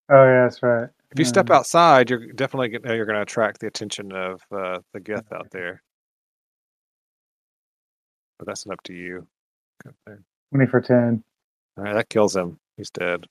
Oh 0.09 0.23
yeah, 0.23 0.43
that's 0.43 0.63
right. 0.63 0.87
If 1.11 1.19
you 1.19 1.25
step 1.25 1.49
Um, 1.49 1.57
outside, 1.57 2.09
you're 2.09 2.31
definitely 2.31 2.69
gonna, 2.69 2.95
you're 2.95 3.05
going 3.05 3.17
to 3.17 3.23
attract 3.23 3.59
the 3.59 3.67
attention 3.67 4.13
of 4.13 4.41
uh, 4.53 4.79
the 4.93 5.01
Gith 5.01 5.29
out 5.33 5.49
there. 5.51 5.83
But 8.37 8.47
that's 8.47 8.67
up 8.67 8.81
to 8.83 8.93
you. 8.93 9.25
Okay, 9.85 9.95
there. 10.05 10.21
Twenty 10.51 10.67
for 10.67 10.81
ten. 10.81 11.23
All 11.77 11.83
right, 11.83 11.93
that 11.93 12.09
kills 12.09 12.35
him. 12.35 12.59
He's 12.75 12.89
dead. 12.89 13.25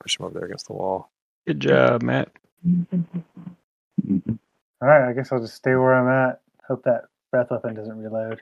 Push 0.00 0.18
him 0.18 0.26
over 0.26 0.34
there 0.34 0.46
against 0.46 0.66
the 0.68 0.74
wall. 0.74 1.10
Good 1.46 1.60
job, 1.60 2.02
Matt. 2.02 2.30
All 4.80 4.88
right, 4.88 5.08
I 5.08 5.12
guess 5.12 5.32
I'll 5.32 5.40
just 5.40 5.56
stay 5.56 5.74
where 5.74 5.94
I'm 5.94 6.30
at. 6.30 6.40
Hope 6.66 6.84
that 6.84 7.04
breath 7.30 7.50
weapon 7.50 7.74
doesn't 7.74 7.98
reload. 7.98 8.40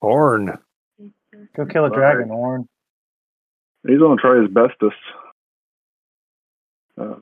Orn. 0.00 0.58
Go 1.56 1.66
kill 1.66 1.84
a 1.84 1.90
All 1.90 1.94
dragon, 1.94 2.30
Orn. 2.30 2.68
He's 3.86 3.98
going 3.98 4.16
to 4.16 4.20
try 4.20 4.40
his 4.40 4.50
bestest. 4.50 4.96
Uh, 6.98 7.16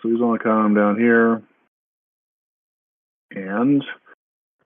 so 0.00 0.08
he's 0.08 0.18
going 0.18 0.38
to 0.38 0.44
calm 0.44 0.74
down 0.74 0.98
here. 0.98 1.42
And 3.30 3.84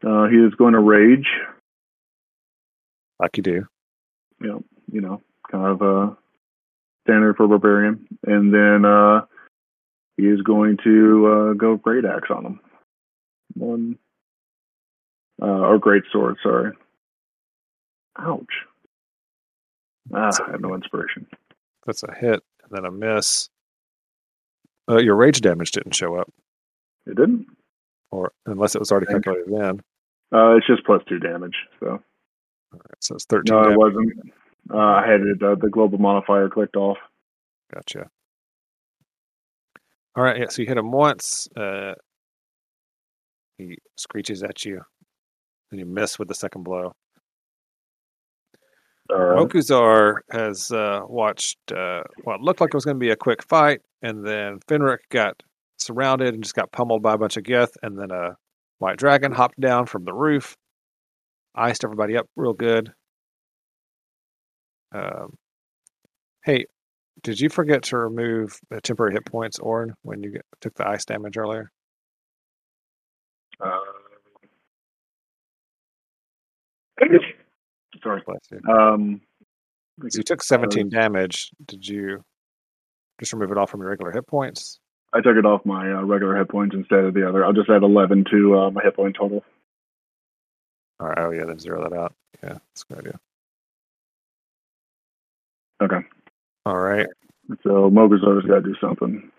uh, 0.07 0.27
he 0.29 0.37
is 0.37 0.55
going 0.55 0.75
to 0.75 0.81
rage. 0.81 1.27
Like 3.19 3.37
you 3.37 3.43
do. 3.43 3.67
You 4.41 4.49
know, 4.49 4.65
you 4.91 5.01
know, 5.01 5.23
kind 5.51 5.67
of 5.67 5.83
uh, 5.83 6.15
standard 7.07 7.37
for 7.37 7.47
barbarian. 7.49 8.07
And 8.27 8.53
then 8.53 8.85
uh, 8.85 9.27
he 10.17 10.25
is 10.25 10.41
going 10.43 10.79
to 10.85 11.27
uh, 11.27 11.53
go 11.55 11.77
great 11.77 12.05
axe 12.05 12.29
on 12.31 12.47
him. 12.47 12.61
One. 13.55 13.99
Uh, 15.43 15.47
or 15.47 15.79
great 15.79 16.03
sword, 16.13 16.37
sorry. 16.43 16.73
Ouch. 18.19 18.45
Ah, 20.15 20.31
I 20.47 20.51
have 20.53 20.61
no 20.61 20.75
inspiration. 20.75 21.27
That's 21.87 22.03
a 22.03 22.13
hit 22.13 22.43
and 22.63 22.71
then 22.71 22.85
a 22.85 22.91
miss. 22.91 23.49
Uh, 24.89 24.99
your 24.99 25.15
rage 25.17 25.41
damage 25.41 25.71
didn't 25.71 25.95
show 25.95 26.17
up, 26.17 26.31
It 27.07 27.17
didn't. 27.17 27.47
or 28.11 28.33
unless 28.45 28.75
it 28.75 28.81
was 28.81 28.91
already 28.91 29.07
calculated 29.07 29.49
in. 29.49 29.81
Uh, 30.33 30.57
it's 30.57 30.67
just 30.67 30.85
plus 30.85 31.03
two 31.09 31.19
damage. 31.19 31.57
So 31.81 32.01
right, 32.73 32.83
so 33.01 33.17
it's 33.17 33.25
13 33.27 33.55
no, 33.55 33.71
it 33.71 33.79
wasn't. 33.79 34.13
Uh, 34.73 34.77
I 34.77 35.07
had 35.07 35.21
it. 35.21 35.43
Uh, 35.43 35.57
the 35.57 35.69
global 35.69 35.99
modifier 35.99 36.49
clicked 36.49 36.77
off. 36.77 36.99
Gotcha. 37.75 38.09
All 40.17 40.25
right, 40.25 40.39
yeah, 40.39 40.49
so 40.49 40.63
you 40.63 40.69
hit 40.69 40.77
him 40.77 40.91
once. 40.91 41.49
Uh, 41.57 41.95
he 43.59 43.79
screeches 43.97 44.43
at 44.43 44.65
you, 44.65 44.81
and 45.71 45.81
you 45.81 45.87
miss 45.87 46.19
with 46.19 46.29
the 46.29 46.35
second 46.35 46.65
blow. 46.65 46.95
Right. 49.09 49.39
Mokuzar 49.39 50.19
has 50.31 50.71
uh, 50.71 51.01
watched 51.07 51.59
uh, 51.73 52.03
what 52.23 52.41
looked 52.41 52.61
like 52.61 52.69
it 52.69 52.75
was 52.75 52.85
going 52.85 52.97
to 52.97 53.01
be 53.01 53.11
a 53.11 53.17
quick 53.17 53.43
fight, 53.43 53.81
and 54.03 54.25
then 54.25 54.61
Fenric 54.69 54.99
got 55.11 55.43
surrounded 55.79 56.35
and 56.35 56.43
just 56.43 56.55
got 56.55 56.71
pummeled 56.73 57.03
by 57.03 57.15
a 57.15 57.19
bunch 57.19 57.37
of 57.37 57.43
Gith, 57.43 57.73
and 57.83 57.99
then 57.99 58.11
a 58.11 58.37
white 58.81 58.97
dragon 58.97 59.31
hopped 59.31 59.61
down 59.61 59.87
from 59.87 60.05
the 60.05 60.13
roof, 60.13 60.57
iced 61.55 61.85
everybody 61.85 62.17
up 62.17 62.27
real 62.35 62.55
good. 62.55 62.93
Um, 64.93 65.37
hey, 66.45 66.65
did 67.23 67.39
you 67.39 67.49
forget 67.49 67.85
to 67.85 67.99
remove 67.99 68.59
the 68.71 68.81
temporary 68.81 69.13
hit 69.13 69.27
points, 69.27 69.59
Orn, 69.59 69.95
when 70.03 70.23
you 70.23 70.33
get, 70.33 70.43
took 70.61 70.75
the 70.75 70.89
ice 70.89 71.05
damage 71.05 71.37
earlier? 71.37 71.71
Uh, 73.65 73.77
sorry. 78.03 78.23
Bless 78.27 78.41
you. 78.51 78.73
Um, 78.73 79.21
you 80.03 80.23
took 80.23 80.43
17 80.43 80.89
damage. 80.89 81.51
Did 81.67 81.87
you 81.87 82.25
just 83.21 83.35
remove 83.35 83.53
it 83.53 83.59
all 83.59 83.67
from 83.67 83.81
your 83.81 83.91
regular 83.91 84.13
hit 84.13 84.27
points? 84.27 84.81
I 85.13 85.21
took 85.21 85.37
it 85.37 85.47
off 85.47 85.65
my 85.65 85.93
uh, 85.93 86.03
regular 86.03 86.37
hit 86.37 86.49
points 86.49 86.75
instead 86.75 87.05
of 87.05 87.15
the 87.15 87.29
other. 87.29 87.45
I'll 87.45 87.53
just 87.53 87.69
add 87.69 87.83
11 87.83 88.27
to 88.31 88.59
uh, 88.59 88.71
my 88.71 88.83
hit 88.83 88.95
point 88.95 89.17
total. 89.19 89.45
All 91.01 91.09
right. 91.09 91.19
Oh, 91.19 91.31
yeah, 91.31 91.45
then 91.47 91.59
zero 91.59 91.83
that 91.89 91.97
out. 91.97 92.15
Yeah, 92.43 92.55
that's 92.55 92.85
a 92.89 92.95
good 92.95 93.07
idea. 93.07 93.21
Okay. 95.83 96.07
All 96.67 96.79
right. 96.79 97.07
So 97.63 97.91
Mokuzar's 97.91 98.47
got 98.47 98.57
to 98.57 98.61
do 98.63 98.77
something. 98.81 99.31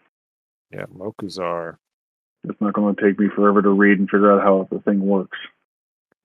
Yeah, 0.71 0.85
Mokuzar. 0.85 1.77
It's 2.43 2.59
not 2.59 2.73
going 2.73 2.95
to 2.95 3.01
take 3.01 3.19
me 3.19 3.27
forever 3.33 3.61
to 3.61 3.69
read 3.69 3.99
and 3.99 4.09
figure 4.09 4.31
out 4.31 4.43
how 4.43 4.67
the 4.71 4.79
thing 4.79 5.01
works. 5.05 5.37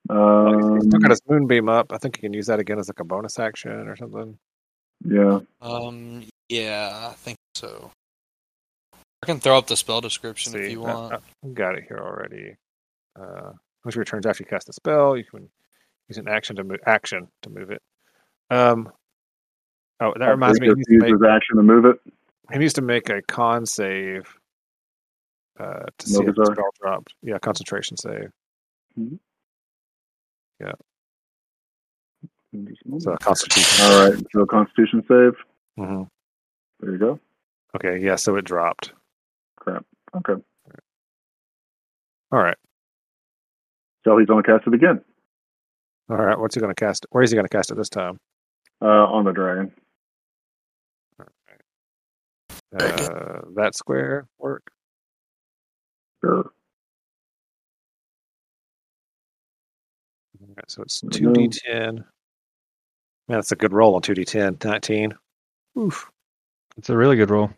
Um, 0.09 0.77
He's 0.77 0.87
still 0.87 1.01
got 1.01 1.11
his 1.11 1.21
moonbeam 1.29 1.69
up. 1.69 1.93
I 1.93 1.99
think 1.99 2.17
he 2.17 2.23
can 2.23 2.33
use 2.33 2.47
that 2.47 2.59
again 2.59 2.79
as 2.79 2.89
like 2.89 3.01
a 3.01 3.05
bonus 3.05 3.39
action 3.39 3.89
or 3.89 3.97
something. 3.97 4.39
yeah. 5.05 5.41
Um, 5.61 6.25
yeah, 6.49 7.09
I 7.11 7.15
think 7.15 7.39
so. 7.55 7.91
I 9.23 9.27
can 9.27 9.41
throw 9.41 9.57
up 9.59 9.67
the 9.67 9.77
spell 9.77 10.01
description 10.01 10.55
if 10.57 10.71
you 10.71 10.81
want. 10.83 11.15
uh, 11.15 11.19
got 11.55 11.77
it 11.77 11.85
here 11.89 11.99
already. 12.01 12.57
Uh, 13.19 13.53
which 13.83 13.97
returns 13.97 14.27
after 14.27 14.43
you 14.43 14.49
cast 14.49 14.69
a 14.69 14.73
spell. 14.73 15.17
You 15.17 15.25
can 15.25 15.49
use 16.09 16.19
an 16.19 16.29
action 16.29 16.57
to 16.57 16.65
move 16.65 16.81
action 16.87 17.29
to 17.43 17.51
move 17.51 17.71
it. 17.71 17.83
Um. 18.51 18.91
Oh, 20.01 20.13
that 20.19 20.27
reminds 20.29 20.61
me. 20.61 20.67
He 20.69 20.75
needs, 20.75 20.87
to 20.89 20.93
Use 20.93 21.03
make, 21.03 21.13
his 21.13 21.23
action 21.29 21.57
to 21.57 21.63
move 21.63 21.85
it. 21.87 21.97
he 22.53 22.59
needs 22.59 22.75
to 22.75 22.83
make 22.83 23.09
a 23.09 23.23
con 23.23 23.65
save. 23.65 24.27
Uh, 25.59 25.87
to 25.99 26.07
see 26.07 26.23
if 26.23 26.35
the 26.35 26.45
spell 26.53 26.71
dropped. 26.83 27.15
Yeah, 27.23 27.39
concentration 27.39 27.97
save. 27.97 28.29
Yeah. 30.61 30.73
So 32.99 33.13
a 33.13 33.19
constitution. 33.19 33.85
All 33.87 34.11
right. 34.11 34.23
So 34.33 34.45
Constitution 34.47 35.03
save. 35.09 35.33
hmm 35.77 36.03
There 36.81 36.93
you 36.93 36.99
go. 36.99 37.19
Okay, 37.75 37.99
yeah, 38.03 38.17
so 38.17 38.37
it 38.37 38.45
dropped. 38.45 38.93
Crap. 39.67 39.85
Okay. 40.17 40.35
All 42.33 42.39
right. 42.39 42.57
So 44.05 44.17
he's 44.19 44.29
going 44.29 44.43
to 44.43 44.49
cast 44.49 44.67
it 44.67 44.75
again 44.75 45.01
All 46.09 46.17
right. 46.17 46.39
What's 46.39 46.55
he 46.55 46.61
going 46.61 46.75
to 46.75 46.79
cast? 46.81 47.07
Where 47.11 47.25
is 47.25 47.31
he 47.31 47.35
going 47.37 47.47
to 47.47 47.55
cast 47.57 47.71
it 47.71 47.77
this 47.77 47.89
time? 47.89 48.19
uh, 48.83 48.87
on 48.87 49.25
the 49.25 49.33
dragon. 49.33 49.73
Uh, 52.79 53.41
that 53.55 53.75
square 53.75 54.27
work. 54.39 54.63
Sure. 56.23 56.51
All 60.41 60.49
right, 60.57 60.71
so 60.71 60.83
it's 60.83 61.01
Mhm. 61.03 61.11
2d10. 61.11 61.95
Man, 63.29 63.39
that's 63.39 63.53
a 63.53 63.57
good 63.57 63.73
roll 63.73 63.95
on 63.95 64.03
2d10. 64.03 64.59
19. 64.63 65.15
Oof. 65.79 66.11
It's 66.77 66.91
a 66.91 66.97
really 66.97 67.17
good 67.17 67.31
roll. 67.31 67.51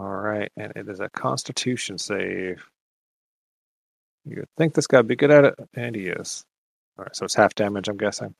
All 0.00 0.08
right. 0.08 0.50
And 0.56 0.72
it 0.76 0.88
is 0.88 1.00
a 1.00 1.10
constitution 1.10 1.98
save. 1.98 2.64
You 4.24 4.44
think 4.56 4.74
this 4.74 4.86
guy 4.88 4.98
would 4.98 5.08
be 5.08 5.16
good 5.16 5.30
at 5.30 5.44
it, 5.44 5.54
and 5.74 5.94
he 5.96 6.08
is. 6.08 6.44
All 6.98 7.04
right. 7.04 7.16
So 7.16 7.26
it's 7.26 7.34
half 7.34 7.54
damage, 7.54 7.88
I'm 7.88 7.98
guessing. 7.98 8.34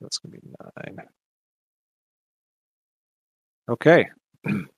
That's 0.00 0.18
going 0.18 0.32
to 0.34 0.40
be 0.40 0.54
nine. 0.86 1.06
Okay. 3.70 4.08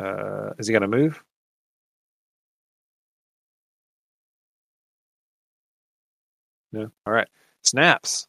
Uh, 0.00 0.50
is 0.58 0.66
he 0.68 0.72
going 0.72 0.82
to 0.82 0.88
move? 0.88 1.22
No. 6.72 6.90
All 7.06 7.12
right. 7.12 7.28
Snaps. 7.62 8.26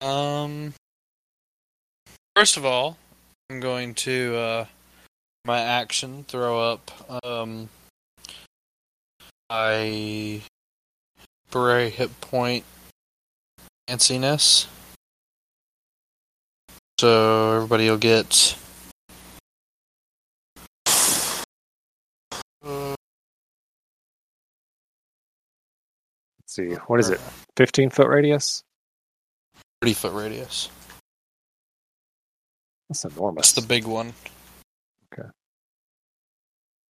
Um, 0.00 0.74
first 2.34 2.56
of 2.56 2.64
all, 2.64 2.96
I'm 3.50 3.60
going 3.60 3.94
to 3.94 4.36
uh, 4.36 4.64
my 5.44 5.60
action 5.60 6.24
throw 6.28 6.60
up 6.60 6.90
um 7.24 7.68
I 9.50 10.42
temporary 11.50 11.90
hit 11.90 12.20
point 12.20 12.64
fanciness. 13.88 14.66
So 17.00 17.56
everybody 17.56 17.90
will 17.90 17.96
get. 17.96 18.56
Let's 22.64 22.96
see. 26.46 26.74
What 26.86 27.00
is 27.00 27.10
it? 27.10 27.20
15 27.56 27.90
foot 27.90 28.06
radius? 28.06 28.62
30 29.82 29.94
foot 29.94 30.12
radius. 30.12 30.68
That's 32.88 33.04
enormous. 33.04 33.52
That's 33.52 33.64
the 33.64 33.68
big 33.68 33.86
one. 33.86 34.12
Okay. 35.12 35.28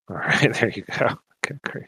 All 0.09 0.17
right. 0.17 0.53
There 0.61 0.71
you 0.71 0.83
go. 0.99 1.19
Okay, 1.45 1.59
great. 1.65 1.87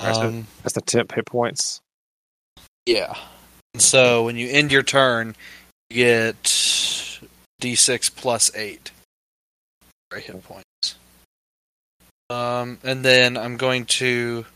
So- 0.00 0.22
Um, 0.22 0.46
That's 0.62 0.74
the 0.74 0.80
temp 0.80 1.12
hit 1.14 1.26
points. 1.26 1.80
Yeah. 2.86 3.14
And 3.74 3.82
so 3.82 4.24
when 4.24 4.36
you 4.36 4.48
end 4.48 4.72
your 4.72 4.82
turn, 4.82 5.36
you 5.90 5.96
get 6.04 6.42
d6 7.60 8.14
plus 8.16 8.50
8 8.56 8.90
hit 10.14 10.42
points. 10.42 10.96
Um, 12.30 12.78
and 12.82 13.04
then 13.04 13.36
I'm 13.36 13.56
going 13.58 13.84
to 13.86 14.46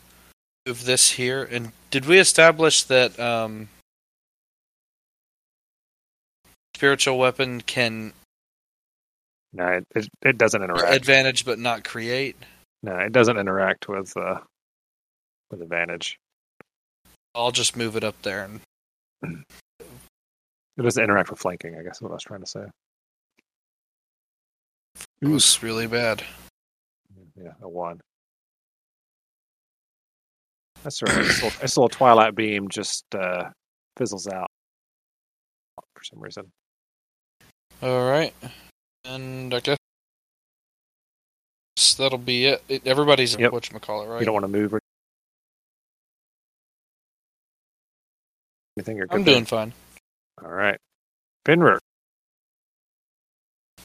move 0.66 0.84
this 0.84 1.10
here. 1.10 1.42
And 1.44 1.72
did 1.90 2.06
we 2.06 2.18
establish 2.18 2.82
that 2.84 3.18
um, 3.20 3.68
spiritual 6.74 7.18
weapon 7.18 7.60
can 7.60 8.12
No, 9.52 9.80
it, 9.94 10.08
it, 10.22 10.38
doesn't 10.38 10.62
interact. 10.62 10.94
advantage 10.94 11.44
but 11.44 11.58
not 11.58 11.84
create? 11.84 12.36
no, 12.82 12.96
it 12.96 13.12
doesn't 13.12 13.38
interact 13.38 13.88
with 13.88 14.16
uh, 14.16 14.40
with 15.50 15.62
advantage. 15.62 16.18
I'll 17.34 17.52
just 17.52 17.76
move 17.76 17.96
it 17.96 18.04
up 18.04 18.20
there. 18.22 18.44
And 18.44 18.60
It 20.76 20.82
doesn't 20.82 21.02
interact 21.02 21.30
with 21.30 21.38
flanking. 21.38 21.76
I 21.78 21.82
guess 21.82 21.96
is 21.96 22.02
what 22.02 22.10
I 22.10 22.14
was 22.14 22.22
trying 22.24 22.40
to 22.40 22.46
say. 22.46 22.64
it 25.20 25.28
was 25.28 25.62
really 25.62 25.86
bad. 25.86 26.22
Yeah, 27.36 27.52
a 27.62 27.68
one. 27.68 28.00
That's 30.84 31.02
right. 31.02 31.14
This 31.16 31.42
little, 31.42 31.60
this 31.60 31.76
little 31.76 31.88
twilight 31.88 32.34
beam 32.34 32.68
just 32.68 33.04
uh, 33.14 33.44
fizzles 33.96 34.28
out 34.28 34.48
for 35.96 36.04
some 36.04 36.20
reason. 36.20 36.52
All 37.82 38.08
right, 38.08 38.32
and 39.04 39.52
I 39.52 39.60
guess 39.60 39.78
that'll 41.98 42.18
be 42.18 42.46
it. 42.46 42.62
it 42.68 42.86
everybody's 42.86 43.36
Yep. 43.36 43.52
what 43.52 43.82
call 43.82 44.02
it, 44.02 44.08
right? 44.08 44.20
You 44.20 44.26
don't 44.26 44.34
want 44.34 44.44
to 44.44 44.48
move 44.48 44.74
or 44.74 44.80
anything. 48.76 48.96
You're 48.98 49.06
good 49.06 49.16
I'm 49.16 49.24
there? 49.24 49.34
doing 49.34 49.44
fine. 49.46 49.72
All 50.42 50.50
right. 50.50 50.78
Finrer. 51.46 51.78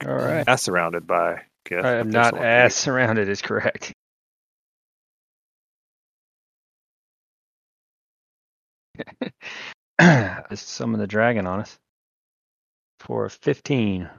All 0.05 0.13
right. 0.13 0.45
That's 0.45 0.63
surrounded 0.63 1.07
by 1.07 1.43
Gith. 1.67 1.83
I 1.83 1.95
am 1.95 2.09
not 2.09 2.37
ass 2.37 2.75
surrounded 2.75 3.29
is 3.29 3.41
correct. 3.41 3.93
Let's 9.99 10.61
summon 10.63 10.99
the 10.99 11.07
dragon 11.07 11.47
on 11.47 11.59
us 11.61 11.77
for 12.99 13.29
15. 13.29 14.09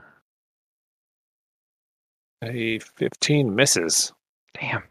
A 2.42 2.78
15 2.78 3.54
misses. 3.54 4.12
Damn. 4.58 4.82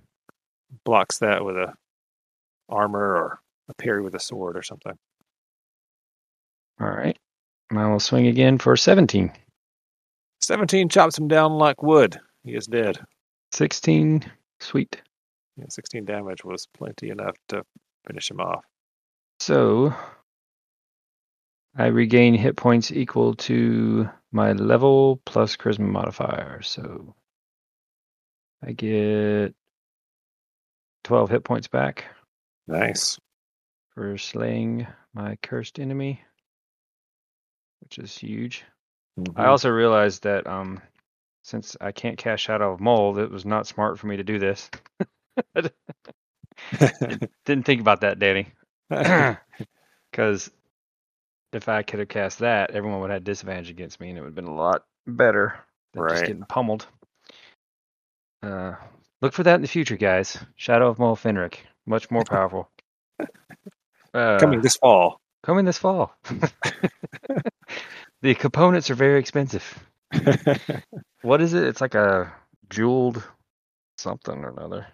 Blocks 0.85 1.19
that 1.19 1.43
with 1.43 1.55
a 1.57 1.73
armor 2.69 3.15
or 3.15 3.39
a 3.69 3.73
parry 3.73 4.01
with 4.01 4.15
a 4.15 4.19
sword 4.19 4.55
or 4.55 4.61
something. 4.61 4.97
All 6.79 6.89
right. 6.89 7.17
Now 7.71 7.89
I 7.89 7.91
will 7.91 7.99
swing 7.99 8.27
again 8.27 8.57
for 8.57 8.75
17. 8.77 9.31
17 10.41 10.89
chops 10.89 11.17
him 11.17 11.27
down 11.27 11.53
like 11.53 11.83
wood. 11.83 12.19
He 12.43 12.55
is 12.55 12.67
dead. 12.67 12.99
16. 13.51 14.31
Sweet. 14.59 15.01
Yeah, 15.57 15.65
16 15.69 16.05
damage 16.05 16.43
was 16.45 16.67
plenty 16.73 17.09
enough 17.09 17.35
to 17.49 17.63
finish 18.07 18.31
him 18.31 18.39
off. 18.39 18.63
So 19.39 19.93
I 21.75 21.87
regain 21.87 22.33
hit 22.35 22.57
points 22.57 22.91
equal 22.91 23.35
to 23.35 24.09
my 24.31 24.53
level 24.53 25.21
plus 25.25 25.55
charisma 25.57 25.87
modifier. 25.89 26.61
So 26.61 27.15
I 28.63 28.73
get 28.73 29.55
12 31.03 31.29
hit 31.29 31.43
points 31.43 31.67
back 31.67 32.05
Nice. 32.67 33.19
for 33.91 34.17
slaying 34.17 34.87
my 35.13 35.37
cursed 35.41 35.79
enemy, 35.79 36.21
which 37.81 37.97
is 37.99 38.17
huge. 38.17 38.65
I 39.35 39.45
Mhm. 39.45 39.45
also 39.45 39.69
realized 39.69 40.23
that 40.23 40.47
um, 40.47 40.81
since 41.43 41.77
I 41.81 41.91
can't 41.91 42.17
cast 42.17 42.43
Shadow 42.43 42.73
of 42.73 42.79
Moil, 42.79 43.17
it 43.19 43.31
was 43.31 43.45
not 43.45 43.67
smart 43.67 43.99
for 43.99 44.07
me 44.07 44.17
to 44.17 44.23
do 44.23 44.39
this. 44.39 44.69
Didn't 47.45 47.63
think 47.65 47.81
about 47.81 48.01
that, 48.01 48.19
Danny. 48.19 48.47
Because 50.11 50.49
if 51.53 51.69
I 51.69 51.83
could 51.83 51.99
have 51.99 52.09
cast 52.09 52.39
that, 52.39 52.71
everyone 52.71 53.01
would 53.01 53.11
have 53.11 53.23
disadvantage 53.23 53.69
against 53.69 53.99
me, 53.99 54.09
and 54.09 54.17
it 54.17 54.21
would 54.21 54.27
have 54.29 54.35
been 54.35 54.45
a 54.45 54.55
lot 54.55 54.83
better 55.07 55.55
than 55.93 56.07
just 56.07 56.25
getting 56.25 56.45
pummeled. 56.45 56.87
Uh, 58.43 58.73
look 59.21 59.33
for 59.33 59.43
that 59.43 59.55
in 59.55 59.61
the 59.61 59.67
future, 59.67 59.97
guys. 59.97 60.37
Shadow 60.55 60.89
of 60.89 60.99
Moil 60.99 61.15
Fenric, 61.15 61.55
much 61.85 62.09
more 62.11 62.25
powerful. 62.25 62.69
Uh, 64.13 64.39
Coming 64.39 64.61
this 64.61 64.75
fall. 64.77 65.19
coming 65.43 65.65
this 65.65 65.77
fall. 65.77 66.15
the 68.21 68.35
components 68.35 68.89
are 68.89 68.95
very 68.95 69.19
expensive. 69.19 69.79
What 71.21 71.41
is 71.41 71.53
it? 71.53 71.63
It's 71.65 71.81
like 71.81 71.95
a 71.95 72.33
jeweled 72.69 73.23
something 73.97 74.43
or 74.43 74.49
another. 74.49 74.87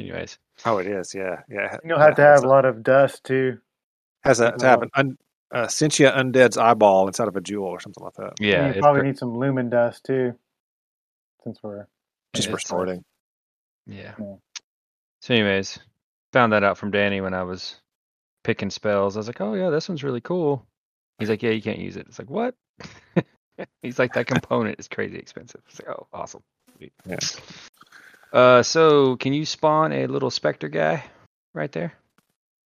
Anyways, 0.00 0.38
oh, 0.64 0.78
it 0.78 0.86
is. 0.86 1.14
Yeah. 1.14 1.42
Yeah. 1.48 1.76
You'll 1.84 1.98
have 1.98 2.16
to 2.16 2.22
have 2.22 2.44
a 2.44 2.48
lot 2.48 2.64
of 2.64 2.82
dust 2.82 3.24
too. 3.24 3.58
Has 4.22 4.40
a, 4.40 4.52
to 4.52 4.66
have 4.66 4.82
an 4.82 4.90
un, 4.94 5.18
a 5.50 5.68
sentient 5.68 6.14
undead's 6.14 6.56
eyeball 6.56 7.06
inside 7.06 7.28
of 7.28 7.36
a 7.36 7.40
jewel 7.40 7.66
or 7.68 7.80
something 7.80 8.04
like 8.04 8.14
that. 8.14 8.34
yeah, 8.38 8.66
and 8.66 8.74
you 8.74 8.80
probably 8.80 9.00
pre- 9.00 9.08
need 9.08 9.18
some 9.18 9.36
lumen 9.36 9.70
dust 9.70 10.04
too, 10.04 10.34
since 11.42 11.58
we're 11.62 11.86
Just 12.34 12.48
for 12.48 12.56
it's, 12.56 12.66
uh, 12.66 12.68
sorting. 12.68 13.04
Yeah. 13.86 14.14
Yeah. 14.18 14.36
So, 15.22 15.34
anyways, 15.34 15.78
found 16.32 16.52
that 16.52 16.64
out 16.64 16.78
from 16.78 16.90
Danny 16.90 17.20
when 17.20 17.34
I 17.34 17.42
was 17.42 17.76
picking 18.44 18.70
spells. 18.70 19.16
I 19.16 19.20
was 19.20 19.26
like, 19.26 19.40
"Oh 19.40 19.54
yeah, 19.54 19.70
this 19.70 19.88
one's 19.88 20.04
really 20.04 20.20
cool." 20.20 20.66
He's 21.18 21.28
like, 21.28 21.42
"Yeah, 21.42 21.50
you 21.50 21.62
can't 21.62 21.78
use 21.78 21.96
it." 21.96 22.06
It's 22.08 22.18
like, 22.18 22.30
"What?" 22.30 22.54
He's 23.82 23.98
like, 23.98 24.14
"That 24.14 24.26
component 24.26 24.78
is 24.78 24.88
crazy 24.88 25.18
expensive." 25.18 25.62
It's 25.68 25.80
like, 25.80 25.96
"Oh, 25.96 26.06
awesome." 26.12 26.42
Yeah. 27.06 27.18
Uh, 28.32 28.62
so 28.62 29.16
can 29.16 29.32
you 29.32 29.44
spawn 29.44 29.92
a 29.92 30.06
little 30.06 30.30
specter 30.30 30.68
guy 30.68 31.02
right 31.54 31.72
there 31.72 31.92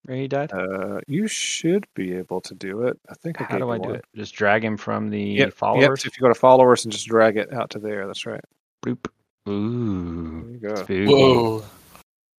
where 0.05 0.17
he 0.17 0.29
died? 0.29 0.53
Uh, 0.53 1.01
you 1.07 1.27
should 1.27 1.87
be 1.95 2.15
able 2.15 2.41
to 2.43 2.55
do 2.55 2.83
it. 2.83 2.99
I 3.09 3.15
think. 3.15 3.41
I 3.41 3.45
How 3.45 3.59
do 3.59 3.71
I 3.71 3.79
do 3.79 3.89
one. 3.89 3.97
it? 3.97 4.05
Just 4.15 4.35
drag 4.35 4.63
him 4.65 4.77
from 4.77 5.09
the 5.11 5.21
Yep, 5.23 5.47
Yep. 5.49 5.55
followers. 5.55 6.03
So 6.03 6.07
if 6.09 6.19
you 6.19 6.23
go 6.23 6.29
to 6.29 6.35
followers 6.35 6.85
and 6.85 6.93
just 6.93 7.07
drag 7.07 7.37
it 7.37 7.53
out 7.53 7.71
to 7.71 7.79
there, 7.79 8.07
that's 8.07 8.27
right. 8.27 8.45
Bloop. 8.85 9.07
There 9.47 9.55
Ooh, 9.55 10.49
you 10.53 10.59
go. 10.61 10.85
Whoa. 11.13 11.65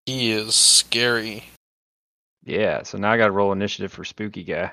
He 0.05 0.31
is 0.31 0.53
scary. 0.55 1.43
Yeah. 2.43 2.83
So 2.83 2.97
now 2.99 3.11
I 3.11 3.17
got 3.17 3.25
to 3.25 3.31
roll 3.31 3.51
initiative 3.51 3.91
for 3.91 4.03
spooky 4.03 4.43
guy. 4.43 4.71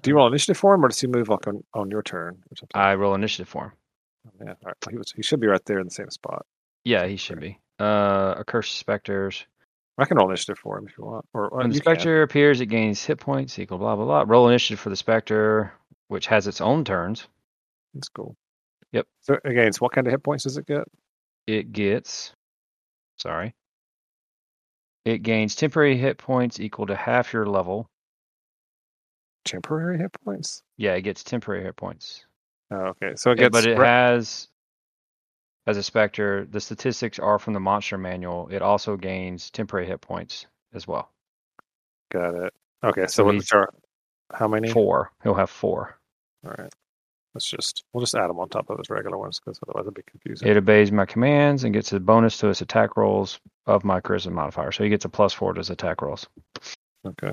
Do 0.00 0.10
you 0.10 0.16
roll 0.16 0.28
initiative 0.28 0.56
for 0.56 0.72
him, 0.74 0.84
or 0.84 0.88
does 0.88 1.00
he 1.00 1.06
move 1.08 1.28
like 1.28 1.46
on, 1.48 1.62
on 1.74 1.90
your 1.90 2.02
turn 2.02 2.42
or? 2.50 2.68
I 2.80 2.94
roll 2.94 3.14
initiative 3.14 3.48
for 3.48 3.64
him. 3.64 3.72
yeah, 4.40 4.50
all 4.50 4.56
right. 4.66 4.74
he 4.90 4.96
was. 4.96 5.12
He 5.12 5.22
should 5.22 5.40
be 5.40 5.46
right 5.48 5.64
there 5.66 5.78
in 5.80 5.84
the 5.86 5.90
same 5.90 6.10
spot. 6.10 6.46
Yeah, 6.84 7.06
he 7.06 7.16
should 7.16 7.40
be. 7.40 7.58
Uh, 7.78 8.34
accursed 8.38 8.76
specters. 8.76 9.46
I 9.98 10.04
can 10.06 10.16
roll 10.16 10.28
initiative 10.28 10.58
for 10.58 10.78
him 10.78 10.86
if 10.86 10.96
you 10.96 11.04
want. 11.04 11.26
Or, 11.34 11.48
or 11.48 11.58
When 11.58 11.68
the 11.70 11.74
you 11.74 11.80
can. 11.80 11.94
specter 11.94 12.22
appears, 12.22 12.60
it 12.60 12.66
gains 12.66 13.04
hit 13.04 13.18
points 13.20 13.58
equal 13.58 13.78
blah 13.78 13.96
blah 13.96 14.04
blah. 14.06 14.24
Roll 14.26 14.48
initiative 14.48 14.80
for 14.80 14.88
the 14.88 14.96
specter, 14.96 15.72
which 16.08 16.26
has 16.26 16.46
its 16.46 16.60
own 16.60 16.84
turns. 16.84 17.26
That's 17.94 18.08
cool. 18.08 18.36
Yep. 18.92 19.06
So 19.20 19.38
again, 19.44 19.70
what 19.78 19.92
kind 19.92 20.06
of 20.06 20.10
hit 20.12 20.22
points 20.22 20.44
does 20.44 20.56
it 20.56 20.66
get? 20.66 20.84
It 21.46 21.72
gets, 21.72 22.32
sorry, 23.18 23.54
it 25.04 25.18
gains 25.22 25.54
temporary 25.54 25.96
hit 25.96 26.16
points 26.18 26.60
equal 26.60 26.86
to 26.86 26.96
half 26.96 27.32
your 27.32 27.46
level. 27.46 27.88
Temporary 29.44 29.98
hit 29.98 30.12
points. 30.24 30.62
Yeah, 30.76 30.94
it 30.94 31.02
gets 31.02 31.24
temporary 31.24 31.62
hit 31.64 31.76
points. 31.76 32.24
Oh, 32.70 32.76
okay. 32.76 33.12
So 33.16 33.32
it 33.32 33.38
gets. 33.38 33.52
but 33.52 33.66
it 33.66 33.78
re- 33.78 33.86
has, 33.86 34.48
as 35.66 35.76
a 35.76 35.82
specter, 35.82 36.46
the 36.50 36.60
statistics 36.60 37.18
are 37.18 37.38
from 37.38 37.52
the 37.54 37.60
monster 37.60 37.98
manual. 37.98 38.48
It 38.48 38.62
also 38.62 38.96
gains 38.96 39.50
temporary 39.50 39.86
hit 39.86 40.00
points 40.00 40.46
as 40.72 40.86
well. 40.88 41.10
got 42.10 42.34
it. 42.34 42.54
Okay. 42.82 43.02
So 43.02 43.06
So 43.08 43.24
what 43.24 43.34
he's- 43.34 43.52
which 43.52 43.68
how 44.32 44.48
many? 44.48 44.70
Four. 44.70 45.10
He'll 45.22 45.34
have 45.34 45.50
four. 45.50 45.98
All 46.44 46.54
right. 46.56 46.72
Let's 47.34 47.48
just 47.48 47.84
we'll 47.92 48.00
just 48.00 48.14
add 48.14 48.28
them 48.28 48.38
on 48.40 48.48
top 48.48 48.70
of 48.70 48.78
his 48.78 48.90
regular 48.90 49.16
ones 49.18 49.38
because 49.38 49.58
otherwise 49.62 49.82
it'd 49.84 49.94
be 49.94 50.02
confusing. 50.02 50.48
It 50.48 50.56
obeys 50.56 50.90
my 50.90 51.04
commands 51.06 51.62
and 51.64 51.72
gets 51.74 51.92
a 51.92 52.00
bonus 52.00 52.38
to 52.38 52.48
its 52.48 52.60
attack 52.60 52.96
rolls 52.96 53.38
of 53.66 53.84
my 53.84 54.00
charisma 54.00 54.32
modifier. 54.32 54.72
So 54.72 54.82
he 54.82 54.90
gets 54.90 55.04
a 55.04 55.08
plus 55.08 55.32
four 55.32 55.52
to 55.52 55.58
his 55.58 55.70
attack 55.70 56.02
rolls. 56.02 56.26
Okay. 57.06 57.32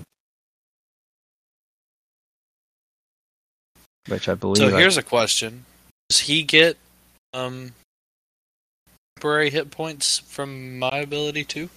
which 4.07 4.29
I 4.29 4.35
believe. 4.35 4.57
So 4.57 4.75
here's 4.77 4.97
a 4.97 5.03
question: 5.03 5.65
Does 6.09 6.19
he 6.21 6.43
get 6.43 6.77
um 7.33 7.73
temporary 9.17 9.49
hit 9.49 9.71
points 9.71 10.19
from 10.19 10.77
my 10.77 10.89
ability 10.99 11.43
too? 11.43 11.67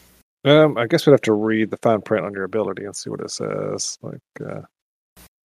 Um, 0.44 0.76
I 0.76 0.86
guess 0.86 1.06
we'd 1.06 1.12
have 1.12 1.22
to 1.22 1.32
read 1.32 1.70
the 1.70 1.78
fine 1.78 2.02
print 2.02 2.26
on 2.26 2.34
your 2.34 2.44
ability 2.44 2.84
and 2.84 2.94
see 2.94 3.08
what 3.08 3.20
it 3.20 3.30
says. 3.30 3.98
Like, 4.02 4.20
uh, 4.46 4.60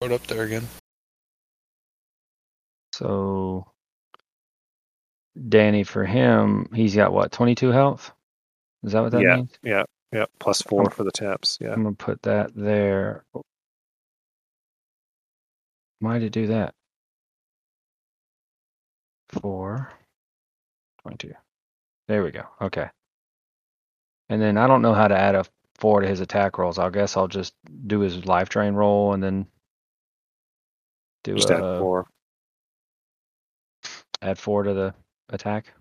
Throw 0.01 0.13
up 0.15 0.27
there 0.27 0.43
again. 0.43 0.67
so 2.93 3.65
Danny 5.49 5.83
for 5.85 6.03
him, 6.05 6.69
he's 6.73 6.95
got 6.95 7.13
what 7.13 7.31
twenty 7.31 7.55
two 7.55 7.71
health. 7.71 8.11
Is 8.83 8.91
that 8.91 9.01
what 9.01 9.11
that 9.13 9.21
Yeah. 9.21 9.35
means? 9.37 9.51
yeah, 9.63 9.83
yeah, 10.11 10.25
plus 10.39 10.61
four 10.61 10.83
Um, 10.85 10.91
for 10.91 11.03
the 11.05 11.11
taps. 11.11 11.57
Yeah. 11.61 11.71
I'm 11.73 11.83
gonna 11.83 11.95
put 11.95 12.21
that 12.23 12.51
there. 12.55 13.23
Why 15.99 16.19
did 16.19 16.25
it 16.27 16.29
do 16.33 16.47
that? 16.47 16.75
Four. 19.29 19.91
22. 21.01 21.33
There 22.07 22.23
we 22.23 22.31
go. 22.31 22.43
Okay. 22.61 22.89
And 24.29 24.41
then 24.41 24.57
I 24.57 24.67
don't 24.67 24.81
know 24.81 24.93
how 24.93 25.07
to 25.07 25.17
add 25.17 25.35
a 25.35 25.45
four 25.75 26.01
to 26.01 26.07
his 26.07 26.19
attack 26.19 26.57
rolls. 26.57 26.79
I 26.79 26.89
guess 26.89 27.17
I'll 27.17 27.27
just 27.27 27.53
do 27.87 27.99
his 27.99 28.25
life 28.25 28.49
drain 28.49 28.73
roll 28.73 29.13
and 29.13 29.23
then 29.23 29.47
do 31.23 31.35
Just 31.35 31.51
add 31.51 31.61
a, 31.61 31.79
four. 31.79 32.07
add 34.21 34.37
four 34.37 34.63
to 34.63 34.73
the 34.73 34.93
attack. 35.29 35.73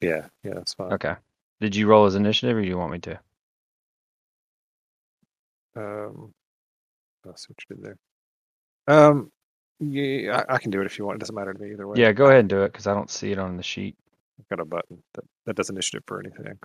Yeah, 0.00 0.26
yeah, 0.44 0.54
that's 0.54 0.74
fine. 0.74 0.92
Okay. 0.92 1.14
Did 1.60 1.74
you 1.74 1.88
roll 1.88 2.04
his 2.04 2.14
initiative 2.14 2.56
or 2.56 2.62
do 2.62 2.68
you 2.68 2.78
want 2.78 2.92
me 2.92 2.98
to? 3.00 3.20
Um, 5.76 6.32
let's 7.24 7.42
see 7.46 7.52
what 7.52 7.58
you 7.68 7.76
did 7.76 7.84
there. 7.84 7.98
Um, 8.88 9.30
yeah, 9.80 10.44
I, 10.48 10.54
I 10.54 10.58
can 10.58 10.70
do 10.70 10.80
it 10.80 10.86
if 10.86 10.98
you 10.98 11.04
want. 11.04 11.16
It 11.16 11.20
doesn't 11.20 11.34
matter 11.34 11.52
to 11.52 11.58
me 11.58 11.72
either 11.72 11.86
way. 11.86 11.98
Yeah, 12.00 12.12
go 12.12 12.26
ahead 12.26 12.40
and 12.40 12.48
do 12.48 12.62
it 12.62 12.72
because 12.72 12.86
I 12.86 12.94
don't 12.94 13.10
see 13.10 13.32
it 13.32 13.38
on 13.38 13.56
the 13.56 13.62
sheet. 13.62 13.96
I've 14.38 14.48
got 14.48 14.60
a 14.60 14.64
button 14.64 15.02
that, 15.14 15.24
that 15.46 15.56
does 15.56 15.70
initiative 15.70 16.02
for 16.06 16.20
anything. 16.20 16.58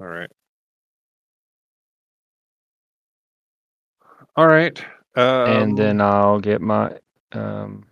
All 0.00 0.06
right. 0.06 0.30
All 4.36 4.46
right. 4.46 4.78
Um, 5.16 5.50
and 5.50 5.78
then 5.78 6.00
I'll 6.00 6.38
get 6.38 6.60
my 6.60 6.98
um, 7.32 7.86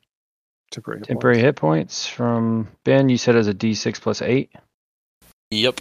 temporary 0.70 1.00
hit 1.00 1.08
temporary 1.08 1.36
points. 1.36 1.44
hit 1.44 1.56
points 1.56 2.06
from 2.06 2.68
Ben. 2.84 3.08
You 3.08 3.18
said 3.18 3.36
as 3.36 3.48
a 3.48 3.54
D6 3.54 4.00
plus 4.00 4.22
8. 4.22 4.52
Yep. 5.50 5.80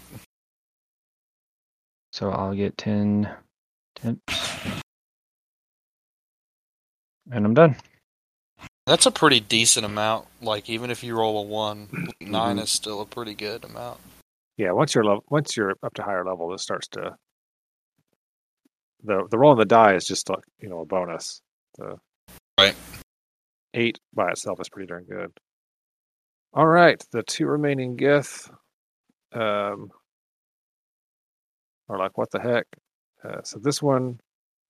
So 2.13 2.31
I'll 2.31 2.55
get 2.55 2.77
10 2.77 3.29
temps. 3.95 4.33
And 7.31 7.45
I'm 7.45 7.53
done. 7.53 7.75
That's 8.86 9.05
a 9.05 9.11
pretty 9.11 9.39
decent 9.39 9.86
amount. 9.86 10.27
Like 10.41 10.69
even 10.69 10.91
if 10.91 11.03
you 11.03 11.15
roll 11.17 11.39
a 11.39 11.41
one, 11.43 11.88
Mm-hmm. 11.88 12.31
9 12.31 12.59
is 12.59 12.69
still 12.69 13.01
a 13.01 13.05
pretty 13.05 13.33
good 13.33 13.63
amount. 13.65 13.99
Yeah, 14.57 14.71
once 14.71 14.95
you're 14.95 15.03
level, 15.03 15.23
once 15.29 15.57
you're 15.57 15.73
up 15.83 15.93
to 15.95 16.03
higher 16.03 16.23
level, 16.25 16.53
it 16.53 16.59
starts 16.59 16.88
to 16.89 17.15
the 19.03 19.27
the 19.29 19.38
roll 19.38 19.51
on 19.51 19.57
the 19.57 19.65
die 19.65 19.93
is 19.95 20.05
just 20.05 20.29
like 20.29 20.43
you 20.59 20.69
know 20.69 20.79
a 20.81 20.86
bonus. 20.86 21.41
The 21.77 21.97
Right. 22.57 22.75
eight 23.73 23.99
by 24.13 24.29
itself 24.31 24.59
is 24.61 24.69
pretty 24.69 24.88
darn 24.88 25.03
good. 25.03 25.31
All 26.53 26.65
right, 26.67 27.03
the 27.11 27.21
two 27.23 27.47
remaining 27.47 27.97
Gith 27.97 28.49
um, 29.33 29.91
are 31.89 31.97
like, 31.99 32.17
what 32.17 32.31
the 32.31 32.39
heck? 32.39 32.65
Uh, 33.23 33.41
so 33.43 33.59
this 33.59 33.81
one 33.81 34.19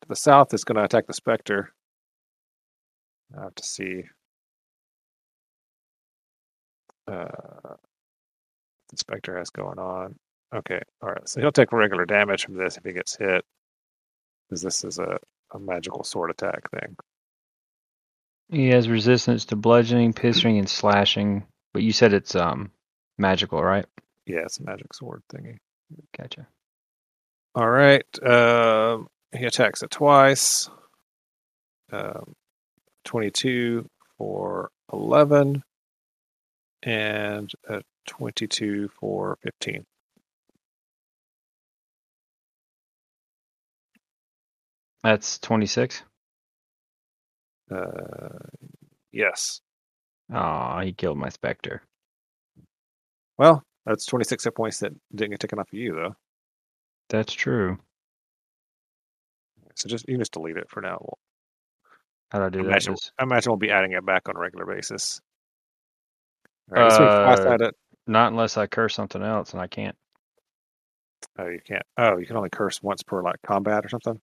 to 0.02 0.08
the 0.08 0.16
south 0.16 0.52
is 0.56 0.64
going 0.64 0.78
to 0.78 0.84
attack 0.84 1.06
the 1.06 1.14
Spectre. 1.14 1.74
I 3.38 3.44
have 3.44 3.56
to 3.56 3.64
see. 3.64 4.04
Uh, 7.08 7.76
the 8.90 8.98
Spectre 8.98 9.38
has 9.38 9.50
going 9.50 9.80
on. 9.80 10.16
Okay, 10.54 10.82
all 11.02 11.10
right. 11.10 11.28
So 11.28 11.42
he'll 11.42 11.52
take 11.52 11.72
regular 11.72 12.06
damage 12.06 12.46
from 12.46 12.56
this 12.56 12.78
if 12.78 12.84
he 12.84 12.94
gets 12.94 13.16
hit, 13.18 13.44
because 14.48 14.62
this 14.62 14.84
is 14.84 15.00
a, 15.00 15.18
a 15.54 15.60
magical 15.60 16.04
sword 16.04 16.32
attack 16.32 16.70
thing. 16.72 16.96
He 18.50 18.70
has 18.70 18.88
resistance 18.88 19.46
to 19.46 19.56
bludgeoning, 19.56 20.14
piercing, 20.14 20.58
and 20.60 20.70
slashing. 20.70 21.46
But 21.74 21.84
you 21.84 21.92
said 21.92 22.14
it's 22.14 22.36
um 22.36 22.72
magical, 23.18 23.62
right? 23.64 23.86
Yeah, 24.26 24.42
it's 24.46 24.60
a 24.60 24.64
magic 24.64 24.94
sword 24.94 25.24
thingy. 25.34 25.58
Gotcha. 26.18 26.48
All 27.54 27.70
right. 27.70 28.06
Um, 28.24 29.08
he 29.36 29.46
attacks 29.46 29.84
it 29.84 29.92
twice. 29.92 30.70
Um, 31.92 32.34
22 33.06 33.88
for 34.18 34.70
11 34.94 35.64
and 36.84 37.52
a 37.70 37.82
22 38.08 38.90
for 39.00 39.38
15. 39.44 39.86
That's 45.04 45.40
twenty 45.40 45.68
six. 45.68 46.04
Uh, 47.72 48.40
yes. 49.12 49.62
Oh, 50.34 50.80
he 50.82 50.94
killed 50.94 51.18
my 51.18 51.30
specter. 51.30 51.84
Well, 53.38 53.64
that's 53.86 54.06
26 54.06 54.44
hit 54.46 54.56
points 54.56 54.80
that 54.80 54.94
didn't 55.14 55.32
get 55.32 55.40
taken 55.40 55.60
off 55.60 55.70
of 55.72 55.80
you, 55.80 55.94
though. 55.96 56.16
That's 57.10 57.34
true. 57.34 57.78
So 59.76 59.90
just 59.90 60.08
you 60.08 60.16
can 60.16 60.22
just 60.22 60.32
delete 60.34 60.58
it 60.58 60.70
for 60.70 60.82
now. 60.82 60.98
We'll, 61.02 61.20
How 62.32 62.40
do 62.40 62.46
I 62.46 62.50
do 62.50 62.60
I 62.60 62.64
that? 62.64 62.68
imagine, 62.70 62.96
I 63.20 63.24
imagine 63.24 63.52
we'll 63.52 63.58
be 63.58 63.72
adding 63.72 63.92
it 63.94 64.06
back 64.06 64.28
on 64.30 64.36
a 64.36 64.40
regular 64.40 64.66
basis. 64.66 65.22
All 66.76 66.82
right, 66.82 66.92
so 66.92 67.04
Uh, 67.06 67.54
at 67.54 67.62
it. 67.62 67.76
not 68.08 68.32
unless 68.32 68.58
I 68.58 68.68
curse 68.68 68.96
something 68.96 69.22
else, 69.22 69.54
and 69.54 69.62
I 69.62 69.68
can't. 69.68 69.96
Oh, 71.38 71.48
you 71.48 71.60
can't. 71.66 71.84
Oh, 71.98 72.18
you 72.18 72.26
can 72.26 72.38
only 72.38 72.50
curse 72.50 72.82
once 72.82 73.04
per 73.04 73.22
like 73.22 73.42
combat 73.46 73.86
or 73.86 73.90
something. 73.90 74.20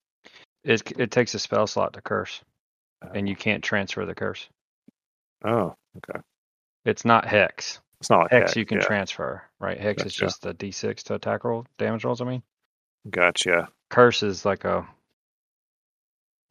It 0.65 0.83
it 0.99 1.11
takes 1.11 1.35
a 1.35 1.39
spell 1.39 1.67
slot 1.67 1.93
to 1.95 2.01
curse, 2.03 2.43
Oh, 3.03 3.09
and 3.15 3.29
you 3.29 3.35
can't 3.37 3.63
transfer 3.65 4.05
the 4.07 4.15
curse. 4.15 4.49
Oh, 5.45 5.75
okay. 5.97 6.21
It's 6.85 7.05
not 7.05 7.25
hex. 7.27 7.81
It's 8.01 8.11
not 8.11 8.23
like 8.23 8.31
Hex 8.33 8.51
heck, 8.51 8.57
you 8.57 8.67
can 8.67 8.79
yeah. 8.79 8.85
transfer, 8.85 9.43
right? 9.61 9.79
Hex 9.79 10.05
is 10.05 10.15
just 10.15 10.43
the 10.43 10.53
d6 10.55 11.03
to 11.05 11.15
attack 11.15 11.45
roll 11.45 11.67
damage 11.79 12.05
rolls. 12.05 12.21
I 12.21 12.25
mean, 12.25 12.43
Gotcha. 13.11 13.69
curse 13.91 14.23
is 14.25 14.45
like 14.45 14.65
a 14.65 14.87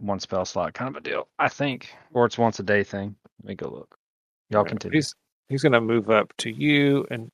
one 0.02 0.20
spell 0.20 0.46
slot 0.46 0.74
kind 0.74 0.90
of 0.90 0.96
a 0.96 1.02
deal, 1.02 1.28
I 1.40 1.48
think, 1.48 1.94
or 2.14 2.26
it's 2.26 2.38
once 2.38 2.60
a 2.60 2.64
day 2.64 2.84
thing. 2.84 3.16
Let 3.44 3.50
me 3.50 3.56
go 3.56 3.70
look. 3.70 3.96
Y'all 4.50 4.60
All 4.60 4.64
right, 4.64 4.70
continue. 4.70 4.98
He's 4.98 5.16
he's 5.48 5.62
going 5.62 5.74
to 5.74 5.82
move 5.82 6.10
up 6.10 6.34
to 6.40 6.52
you 6.52 7.06
and 7.12 7.32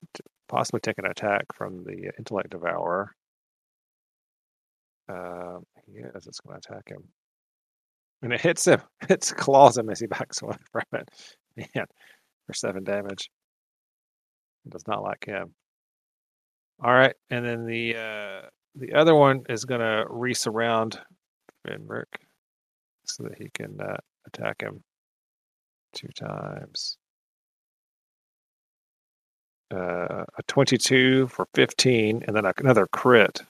possibly 0.48 0.80
take 0.80 0.98
an 0.98 1.06
attack 1.06 1.46
from 1.54 1.84
the 1.84 2.10
intellect 2.18 2.50
devourer. 2.50 3.14
Um, 5.08 5.64
he 5.86 5.98
is. 5.98 6.26
It's 6.26 6.40
going 6.40 6.60
to 6.60 6.70
attack 6.70 6.88
him, 6.88 7.02
and 8.22 8.32
it 8.32 8.40
hits 8.40 8.66
him. 8.66 8.80
It's 9.08 9.32
claws 9.32 9.78
him 9.78 9.88
as 9.88 10.00
he 10.00 10.06
backs 10.06 10.42
away 10.42 10.56
from 10.72 10.84
it. 10.92 11.08
Man, 11.56 11.86
for 12.46 12.52
seven 12.52 12.84
damage. 12.84 13.30
It 14.66 14.72
does 14.72 14.86
not 14.86 15.02
like 15.02 15.24
him. 15.24 15.54
All 16.82 16.92
right, 16.92 17.14
and 17.30 17.44
then 17.44 17.66
the 17.66 17.96
uh, 17.96 18.48
the 18.74 18.92
other 18.92 19.14
one 19.14 19.42
is 19.48 19.64
going 19.64 19.80
to 19.80 20.04
resurround 20.08 20.98
Finrick 21.66 22.04
so 23.08 23.24
that 23.24 23.38
he 23.38 23.50
can 23.54 23.80
uh, 23.80 23.96
attack 24.26 24.60
him 24.62 24.82
two 25.94 26.08
times. 26.08 26.96
Uh, 29.70 30.24
a 30.38 30.42
22 30.46 31.28
for 31.28 31.46
15, 31.54 32.24
and 32.26 32.36
then 32.36 32.50
another 32.58 32.86
crit. 32.86 33.42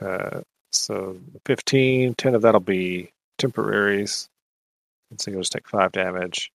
Uh, 0.00 0.40
so 0.70 1.18
15, 1.46 2.14
10 2.14 2.34
of 2.34 2.42
that'll 2.42 2.60
be 2.60 3.10
temporaries. 3.38 4.28
And 5.10 5.20
so 5.20 5.30
you'll 5.30 5.40
just 5.40 5.52
take 5.52 5.68
five 5.68 5.92
damage. 5.92 6.52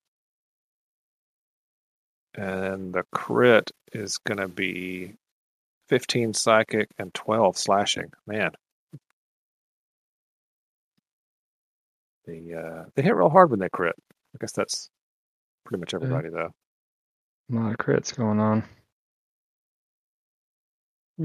And 2.36 2.94
the 2.94 3.04
crit 3.12 3.72
is 3.92 4.18
going 4.20 4.38
to 4.40 4.48
be 4.48 5.14
15 5.90 6.34
psychic 6.34 6.90
and 6.98 7.14
12 7.14 7.58
slashing. 7.58 8.12
Man. 8.26 8.52
They, 12.26 12.54
uh, 12.54 12.86
they 12.96 13.04
hit 13.04 13.16
real 13.16 13.30
hard 13.30 13.50
when 13.50 13.60
they 13.60 13.70
crit. 13.70 13.96
I 14.36 14.38
guess 14.40 14.54
that's 14.54 14.90
pretty 15.66 15.80
much 15.80 15.94
everybody, 15.94 16.30
though. 16.30 16.52
A 17.52 17.56
lot 17.56 17.72
of 17.72 17.78
crits 17.78 18.16
going 18.16 18.40
on. 18.40 18.64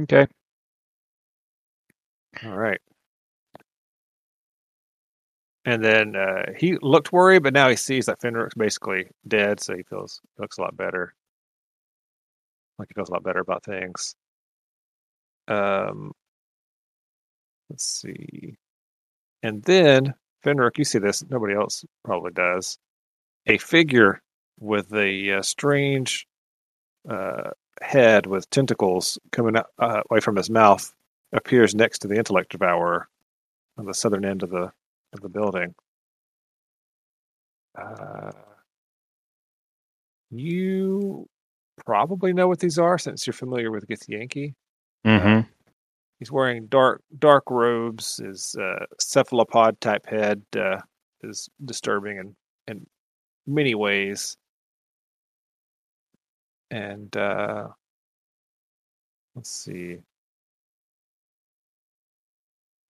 Okay. 0.03 0.27
All 2.45 2.57
right. 2.57 2.81
And 5.65 5.85
then 5.85 6.17
uh, 6.17 6.53
he 6.57 6.79
looked 6.81 7.13
worried, 7.13 7.43
but 7.43 7.53
now 7.53 7.69
he 7.69 7.77
sees 7.77 8.07
that 8.07 8.21
Fenrick's 8.21 8.55
basically 8.55 9.07
dead, 9.27 9.61
so 9.61 9.77
he 9.77 9.83
feels 9.83 10.21
looks 10.39 10.59
a 10.59 10.63
lot 10.63 10.77
better. 10.77 11.15
Like 12.79 12.89
he 12.89 12.95
feels 12.95 13.11
a 13.11 13.13
lot 13.13 13.23
better 13.23 13.41
about 13.41 13.65
things. 13.65 14.15
Um, 15.47 16.13
let's 17.69 17.85
see. 17.85 18.57
And 19.43 19.63
then 19.63 20.15
Fenrick, 20.49 20.79
you 20.79 20.85
see 20.85 20.99
this. 20.99 21.23
Nobody 21.29 21.55
else 21.55 21.85
probably 22.05 22.33
does. 22.33 22.79
A 23.47 23.59
figure 23.59 24.23
with 24.59 24.93
a 24.95 25.39
uh, 25.39 25.43
strange 25.43 26.27
uh, 27.09 27.51
head 27.83 28.27
with 28.27 28.49
tentacles 28.51 29.19
coming 29.31 29.57
out, 29.57 29.67
uh, 29.79 30.03
away 30.11 30.21
from 30.21 30.37
his 30.37 30.51
mouth 30.51 30.93
appears 31.33 31.75
next 31.75 32.01
to 32.01 32.09
the 32.09 32.17
intellect 32.17 32.53
devourer 32.53 33.09
on 33.77 33.85
the 33.85 33.95
southern 33.95 34.25
end 34.25 34.43
of 34.43 34.51
the 34.51 34.73
of 35.13 35.21
the 35.21 35.29
building. 35.29 35.75
Uh, 37.79 38.33
you 40.31 41.29
probably 41.85 42.33
know 42.33 42.49
what 42.49 42.59
these 42.59 42.79
are 42.79 42.99
since 42.99 43.27
you're 43.27 43.35
familiar 43.35 43.71
with 43.71 43.87
Githyanki. 43.87 44.55
Mm-hmm. 45.07 45.49
He's 46.19 46.33
wearing 46.33 46.67
dark 46.67 47.03
dark 47.19 47.45
robes. 47.51 48.17
His 48.19 48.57
uh, 48.57 48.87
cephalopod 48.99 49.81
type 49.81 50.07
head 50.07 50.43
uh, 50.57 50.81
is 51.23 51.49
disturbing 51.65 52.19
in 52.19 52.37
in 52.67 52.87
many 53.47 53.75
ways. 53.75 54.37
And 56.71 57.15
uh, 57.17 57.69
let's 59.35 59.51
see. 59.51 59.99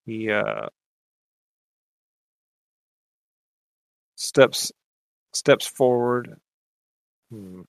He 0.07 0.31
uh, 0.33 0.69
steps 4.17 4.73
steps 5.33 5.67
forward. 5.67 6.41
Hmm. 7.31 7.63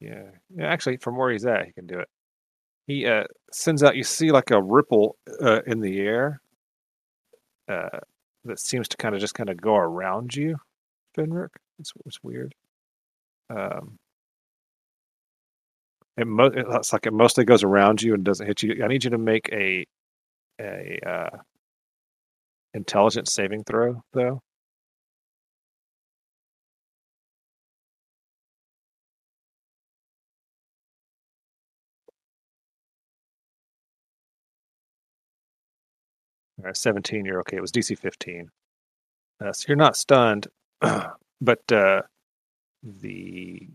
Yeah, 0.00 0.30
yeah. 0.54 0.66
Actually, 0.66 0.98
from 0.98 1.16
where 1.16 1.30
he's 1.32 1.46
at, 1.46 1.66
he 1.66 1.72
can 1.72 1.86
do 1.86 1.98
it. 2.00 2.08
He 2.86 3.06
uh, 3.06 3.24
sends 3.52 3.82
out. 3.82 3.96
You 3.96 4.04
see 4.04 4.30
like 4.32 4.50
a 4.50 4.62
ripple 4.62 5.16
uh, 5.42 5.62
in 5.66 5.80
the 5.80 6.00
air 6.00 6.40
uh, 7.68 7.98
that 8.44 8.60
seems 8.60 8.88
to 8.88 8.96
kind 8.96 9.14
of 9.14 9.20
just 9.20 9.34
kind 9.34 9.50
of 9.50 9.60
go 9.60 9.76
around 9.76 10.34
you, 10.34 10.56
Fenric. 11.16 11.50
It's 11.78 11.92
it's 12.06 12.22
weird. 12.22 12.54
Um, 13.50 13.98
it 16.16 16.26
mo- 16.26 16.50
like 16.92 17.06
it 17.06 17.12
mostly 17.12 17.44
goes 17.44 17.62
around 17.62 18.02
you 18.02 18.14
and 18.14 18.24
doesn't 18.24 18.46
hit 18.46 18.62
you. 18.62 18.82
I 18.84 18.88
need 18.88 19.04
you 19.04 19.10
to 19.10 19.18
make 19.18 19.48
a 19.52 19.84
a 20.60 20.98
uh, 21.06 21.38
intelligence 22.74 23.32
saving 23.32 23.64
throw, 23.64 24.02
though. 24.12 24.40
Right, 36.66 36.76
17, 36.76 37.24
you're 37.24 37.38
okay. 37.42 37.58
It 37.58 37.60
was 37.60 37.70
DC 37.70 37.96
15. 37.96 38.50
Uh, 39.40 39.52
so 39.52 39.66
you're 39.68 39.76
not 39.76 39.96
stunned, 39.96 40.48
but 40.80 41.72
uh, 41.72 42.02
the 42.82 43.68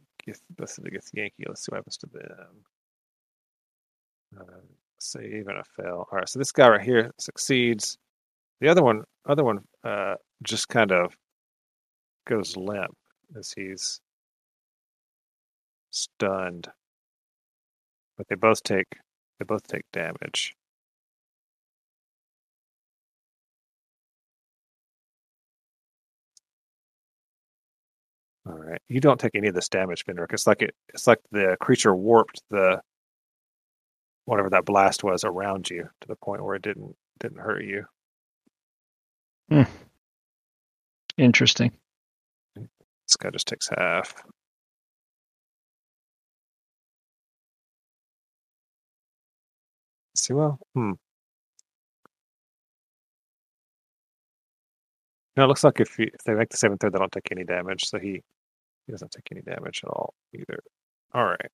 let's 0.59 0.75
see, 0.75 0.81
the 0.83 0.99
Yankee. 1.13 1.45
Let's 1.47 1.63
see 1.63 1.69
what 1.69 1.77
happens 1.77 1.95
to 1.99 2.07
them. 2.07 2.65
Uh, 4.37 4.59
save 4.99 5.47
and 5.47 5.59
a 5.59 5.63
fail. 5.63 6.05
All 6.11 6.17
right, 6.19 6.27
so 6.27 6.37
this 6.37 6.51
guy 6.51 6.67
right 6.67 6.81
here 6.81 7.11
succeeds. 7.17 7.97
The 8.59 8.67
other 8.67 8.83
one, 8.83 9.03
other 9.25 9.45
one, 9.45 9.59
uh, 9.85 10.15
just 10.43 10.67
kind 10.67 10.91
of 10.91 11.15
goes 12.27 12.57
limp 12.57 12.97
as 13.37 13.53
he's 13.53 14.01
stunned. 15.91 16.67
But 18.17 18.27
they 18.27 18.35
both 18.35 18.63
take 18.63 18.97
they 19.39 19.45
both 19.45 19.65
take 19.65 19.85
damage. 19.93 20.57
All 28.51 28.57
right. 28.57 28.81
You 28.89 28.99
don't 28.99 29.19
take 29.19 29.35
any 29.35 29.47
of 29.47 29.55
this 29.55 29.69
damage, 29.69 30.05
Benrick. 30.05 30.33
It's 30.33 30.47
like 30.47 30.61
it 30.61 30.75
it's 30.89 31.07
like 31.07 31.19
the 31.31 31.55
creature 31.61 31.95
warped 31.95 32.41
the 32.49 32.81
whatever 34.25 34.49
that 34.49 34.65
blast 34.65 35.03
was 35.03 35.23
around 35.23 35.69
you 35.69 35.89
to 36.01 36.07
the 36.07 36.15
point 36.17 36.43
where 36.43 36.55
it 36.55 36.61
didn't 36.61 36.95
didn't 37.19 37.39
hurt 37.39 37.63
you. 37.63 37.85
Interesting. 41.17 41.71
This 42.55 43.15
guy 43.17 43.29
just 43.29 43.47
takes 43.47 43.69
half. 43.77 44.13
See 50.15 50.33
well, 50.33 50.59
hmm. 50.75 50.93
No, 55.37 55.45
it 55.45 55.47
looks 55.47 55.63
like 55.63 55.79
if, 55.79 55.97
you, 55.97 56.09
if 56.13 56.23
they 56.25 56.33
make 56.33 56.49
the 56.49 56.57
seventh 56.57 56.81
third, 56.81 56.93
they 56.93 56.99
don't 56.99 57.11
take 57.11 57.31
any 57.31 57.43
damage. 57.45 57.85
So 57.89 57.99
he 57.99 58.21
doesn't 58.91 59.11
take 59.11 59.27
any 59.31 59.41
damage 59.41 59.81
at 59.83 59.89
all 59.89 60.13
either. 60.33 60.59
All 61.13 61.25
right. 61.25 61.51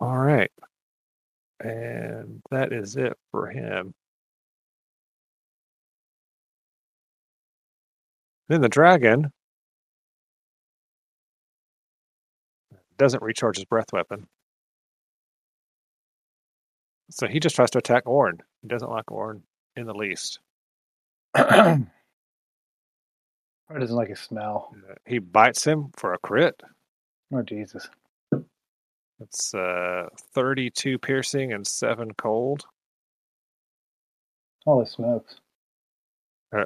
All 0.00 0.16
right. 0.18 0.50
And 1.60 2.42
that 2.50 2.72
is 2.72 2.96
it 2.96 3.14
for 3.30 3.48
him. 3.50 3.94
Then 8.48 8.60
the 8.60 8.68
dragon 8.68 9.32
doesn't 12.98 13.22
recharge 13.22 13.56
his 13.56 13.64
breath 13.64 13.92
weapon. 13.92 14.26
So 17.10 17.26
he 17.26 17.40
just 17.40 17.56
tries 17.56 17.70
to 17.70 17.78
attack 17.78 18.04
Orn. 18.06 18.38
He 18.62 18.68
doesn't 18.68 18.90
like 18.90 19.10
Orn 19.10 19.42
in 19.76 19.86
the 19.86 19.94
least. 19.94 20.40
I 23.70 23.78
doesn't 23.78 23.96
like 23.96 24.08
his 24.08 24.20
smell. 24.20 24.74
Uh, 24.90 24.94
He 25.06 25.18
bites 25.18 25.64
him 25.66 25.90
for 25.96 26.14
a 26.14 26.18
crit. 26.18 26.62
Oh 27.34 27.42
Jesus! 27.42 27.88
It's 29.20 29.54
uh, 29.54 30.08
32 30.34 30.98
piercing 30.98 31.52
and 31.52 31.66
7 31.66 32.12
cold. 32.14 32.64
Holy 34.64 34.86
smokes! 34.86 35.36
I 36.54 36.64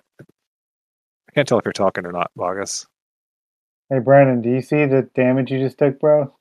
can't 1.34 1.48
tell 1.48 1.58
if 1.58 1.64
you're 1.64 1.72
talking 1.72 2.06
or 2.06 2.12
not, 2.12 2.30
Bogus. 2.36 2.86
Hey 3.90 3.98
Brandon, 4.00 4.42
do 4.42 4.50
you 4.50 4.62
see 4.62 4.86
the 4.86 5.08
damage 5.14 5.50
you 5.50 5.58
just 5.58 5.78
took, 5.78 6.00
bro? 6.00 6.34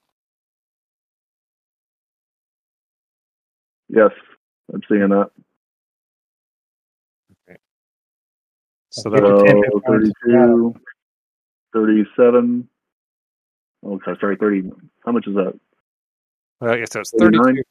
Yes, 3.89 4.11
I'm 4.73 4.81
seeing 4.89 5.09
that. 5.09 5.31
So 8.99 9.09
Get 9.09 9.21
that, 9.23 9.27
So 9.39 9.79
10 9.91 10.13
32, 10.23 10.75
37. 11.73 12.69
Oh, 13.85 13.99
sorry, 14.03 14.17
sorry, 14.19 14.35
30. 14.37 14.69
How 15.05 15.11
much 15.11 15.27
is 15.27 15.35
that? 15.35 15.53
well, 16.59 16.77
yeah, 16.77 16.85
so 16.91 16.99
it's 16.99 17.11
39? 17.17 17.43
32, 17.55 17.63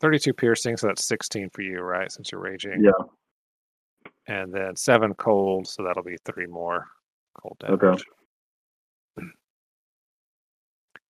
32 0.00 0.32
piercing, 0.34 0.76
so 0.76 0.88
that's 0.88 1.04
16 1.04 1.50
for 1.50 1.62
you, 1.62 1.80
right? 1.80 2.10
Since 2.10 2.32
you're 2.32 2.40
raging. 2.40 2.82
Yeah. 2.82 2.90
And 4.26 4.52
then 4.52 4.74
7 4.74 5.14
cold, 5.14 5.68
so 5.68 5.84
that'll 5.84 6.02
be 6.02 6.16
3 6.24 6.46
more 6.46 6.86
cold 7.40 7.56
damage. 7.60 7.82
Okay. 7.82 8.02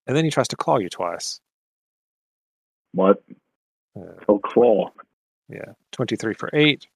And 0.08 0.16
then 0.16 0.24
he 0.24 0.30
tries 0.30 0.48
to 0.48 0.56
claw 0.56 0.78
you 0.78 0.88
twice. 0.88 1.40
What? 2.92 3.22
Uh, 3.98 4.02
Oh, 4.28 4.38
claw. 4.38 4.90
yeah, 5.48 5.72
23 5.92 6.34
for 6.34 6.50
8, 6.52 6.86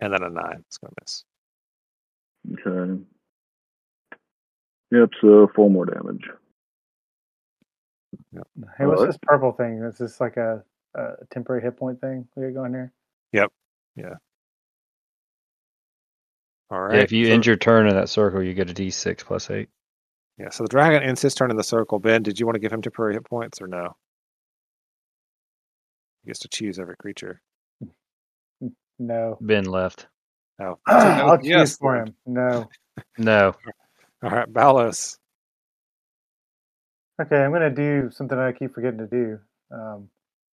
and 0.00 0.12
then 0.12 0.22
a 0.22 0.30
9. 0.30 0.64
It's 0.66 0.78
going 0.78 0.90
to 0.90 0.96
miss. 1.02 1.24
Okay. 2.52 3.02
Yep, 4.92 5.10
so 5.20 5.48
four 5.54 5.70
more 5.70 5.86
damage. 5.86 6.24
Hey, 8.78 8.86
what's 8.86 9.00
Alright. 9.00 9.08
this 9.08 9.18
purple 9.22 9.52
thing? 9.52 9.82
Is 9.84 9.98
this 9.98 10.20
like 10.20 10.36
a, 10.36 10.62
a 10.94 11.12
temporary 11.32 11.62
hit 11.62 11.76
point 11.76 12.00
thing 12.00 12.28
we 12.36 12.46
got 12.48 12.54
going 12.54 12.72
here? 12.74 12.92
All 16.70 16.80
right. 16.80 16.92
Yeah, 16.92 16.98
All 16.98 17.02
right. 17.02 17.02
if 17.04 17.12
you 17.12 17.26
so, 17.26 17.32
end 17.32 17.46
your 17.46 17.56
turn 17.56 17.88
in 17.88 17.94
that 17.96 18.08
circle, 18.08 18.42
you 18.42 18.54
get 18.54 18.70
a 18.70 18.74
D6 18.74 19.18
plus 19.24 19.50
eight. 19.50 19.68
Yeah, 20.38 20.50
so 20.50 20.64
the 20.64 20.68
dragon 20.68 21.02
ends 21.02 21.22
his 21.22 21.34
turn 21.34 21.50
in 21.50 21.56
the 21.56 21.64
circle. 21.64 21.98
Ben, 22.00 22.22
did 22.22 22.40
you 22.40 22.46
want 22.46 22.56
to 22.56 22.60
give 22.60 22.72
him 22.72 22.82
temporary 22.82 23.14
hit 23.14 23.24
points 23.24 23.60
or 23.62 23.68
no? 23.68 23.96
He 26.24 26.28
gets 26.28 26.40
to 26.40 26.48
choose 26.48 26.78
every 26.78 26.96
creature. 26.96 27.40
No. 29.00 29.40
Ben 29.40 29.64
left. 29.64 30.06
Oh, 30.60 30.78
I'll 30.86 31.38
choose 31.38 31.46
yes, 31.48 31.76
for 31.76 31.96
him. 31.96 32.14
No. 32.26 32.68
No. 33.18 33.54
All 34.22 34.30
right, 34.30 34.52
Balos. 34.52 35.18
Okay, 37.20 37.36
I'm 37.44 37.52
gonna 37.52 37.70
do 37.70 38.10
something 38.10 38.38
I 38.38 38.52
keep 38.52 38.74
forgetting 38.74 38.98
to 38.98 39.06
do. 39.06 39.38
Um, 39.70 40.08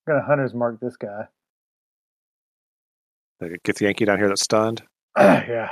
I'm 0.08 0.14
gonna 0.14 0.26
hunter's 0.26 0.54
mark 0.54 0.80
this 0.80 0.96
guy. 0.98 1.28
Githyanki 3.42 4.06
down 4.06 4.18
here 4.20 4.28
that's 4.28 4.44
stunned. 4.44 4.84
yeah. 5.18 5.70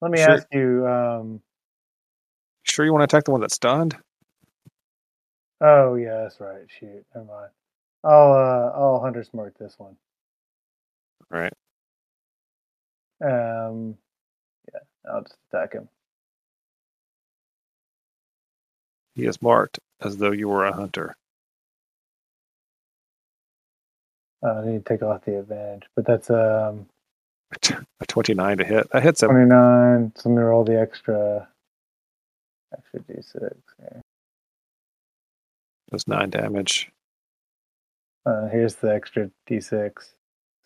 Let 0.00 0.10
me 0.12 0.18
Sure. 0.18 0.30
ask 0.34 0.46
you. 0.52 0.86
Um, 0.86 1.42
Sure, 2.62 2.84
you 2.84 2.92
want 2.92 3.00
to 3.08 3.16
attack 3.16 3.24
the 3.24 3.30
one 3.32 3.40
that's 3.40 3.54
stunned? 3.54 3.96
oh 5.60 5.94
yeah, 5.96 6.22
that's 6.22 6.38
right. 6.40 6.62
Shoot, 6.68 7.04
never 7.14 7.26
mind. 7.26 7.50
I'll 8.04 8.32
uh, 8.32 8.70
I'll 8.78 9.00
hunter's 9.00 9.32
mark 9.34 9.58
this 9.58 9.74
one. 9.78 9.96
Right. 11.30 11.52
Um, 13.24 13.96
yeah, 14.72 14.80
I'll 15.12 15.22
just 15.22 15.36
attack 15.52 15.74
him. 15.74 15.88
He 19.14 19.26
is 19.26 19.42
marked 19.42 19.78
as 20.00 20.18
though 20.18 20.30
you 20.30 20.48
were 20.48 20.64
a 20.64 20.72
hunter. 20.72 21.16
Uh, 24.42 24.60
I 24.60 24.66
need 24.66 24.86
to 24.86 24.88
take 24.92 25.02
off 25.02 25.24
the 25.24 25.38
advantage, 25.40 25.82
but 25.96 26.06
that's 26.06 26.30
um 26.30 26.86
A 28.00 28.06
29 28.06 28.58
to 28.58 28.64
hit. 28.64 28.90
That 28.92 29.02
hits 29.02 29.22
him. 29.22 29.30
29. 29.30 30.12
So 30.16 30.28
let 30.28 30.36
me 30.36 30.42
roll 30.42 30.64
the 30.64 30.78
extra 30.78 31.48
extra 32.72 33.00
d6. 33.00 33.52
Here. 33.78 34.02
Does 35.90 36.06
9 36.06 36.30
damage. 36.30 36.90
Uh, 38.26 38.48
here's 38.48 38.76
the 38.76 38.92
extra 38.94 39.30
d6. 39.48 39.92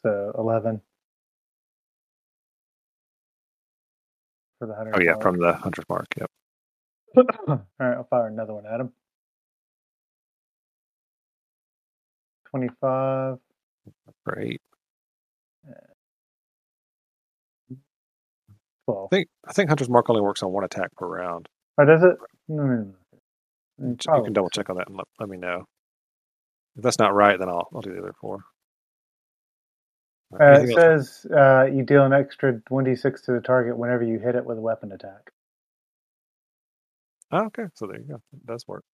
So 0.04 0.32
11 0.36 0.80
for 4.58 4.66
the 4.66 4.74
hunter. 4.74 4.92
Oh, 4.94 5.00
yeah, 5.00 5.14
from 5.20 5.38
the 5.38 5.52
hunter's 5.54 5.84
mark. 5.88 6.06
Yep. 6.18 6.30
All 7.48 7.66
right, 7.78 7.94
I'll 7.94 8.04
fire 8.04 8.26
another 8.28 8.54
one 8.54 8.66
at 8.66 8.80
him. 8.80 8.92
25. 12.50 13.38
great 14.26 14.60
8. 17.70 17.78
12. 18.86 19.08
I 19.10 19.16
think, 19.16 19.28
I 19.48 19.52
think 19.52 19.68
hunter's 19.70 19.88
mark 19.88 20.10
only 20.10 20.22
works 20.22 20.42
on 20.42 20.52
one 20.52 20.64
attack 20.64 20.94
per 20.96 21.06
round. 21.06 21.48
Oh, 21.78 21.84
does 21.84 22.02
it? 22.02 22.16
No, 22.48 22.64
no, 22.64 22.74
no. 22.74 22.94
You 23.78 23.96
ch- 23.96 24.06
you 24.14 24.22
probably. 24.22 24.26
can 24.26 24.32
double 24.34 24.50
check 24.50 24.68
on 24.70 24.76
that 24.76 24.88
and 24.88 24.96
let, 24.96 25.06
let 25.20 25.28
me 25.28 25.36
know. 25.38 25.64
If 26.76 26.82
that's 26.82 26.98
not 26.98 27.14
right, 27.14 27.38
then 27.38 27.48
I'll, 27.48 27.68
I'll 27.74 27.80
do 27.80 27.92
the 27.92 28.00
other 28.00 28.14
four. 28.20 28.40
Uh, 30.40 30.60
it 30.62 30.74
says 30.74 31.26
uh, 31.36 31.64
you 31.64 31.82
deal 31.84 32.04
an 32.04 32.12
extra 32.12 32.54
1d6 32.70 33.24
to 33.24 33.32
the 33.32 33.40
target 33.40 33.76
whenever 33.76 34.02
you 34.02 34.18
hit 34.18 34.34
it 34.34 34.44
with 34.44 34.58
a 34.58 34.60
weapon 34.60 34.92
attack. 34.92 35.30
Oh, 37.30 37.46
okay, 37.46 37.64
so 37.74 37.86
there 37.86 37.98
you 37.98 38.04
go. 38.06 38.14
It 38.32 38.46
does 38.46 38.66
work. 38.66 38.84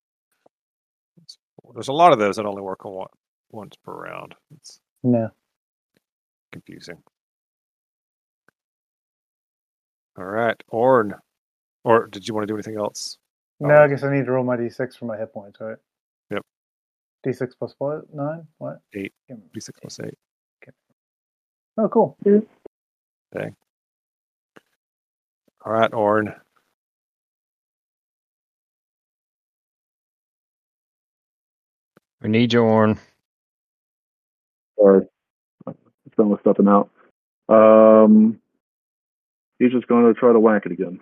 Cool. 1.61 1.73
There's 1.73 1.87
a 1.89 1.93
lot 1.93 2.13
of 2.13 2.19
those 2.19 2.35
that 2.37 2.45
only 2.45 2.61
work 2.61 2.85
on 2.85 2.93
one, 2.93 3.07
once 3.51 3.75
per 3.83 3.93
round. 3.93 4.35
It's 4.55 4.79
No. 5.03 5.29
confusing. 6.51 7.01
All 10.17 10.25
right, 10.25 10.61
Orn. 10.69 11.13
Or 11.85 12.07
did 12.07 12.27
you 12.27 12.33
want 12.33 12.43
to 12.43 12.51
do 12.51 12.55
anything 12.55 12.77
else? 12.77 13.17
No. 13.61 13.75
I 13.75 13.87
guess 13.87 14.03
I 14.03 14.13
need 14.13 14.25
to 14.25 14.31
roll 14.31 14.43
my 14.43 14.57
d6 14.57 14.97
for 14.97 15.05
my 15.05 15.17
hit 15.17 15.33
points, 15.33 15.59
right? 15.61 15.77
Yep. 16.31 16.45
D6 17.25 17.51
plus 17.57 17.73
what? 17.77 18.13
Nine? 18.13 18.45
What? 18.57 18.79
Eight. 18.93 19.13
Give 19.27 19.37
me- 19.37 19.43
D6 19.55 19.69
plus 19.81 19.99
8. 20.01 20.13
Oh, 21.79 21.87
cool. 21.87 22.17
Okay. 22.27 23.51
All 25.65 25.71
right, 25.71 25.93
Orn. 25.93 26.35
We 32.21 32.27
need 32.27 32.51
you, 32.51 32.59
Orn. 32.59 32.99
Sorry. 34.77 35.05
Someone 36.17 36.31
was 36.31 36.39
stepping 36.41 36.67
out. 36.67 36.89
Um, 37.47 38.41
he's 39.57 39.71
just 39.71 39.87
going 39.87 40.13
to 40.13 40.19
try 40.19 40.33
to 40.33 40.39
whack 40.39 40.63
it 40.65 40.73
again. 40.73 40.99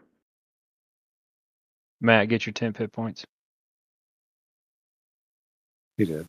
Matt, 1.99 2.29
get 2.29 2.45
your 2.45 2.53
10 2.53 2.75
hit 2.75 2.91
points. 2.91 3.25
He 5.97 6.05
did. 6.05 6.27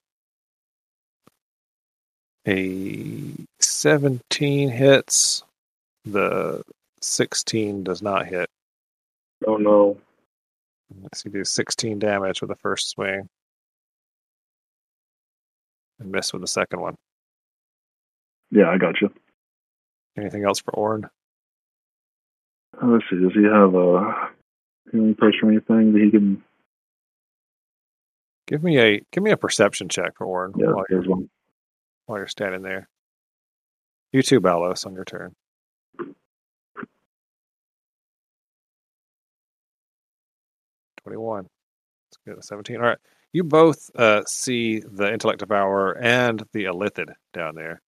A 2.49 3.35
17 3.61 4.71
hits. 4.71 5.43
The 6.07 6.63
16 7.03 7.85
does 7.85 8.01
not 8.01 8.27
hit. 8.27 8.49
Oh 9.47 9.57
no. 9.57 9.99
Let's 11.03 11.23
see, 11.23 11.29
do 11.29 11.45
16 11.45 11.99
damage 11.99 12.41
with 12.41 12.49
the 12.49 12.57
first 12.57 12.89
swing. 12.89 13.29
And 16.01 16.11
miss 16.11 16.33
with 16.33 16.41
the 16.41 16.49
second 16.49 16.81
one. 16.81 16.95
Yeah, 18.51 18.71
I 18.71 18.79
got 18.79 18.99
you. 19.03 19.13
Anything 20.17 20.45
else 20.45 20.61
for 20.61 20.75
Orn? 20.75 21.05
Uh, 22.83 22.87
Let's 22.87 23.05
see. 23.11 23.17
Does 23.17 23.33
he 23.35 23.45
have 23.45 23.75
a 23.75 24.31
healing 24.91 25.15
pressure 25.17 25.45
or 25.45 25.51
anything 25.51 25.93
that 25.93 26.01
he 26.03 26.11
can? 26.11 26.43
Give 28.47 28.63
me 28.63 28.79
a 28.79 29.03
give 29.13 29.23
me 29.23 29.33
a 29.33 29.37
perception 29.37 29.91
check 29.91 30.17
for 30.17 30.25
Orn 30.25 30.55
Yeah, 30.57 30.73
you're, 30.89 31.03
one. 31.03 31.29
While 32.09 32.21
you're 32.21 32.27
standing 32.27 32.63
there. 32.63 32.89
You 34.13 34.23
too, 34.23 34.41
Balos, 34.41 34.87
on 34.87 34.95
your 34.95 35.05
turn. 35.05 35.35
Twenty-one. 41.03 41.45
Let's 41.45 42.19
get 42.27 42.39
a 42.39 42.43
seventeen. 42.43 42.77
All 42.77 42.85
right. 42.85 42.99
You 43.35 43.45
both 43.45 43.91
uh, 43.95 44.23
see 44.27 44.81
the 44.81 45.13
intellect 45.13 45.41
devourer 45.41 45.99
and 45.99 46.43
the 46.55 46.65
Illithid 46.65 47.13
down 47.35 47.55
there 47.55 47.83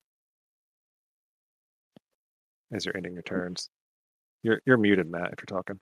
as 2.70 2.84
you're 2.84 2.94
ending 2.94 3.14
your 3.14 3.22
turns. 3.22 3.70
You're 4.42 4.60
you're 4.66 4.76
muted, 4.76 5.10
Matt, 5.10 5.32
if 5.32 5.38
you're 5.38 5.46
talking. 5.46 5.80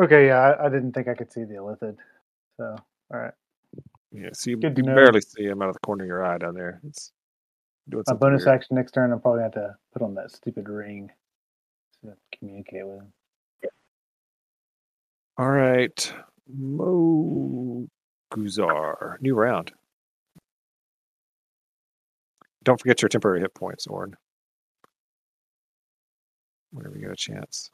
Okay, 0.00 0.26
yeah, 0.26 0.40
I, 0.40 0.66
I 0.66 0.68
didn't 0.70 0.90
think 0.90 1.06
I 1.06 1.14
could 1.14 1.30
see 1.30 1.44
the 1.44 1.54
Illithid. 1.54 1.98
So, 2.56 2.74
all 3.14 3.20
right. 3.20 3.34
Yeah, 4.10 4.30
so 4.32 4.50
you, 4.50 4.58
you 4.62 4.70
barely 4.82 5.20
see 5.20 5.44
him 5.44 5.60
out 5.60 5.68
of 5.68 5.74
the 5.74 5.80
corner 5.80 6.04
of 6.04 6.08
your 6.08 6.24
eye 6.24 6.38
down 6.38 6.54
there. 6.54 6.80
It's 6.86 7.12
doing 7.88 8.04
My 8.06 8.14
bonus 8.14 8.44
weird. 8.46 8.54
action 8.56 8.76
next 8.76 8.92
turn, 8.92 9.12
I'm 9.12 9.20
probably 9.20 9.40
going 9.40 9.52
to 9.52 9.58
have 9.60 9.70
to 9.72 9.76
put 9.92 10.02
on 10.02 10.14
that 10.14 10.30
stupid 10.30 10.68
ring 10.68 11.10
to 12.04 12.14
communicate 12.36 12.86
with 12.86 13.00
him. 13.00 13.12
All 15.36 15.50
right, 15.50 16.14
Mo 16.52 17.86
Guzar, 18.32 19.20
new 19.20 19.34
round. 19.34 19.72
Don't 22.64 22.80
forget 22.80 23.00
your 23.02 23.08
temporary 23.08 23.40
hit 23.40 23.54
points, 23.54 23.86
Orn. 23.86 24.16
Whenever 26.72 26.96
you 26.96 27.02
get 27.02 27.12
a 27.12 27.16
chance. 27.16 27.70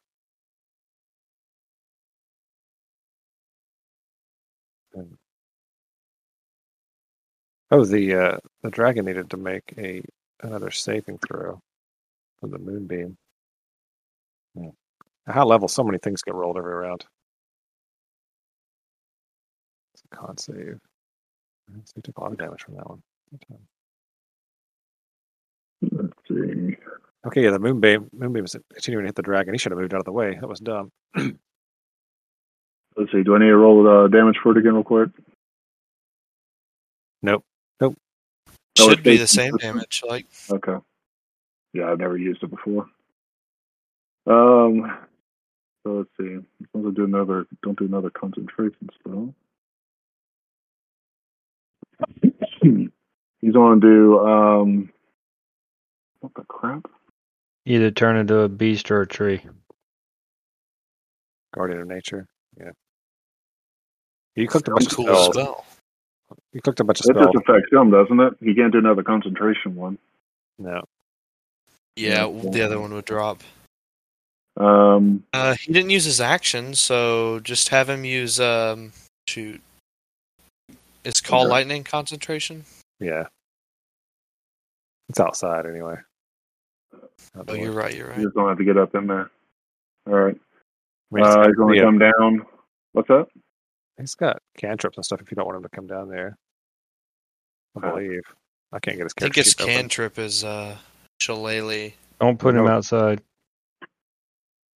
Oh, 7.70 7.84
the 7.84 8.14
uh, 8.14 8.36
the 8.62 8.70
dragon 8.70 9.04
needed 9.06 9.30
to 9.30 9.36
make 9.36 9.74
a 9.78 10.02
another 10.40 10.70
saving 10.70 11.18
throw 11.18 11.60
from 12.40 12.50
the 12.50 12.58
moonbeam. 12.58 13.16
Yeah. 14.54 14.70
At 15.26 15.34
high 15.34 15.42
level, 15.42 15.68
so 15.68 15.82
many 15.82 15.98
things 15.98 16.22
get 16.22 16.34
rolled 16.34 16.58
every 16.58 16.74
round. 16.74 17.04
It's 19.94 20.02
a 20.12 20.16
con 20.16 20.36
save. 20.36 20.78
So 21.84 21.92
you 21.96 22.02
took 22.02 22.18
a 22.18 22.20
lot 22.20 22.32
of 22.32 22.38
damage 22.38 22.62
from 22.62 22.74
that 22.74 22.88
one. 22.88 23.02
Let's 25.90 26.12
see. 26.28 26.76
Okay, 27.26 27.42
yeah, 27.42 27.50
the 27.50 27.58
moonbeam 27.58 28.10
moonbeam 28.12 28.44
is 28.44 28.54
continuing 28.72 29.04
to 29.04 29.08
hit 29.08 29.14
the 29.14 29.22
dragon. 29.22 29.54
He 29.54 29.58
should 29.58 29.72
have 29.72 29.78
moved 29.78 29.94
out 29.94 30.00
of 30.00 30.04
the 30.04 30.12
way. 30.12 30.36
That 30.38 30.48
was 30.48 30.60
dumb. 30.60 30.92
Let's 31.16 33.10
see. 33.10 33.22
Do 33.24 33.34
I 33.34 33.38
need 33.38 33.46
to 33.46 33.56
roll 33.56 33.88
uh, 33.88 34.08
damage 34.08 34.36
for 34.42 34.52
it 34.52 34.58
again, 34.58 34.74
real 34.74 34.84
quick? 34.84 35.08
Nope. 37.22 37.44
Oh, 37.80 37.94
Should 38.76 38.92
it's 38.92 39.02
be 39.02 39.16
the 39.16 39.26
same 39.26 39.56
damage. 39.56 40.02
Like 40.06 40.26
Okay. 40.50 40.76
Yeah, 41.72 41.90
I've 41.90 41.98
never 41.98 42.16
used 42.16 42.42
it 42.42 42.50
before. 42.50 42.86
Um. 44.26 44.98
So 45.82 45.92
let's 45.92 46.10
see. 46.18 46.34
As 46.34 46.68
long 46.72 46.86
as 46.86 46.92
I 46.92 46.94
do 46.94 47.04
another, 47.04 47.46
don't 47.62 47.78
do 47.78 47.84
another 47.84 48.10
concentration 48.10 48.88
spell. 48.98 49.34
He's 53.40 53.54
on 53.56 53.80
to 53.80 53.86
do 53.86 54.18
um. 54.26 54.90
What 56.20 56.32
the 56.36 56.44
crap? 56.44 56.86
Either 57.66 57.90
turn 57.90 58.16
into 58.16 58.38
a 58.38 58.48
beast 58.48 58.90
or 58.90 59.02
a 59.02 59.06
tree. 59.06 59.42
Guardian 61.54 61.80
of 61.80 61.88
Nature. 61.88 62.26
Yeah. 62.58 62.70
You 64.34 64.48
clicked 64.48 64.68
a 64.68 64.72
bunch 64.72 64.86
of 64.86 64.92
cool 64.96 65.04
spells. 65.06 65.34
spell. 65.34 65.66
You 66.52 66.60
clicked 66.60 66.80
a 66.80 66.84
bunch 66.84 67.00
of 67.00 67.06
That 67.06 67.14
spells. 67.14 67.32
just 67.34 67.48
affects 67.48 67.72
him, 67.72 67.90
doesn't 67.90 68.20
it? 68.20 68.34
He 68.40 68.54
can't 68.54 68.72
do 68.72 68.78
another 68.78 69.02
concentration 69.02 69.74
one. 69.76 69.98
No. 70.58 70.82
Yeah, 71.96 72.26
Yeah. 72.26 72.50
the 72.50 72.62
other 72.62 72.80
one 72.80 72.92
would 72.94 73.04
drop. 73.04 73.42
Um. 74.56 75.24
Uh, 75.32 75.54
he 75.54 75.72
didn't 75.72 75.90
use 75.90 76.04
his 76.04 76.20
action, 76.20 76.74
so 76.74 77.40
just 77.40 77.68
have 77.70 77.88
him 77.90 78.04
use 78.04 78.38
um 78.38 78.92
shoot. 79.28 79.60
It's 81.04 81.20
call 81.20 81.42
Okay. 81.42 81.50
lightning 81.50 81.84
concentration. 81.84 82.64
Yeah. 83.00 83.26
It's 85.08 85.20
outside 85.20 85.66
anyway. 85.66 85.96
Oh, 86.94 87.08
Outdoors. 87.40 87.58
you're 87.58 87.72
right. 87.72 87.94
You're 87.94 88.08
right. 88.08 88.18
He's 88.18 88.28
gonna 88.28 88.48
have 88.50 88.58
to 88.58 88.64
get 88.64 88.76
up 88.78 88.94
in 88.94 89.06
there. 89.08 89.30
All 90.06 90.14
right. 90.14 90.36
I 90.36 91.14
mean, 91.14 91.24
it's 91.24 91.34
Uh, 91.34 91.36
got- 91.36 91.46
he's 91.46 91.56
gonna 91.56 91.80
come 91.82 91.98
down. 91.98 92.46
What's 92.92 93.08
that? 93.08 93.26
He's 93.98 94.14
got 94.14 94.42
cantrips 94.58 94.96
and 94.96 95.04
stuff 95.04 95.20
if 95.20 95.30
you 95.30 95.36
don't 95.36 95.46
want 95.46 95.56
him 95.56 95.62
to 95.62 95.68
come 95.68 95.86
down 95.86 96.08
there. 96.08 96.36
I 97.76 97.90
believe. 97.90 98.22
I 98.72 98.80
can't 98.80 98.96
get 98.96 99.04
his 99.04 99.14
I 99.18 99.20
think 99.22 99.36
his 99.36 99.54
cantrip 99.54 100.18
is 100.18 100.44
uh 100.44 100.76
shillelagh. 101.20 101.92
Don't 102.20 102.38
put 102.38 102.54
him 102.54 102.66
outside. 102.66 103.20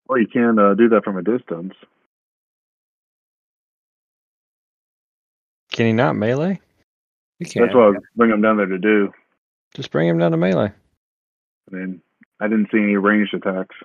Well, 0.08 0.18
you 0.18 0.26
can 0.26 0.58
uh, 0.58 0.74
do 0.74 0.88
that 0.88 1.04
from 1.04 1.18
a 1.18 1.22
distance. 1.22 1.74
Can 5.70 5.86
he 5.86 5.92
not 5.92 6.16
melee? 6.16 6.60
He 7.38 7.44
can. 7.44 7.62
That's 7.62 7.74
what 7.74 7.84
I 7.84 7.88
was 7.88 8.02
bringing 8.16 8.36
him 8.36 8.42
down 8.42 8.56
there 8.56 8.66
to 8.66 8.78
do. 8.78 9.12
Just 9.74 9.90
bring 9.90 10.08
him 10.08 10.18
down 10.18 10.32
to 10.32 10.36
melee. 10.36 10.72
I 11.70 11.74
mean, 11.74 12.00
I 12.40 12.48
didn't 12.48 12.68
see 12.72 12.78
any 12.78 12.96
ranged 12.96 13.34
attacks. 13.34 13.76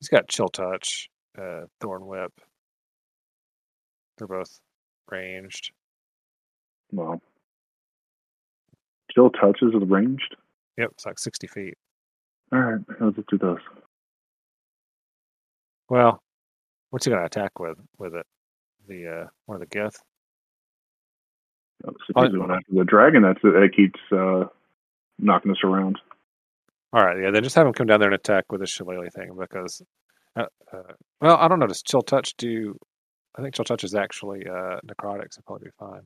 He's 0.00 0.08
got 0.08 0.28
chill 0.28 0.48
touch, 0.48 1.10
uh, 1.38 1.62
thorn 1.80 2.06
whip. 2.06 2.32
They're 4.16 4.28
both 4.28 4.60
ranged. 5.12 5.70
Well, 6.90 7.22
still 9.10 9.30
touches 9.30 9.74
is 9.74 9.88
ranged. 9.88 10.36
Yep, 10.78 10.90
it's 10.92 11.06
like 11.06 11.18
sixty 11.18 11.46
feet. 11.46 11.78
All 12.52 12.58
right, 12.58 12.80
let's 13.00 13.16
do 13.30 13.38
those. 13.38 13.60
Well, 15.88 16.22
what's 16.90 17.04
he 17.04 17.10
gonna 17.10 17.26
attack 17.26 17.60
with 17.60 17.78
with 17.98 18.14
it? 18.14 18.26
The 18.88 19.06
uh 19.06 19.26
one 19.46 19.60
of 19.62 19.68
the 19.68 19.78
Gith? 19.78 19.96
Oh, 21.84 21.92
the 22.70 22.84
dragon. 22.84 23.22
That's 23.22 23.42
that 23.42 23.70
keeps 23.74 24.00
uh, 24.12 24.44
knocking 25.18 25.50
us 25.50 25.58
around. 25.64 25.98
All 26.92 27.04
right, 27.04 27.20
yeah. 27.20 27.30
Then 27.30 27.42
just 27.42 27.56
have 27.56 27.66
him 27.66 27.72
come 27.72 27.86
down 27.86 28.00
there 28.00 28.08
and 28.08 28.14
attack 28.14 28.52
with 28.52 28.60
the 28.60 28.66
shillelagh 28.66 29.12
thing 29.12 29.34
because, 29.38 29.82
uh, 30.36 30.44
uh, 30.72 30.92
well, 31.20 31.36
I 31.38 31.48
don't 31.48 31.58
know. 31.58 31.66
Does 31.66 31.82
chill 31.82 32.02
touch 32.02 32.36
do? 32.36 32.76
I 33.36 33.42
think 33.42 33.54
chill 33.54 33.64
touch 33.64 33.84
is 33.84 33.94
actually 33.94 34.46
uh 34.46 34.78
necrotic, 34.86 35.32
so 35.32 35.40
probably 35.46 35.66
be 35.68 35.70
fine. 35.78 36.02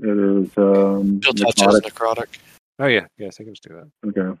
It 0.00 0.08
is 0.18 0.50
um, 0.58 1.20
Still 1.22 1.34
touches 1.34 1.80
necrotic. 1.82 1.90
necrotic. 1.90 2.26
Oh 2.78 2.86
yeah, 2.86 3.06
yes, 3.18 3.36
he 3.36 3.44
can 3.44 3.54
just 3.54 3.62
do 3.66 3.74
that. 4.02 4.08
Okay. 4.20 4.38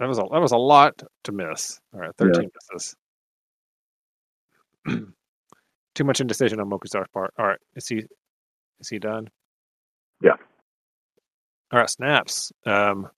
That 0.00 0.08
was 0.08 0.18
a 0.18 0.22
that 0.32 0.40
was 0.40 0.52
a 0.52 0.56
lot 0.56 1.02
to 1.24 1.32
miss. 1.32 1.78
All 1.92 2.00
right, 2.00 2.10
Yeah. 2.18 2.26
thirteen 2.26 2.50
misses. 2.72 2.96
Too 5.94 6.04
much 6.04 6.20
indecision 6.20 6.58
on 6.60 6.68
Mokuzar's 6.68 7.08
part. 7.12 7.32
All 7.38 7.46
right, 7.46 7.58
is 7.76 7.86
he 7.88 8.04
is 8.80 8.88
he 8.88 8.98
done? 8.98 9.28
Yeah. 10.20 10.34
All 11.72 11.78
right, 11.78 11.88
snaps. 11.88 12.52
Um, 12.66 13.08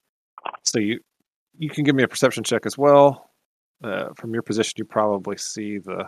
so 0.64 0.78
you 0.78 1.00
you 1.58 1.70
can 1.70 1.84
give 1.84 1.94
me 1.94 2.02
a 2.02 2.08
perception 2.08 2.44
check 2.44 2.66
as 2.66 2.76
well. 2.76 3.25
Uh, 3.82 4.08
from 4.16 4.32
your 4.32 4.42
position, 4.42 4.74
you 4.78 4.84
probably 4.84 5.36
see 5.36 5.78
the 5.78 6.06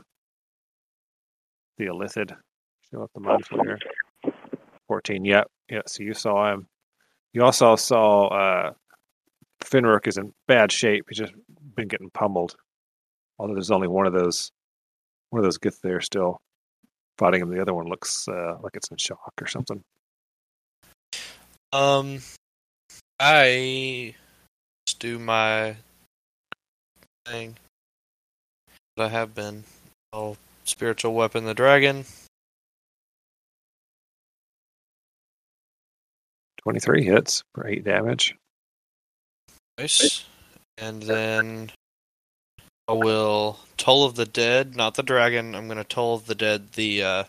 the 1.77 1.87
Illithid 1.87 2.35
show 2.91 3.03
up 3.03 3.11
the 3.15 3.21
flayer. 3.21 3.79
14. 4.89 5.25
Yep. 5.25 5.51
Yeah. 5.71 5.81
So 5.87 6.03
you 6.03 6.15
saw 6.15 6.53
him. 6.53 6.67
You 7.33 7.45
also 7.45 7.77
saw 7.77 8.27
uh, 8.29 8.73
Finrick 9.63 10.07
is 10.07 10.17
in 10.17 10.33
bad 10.47 10.73
shape. 10.73 11.05
He's 11.09 11.19
just 11.19 11.35
been 11.77 11.89
getting 11.89 12.11
pummeled. 12.11 12.57
Although 13.39 13.55
there's 13.55 13.71
only 13.71 13.87
one 13.87 14.07
of 14.07 14.13
those, 14.13 14.51
one 15.31 15.39
of 15.39 15.45
those 15.45 15.59
Gith 15.59 15.81
there 15.83 16.01
still 16.01 16.41
fighting 17.19 17.43
him. 17.43 17.51
The 17.51 17.61
other 17.61 17.75
one 17.75 17.87
looks 17.87 18.27
uh, 18.29 18.57
like 18.63 18.75
it's 18.75 18.91
in 18.91 18.97
shock 18.97 19.33
or 19.41 19.47
something. 19.47 19.83
Um, 21.73 22.21
I 23.21 24.15
do 24.99 25.19
my 25.19 25.77
thing 27.29 27.57
that 28.97 29.05
I 29.05 29.09
have 29.09 29.35
been. 29.35 29.65
I'll 30.13 30.37
spiritual 30.65 31.15
weapon 31.15 31.45
the 31.45 31.55
dragon. 31.55 32.05
23 36.63 37.05
hits 37.05 37.43
for 37.55 37.67
8 37.67 37.85
damage. 37.85 38.37
Nice. 39.79 40.25
And 40.77 41.03
then 41.03 41.71
I 42.89 42.93
will 42.93 43.59
Toll 43.77 44.05
of 44.05 44.17
the 44.17 44.27
Dead, 44.27 44.77
not 44.77 44.95
the 44.95 45.03
dragon. 45.03 45.55
I'm 45.55 45.67
going 45.67 45.79
to 45.79 45.85
Toll 45.85 46.15
of 46.15 46.27
the 46.27 46.35
Dead, 46.35 46.73
the 46.73 47.03
uh, 47.03 47.25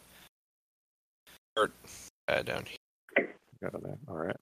dirt 1.56 1.72
guy 2.28 2.42
down 2.42 2.66
here. 2.66 3.30
Got 3.62 3.76
it 3.76 3.84
there. 3.84 3.98
All 4.08 4.18
right. 4.18 4.36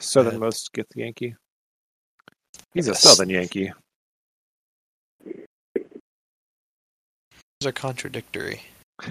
Southernmost 0.00 0.72
Githyanki. 0.72 1.34
He's 2.74 2.88
a 2.88 2.94
Southern 2.94 3.30
Yankee. 3.30 3.72
These 5.24 5.44
are 7.64 7.72
contradictory. 7.72 8.62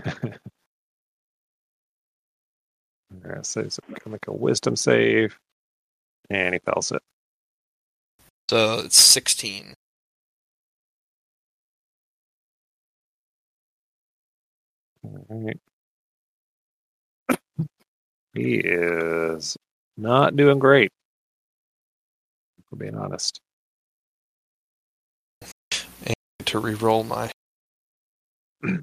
Alright, 3.25 3.45
so 3.45 3.63
he's 3.63 3.79
gonna 3.87 4.13
make 4.13 4.27
a 4.27 4.33
wisdom 4.33 4.75
save. 4.75 5.39
And 6.29 6.53
he 6.53 6.59
fails 6.59 6.91
it. 6.91 7.01
So 8.49 8.79
it's 8.79 8.97
16. 8.97 9.73
Alright. 15.05 15.59
He 18.33 18.55
is 18.55 19.55
not 19.95 20.35
doing 20.35 20.59
great. 20.59 20.91
For 22.69 22.75
being 22.75 22.95
honest. 22.95 23.39
To 26.53 26.59
re-roll 26.59 27.03
my 27.03 27.31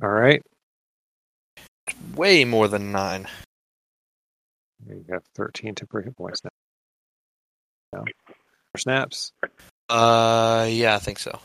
Alright. 0.00 0.42
way 2.14 2.44
more 2.44 2.68
than 2.68 2.92
nine. 2.92 3.26
You 4.88 5.04
got 5.10 5.24
13 5.34 5.74
temporary 5.74 6.04
hit 6.04 6.16
points 6.16 6.42
now. 6.44 6.50
now. 7.94 8.04
Snaps. 8.76 9.32
Uh, 9.88 10.68
yeah, 10.70 10.94
I 10.94 11.00
think 11.00 11.18
so. 11.18 11.36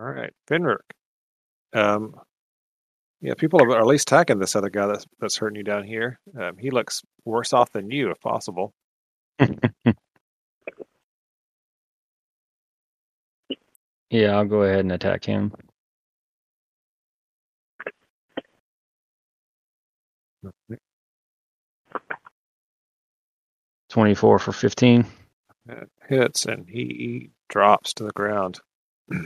All 0.00 0.06
right, 0.06 0.32
Finrick. 0.50 0.78
Um, 1.74 2.16
yeah, 3.20 3.34
people 3.34 3.62
are 3.62 3.78
at 3.78 3.86
least 3.86 4.10
attacking 4.10 4.40
this 4.40 4.56
other 4.56 4.70
guy 4.70 4.88
that's 4.88 5.06
that's 5.20 5.36
hurting 5.36 5.58
you 5.58 5.62
down 5.62 5.84
here. 5.84 6.18
Um, 6.36 6.58
he 6.58 6.70
looks 6.70 7.02
worse 7.24 7.52
off 7.52 7.70
than 7.70 7.88
you, 7.92 8.10
if 8.10 8.20
possible. 8.20 8.72
Yeah, 14.10 14.36
I'll 14.36 14.46
go 14.46 14.62
ahead 14.62 14.80
and 14.80 14.92
attack 14.92 15.24
him. 15.24 15.52
Twenty-four 23.90 24.38
for 24.40 24.52
fifteen. 24.52 25.06
Uh, 25.70 25.86
hits 26.08 26.46
and 26.46 26.68
he 26.68 27.30
drops 27.48 27.94
to 27.94 28.04
the 28.04 28.12
ground. 28.12 28.60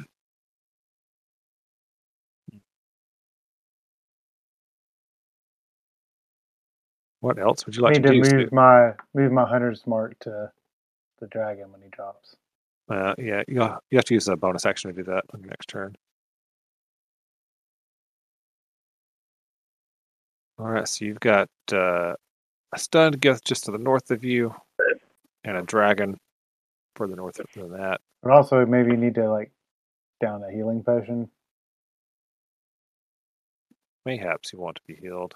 what 7.21 7.39
else 7.39 7.67
would 7.67 7.77
you 7.77 7.83
like 7.83 7.95
need 7.95 8.03
to 8.03 8.03
to 8.05 8.13
do? 8.13 8.25
move 8.25 8.25
Snoop? 8.25 8.53
my 8.53 8.93
move 9.15 9.33
my 9.33 9.47
hunter's 9.49 9.87
mark 9.87 10.19
to 10.21 10.53
the 11.21 11.27
dragon 11.29 11.73
when 11.73 11.83
he 11.83 11.89
drops. 11.91 12.37
Uh, 12.91 13.15
yeah, 13.19 13.43
you 13.47 13.55
you 13.91 13.99
have 13.99 14.05
to 14.05 14.15
use 14.15 14.27
a 14.27 14.37
bonus 14.37 14.67
action 14.67 14.93
to 14.93 14.97
do 14.97 15.05
that 15.05 15.25
on 15.33 15.41
your 15.41 15.49
next 15.51 15.69
turn. 15.69 15.97
All 20.59 20.67
right, 20.67 20.89
so 20.89 21.05
you've 21.05 21.21
got 21.21 21.49
uh, 21.73 22.15
a 22.75 22.79
stunned 22.79 23.21
Gith 23.21 23.45
just 23.45 23.65
to 23.65 23.71
the 23.71 23.79
north 23.79 24.11
of 24.11 24.25
you, 24.25 24.55
and 25.45 25.57
a 25.57 25.63
dragon 25.63 26.19
further 26.97 27.15
north 27.15 27.41
than 27.55 27.73
that. 27.73 28.01
But 28.23 28.33
also 28.33 28.67
maybe 28.67 28.91
you 28.91 28.97
need 28.97 29.15
to 29.15 29.31
like 29.31 29.53
down 30.21 30.43
a 30.43 30.51
healing 30.51 30.83
potion. 30.83 31.31
Mayhaps 34.05 34.53
you 34.53 34.59
want 34.59 34.77
to 34.77 34.83
be 34.87 34.97
healed. 34.97 35.35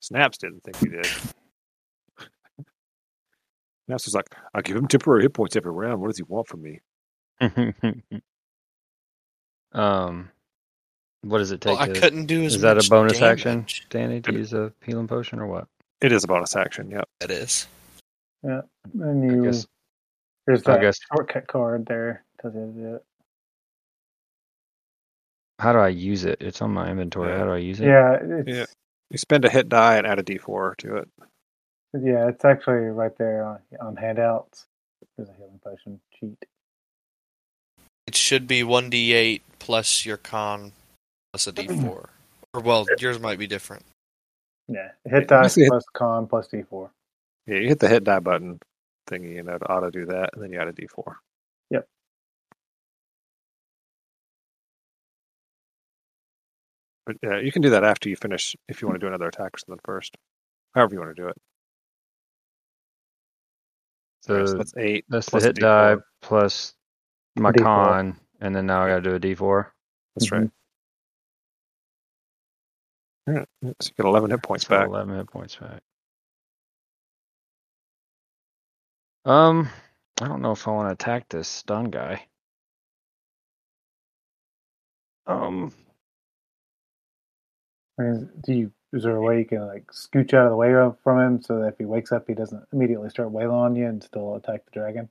Snaps 0.00 0.38
didn't 0.38 0.64
think 0.64 0.78
he 0.78 0.88
did. 0.88 1.06
Snaps 3.88 4.04
was 4.04 4.14
like, 4.14 4.26
"I 4.52 4.60
give 4.60 4.76
him 4.76 4.86
temporary 4.86 5.22
hit 5.22 5.32
points 5.32 5.56
every 5.56 5.72
round. 5.72 6.02
What 6.02 6.08
does 6.08 6.18
he 6.18 6.22
want 6.24 6.46
from 6.46 6.60
me?" 6.60 6.80
um, 9.72 10.28
what 11.22 11.38
does 11.38 11.52
it 11.52 11.62
take? 11.62 11.78
Well, 11.78 11.90
I 11.90 11.98
couldn't 11.98 12.26
do 12.26 12.44
as 12.44 12.56
is 12.56 12.60
that 12.60 12.72
a 12.72 12.74
much 12.76 12.90
bonus 12.90 13.22
action, 13.22 13.52
damage. 13.60 13.86
Danny, 13.88 14.20
to 14.20 14.32
use 14.34 14.52
a 14.52 14.74
healing 14.84 15.08
potion 15.08 15.40
or 15.40 15.46
what? 15.46 15.68
It 16.02 16.12
is 16.12 16.22
a 16.22 16.26
bonus 16.26 16.54
action. 16.54 16.90
Yep. 16.90 17.08
That 17.20 17.30
is. 17.30 17.66
And 18.42 18.62
I 19.02 19.06
you 19.34 19.44
guess 19.44 19.66
there's 20.46 20.62
I 20.66 20.72
that 20.72 20.80
guess- 20.82 21.00
shortcut 21.10 21.46
card 21.46 21.86
there. 21.86 22.24
Tells 22.42 22.54
you 22.54 22.72
do 22.76 22.94
it. 22.96 23.04
how 25.58 25.72
do 25.72 25.78
I 25.78 25.88
use 25.88 26.24
it? 26.26 26.36
It's 26.42 26.60
on 26.60 26.72
my 26.72 26.90
inventory. 26.90 27.30
Yeah. 27.32 27.38
How 27.38 27.44
do 27.46 27.50
I 27.52 27.56
use 27.56 27.80
it? 27.80 27.86
Yeah, 27.86 28.18
it's 28.20 28.48
Yeah. 28.48 28.66
You 29.10 29.16
spend 29.16 29.46
a 29.46 29.48
hit 29.48 29.70
die 29.70 29.96
and 29.96 30.06
add 30.06 30.18
a 30.18 30.22
D4 30.22 30.76
to 30.76 30.96
it. 30.98 31.08
Yeah, 31.94 32.28
it's 32.28 32.44
actually 32.44 32.74
right 32.74 33.16
there 33.18 33.44
on, 33.44 33.58
on 33.80 33.96
handouts. 33.96 34.66
There's 35.16 35.28
a 35.28 35.34
healing 35.34 35.60
potion 35.62 36.00
cheat. 36.18 36.44
It 38.06 38.14
should 38.14 38.46
be 38.46 38.62
1d8 38.62 39.42
plus 39.58 40.06
your 40.06 40.16
con 40.16 40.72
plus 41.32 41.46
a 41.46 41.52
d4. 41.52 42.08
Or, 42.54 42.60
well, 42.60 42.86
yours 42.98 43.20
might 43.20 43.38
be 43.38 43.46
different. 43.46 43.84
Yeah, 44.68 44.90
hit 45.04 45.12
Yeah, 45.12 45.20
dice 45.20 45.42
basically 45.42 45.64
it- 45.64 45.68
plus 45.70 45.84
con 45.92 46.26
plus 46.26 46.48
d4. 46.48 46.90
Yeah, 47.46 47.58
you 47.58 47.68
hit 47.68 47.80
the 47.80 47.88
hit 47.88 48.04
die 48.04 48.18
button 48.18 48.60
thingy, 49.08 49.40
and 49.40 49.48
it 49.48 49.62
auto 49.68 49.90
do 49.90 50.06
that, 50.06 50.30
and 50.34 50.42
then 50.42 50.52
you 50.52 50.60
add 50.60 50.68
a 50.68 50.72
D4. 50.72 51.14
Yep. 51.70 51.88
But 57.06 57.16
uh, 57.26 57.36
you 57.38 57.50
can 57.50 57.62
do 57.62 57.70
that 57.70 57.84
after 57.84 58.10
you 58.10 58.16
finish 58.16 58.54
if 58.68 58.82
you 58.82 58.88
want 58.88 59.00
to 59.00 59.04
do 59.04 59.08
another 59.08 59.28
attack 59.28 59.54
or 59.54 59.58
something 59.58 59.80
first. 59.82 60.16
However 60.74 60.94
you 60.94 61.00
want 61.00 61.16
to 61.16 61.22
do 61.22 61.28
it. 61.28 61.36
So 64.28 64.44
so 64.44 64.58
that's 64.58 64.74
eight. 64.76 65.06
that's 65.08 65.26
the 65.26 65.30
plus 65.30 65.44
a 65.44 65.46
hit 65.46 65.56
die 65.56 65.94
D4. 65.94 66.02
plus 66.20 66.74
my 67.36 67.50
D4. 67.50 67.62
con, 67.62 68.20
and 68.40 68.54
then 68.54 68.66
now 68.66 68.82
I 68.82 68.88
got 68.88 69.02
to 69.04 69.10
do 69.10 69.14
a 69.14 69.20
D4. 69.20 69.66
That's 70.16 70.30
right. 70.30 70.42
Mm-hmm. 70.42 70.50
All 73.30 73.34
right. 73.36 73.48
So 73.80 73.88
you 73.88 74.04
get 74.04 74.06
11 74.06 74.30
hit 74.30 74.42
points 74.42 74.64
back. 74.64 74.86
11 74.86 75.16
hit 75.16 75.30
points 75.30 75.56
back. 75.56 75.80
Um, 79.24 79.68
I 80.20 80.28
don't 80.28 80.42
know 80.42 80.52
if 80.52 80.68
I 80.68 80.72
want 80.72 80.88
to 80.88 80.92
attack 80.92 81.28
this 81.28 81.48
stun 81.48 81.90
guy. 81.90 82.26
Um, 85.26 85.72
do 87.98 88.52
you? 88.52 88.72
Is 88.92 89.02
there 89.02 89.16
a 89.16 89.20
way 89.22 89.38
you 89.40 89.44
can 89.44 89.66
like 89.66 89.86
scooch 89.92 90.32
out 90.32 90.46
of 90.46 90.50
the 90.50 90.56
way 90.56 90.74
of- 90.74 90.98
from 91.00 91.20
him 91.20 91.42
so 91.42 91.58
that 91.60 91.68
if 91.68 91.78
he 91.78 91.84
wakes 91.84 92.10
up, 92.12 92.26
he 92.26 92.34
doesn't 92.34 92.64
immediately 92.72 93.10
start 93.10 93.30
wailing 93.30 93.54
on 93.56 93.76
you 93.76 93.86
and 93.86 94.02
still 94.02 94.36
attack 94.36 94.64
the 94.64 94.70
dragon? 94.70 95.08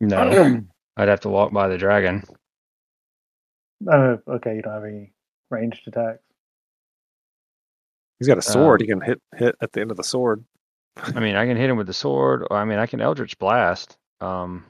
no, 0.00 0.60
I'd 0.96 1.08
have 1.08 1.20
to 1.20 1.28
walk 1.28 1.52
by 1.52 1.68
the 1.68 1.78
dragon. 1.78 2.24
Oh, 3.90 4.18
okay. 4.28 4.56
You 4.56 4.62
don't 4.62 4.74
have 4.74 4.84
any 4.84 5.12
ranged 5.50 5.86
attacks. 5.88 6.22
He's 8.18 8.28
got 8.28 8.38
a 8.38 8.42
sword. 8.42 8.80
Um, 8.80 8.86
he 8.86 8.92
can 8.92 9.00
hit 9.00 9.20
hit 9.34 9.54
at 9.60 9.72
the 9.72 9.80
end 9.80 9.90
of 9.90 9.96
the 9.96 10.04
sword. 10.04 10.44
I 10.96 11.20
mean, 11.20 11.34
I 11.36 11.46
can 11.46 11.56
hit 11.56 11.70
him 11.70 11.76
with 11.76 11.86
the 11.86 11.92
sword, 11.94 12.46
or 12.50 12.56
I 12.56 12.64
mean, 12.64 12.78
I 12.78 12.86
can 12.86 13.00
Eldritch 13.00 13.38
Blast. 13.38 13.96
Um, 14.20 14.64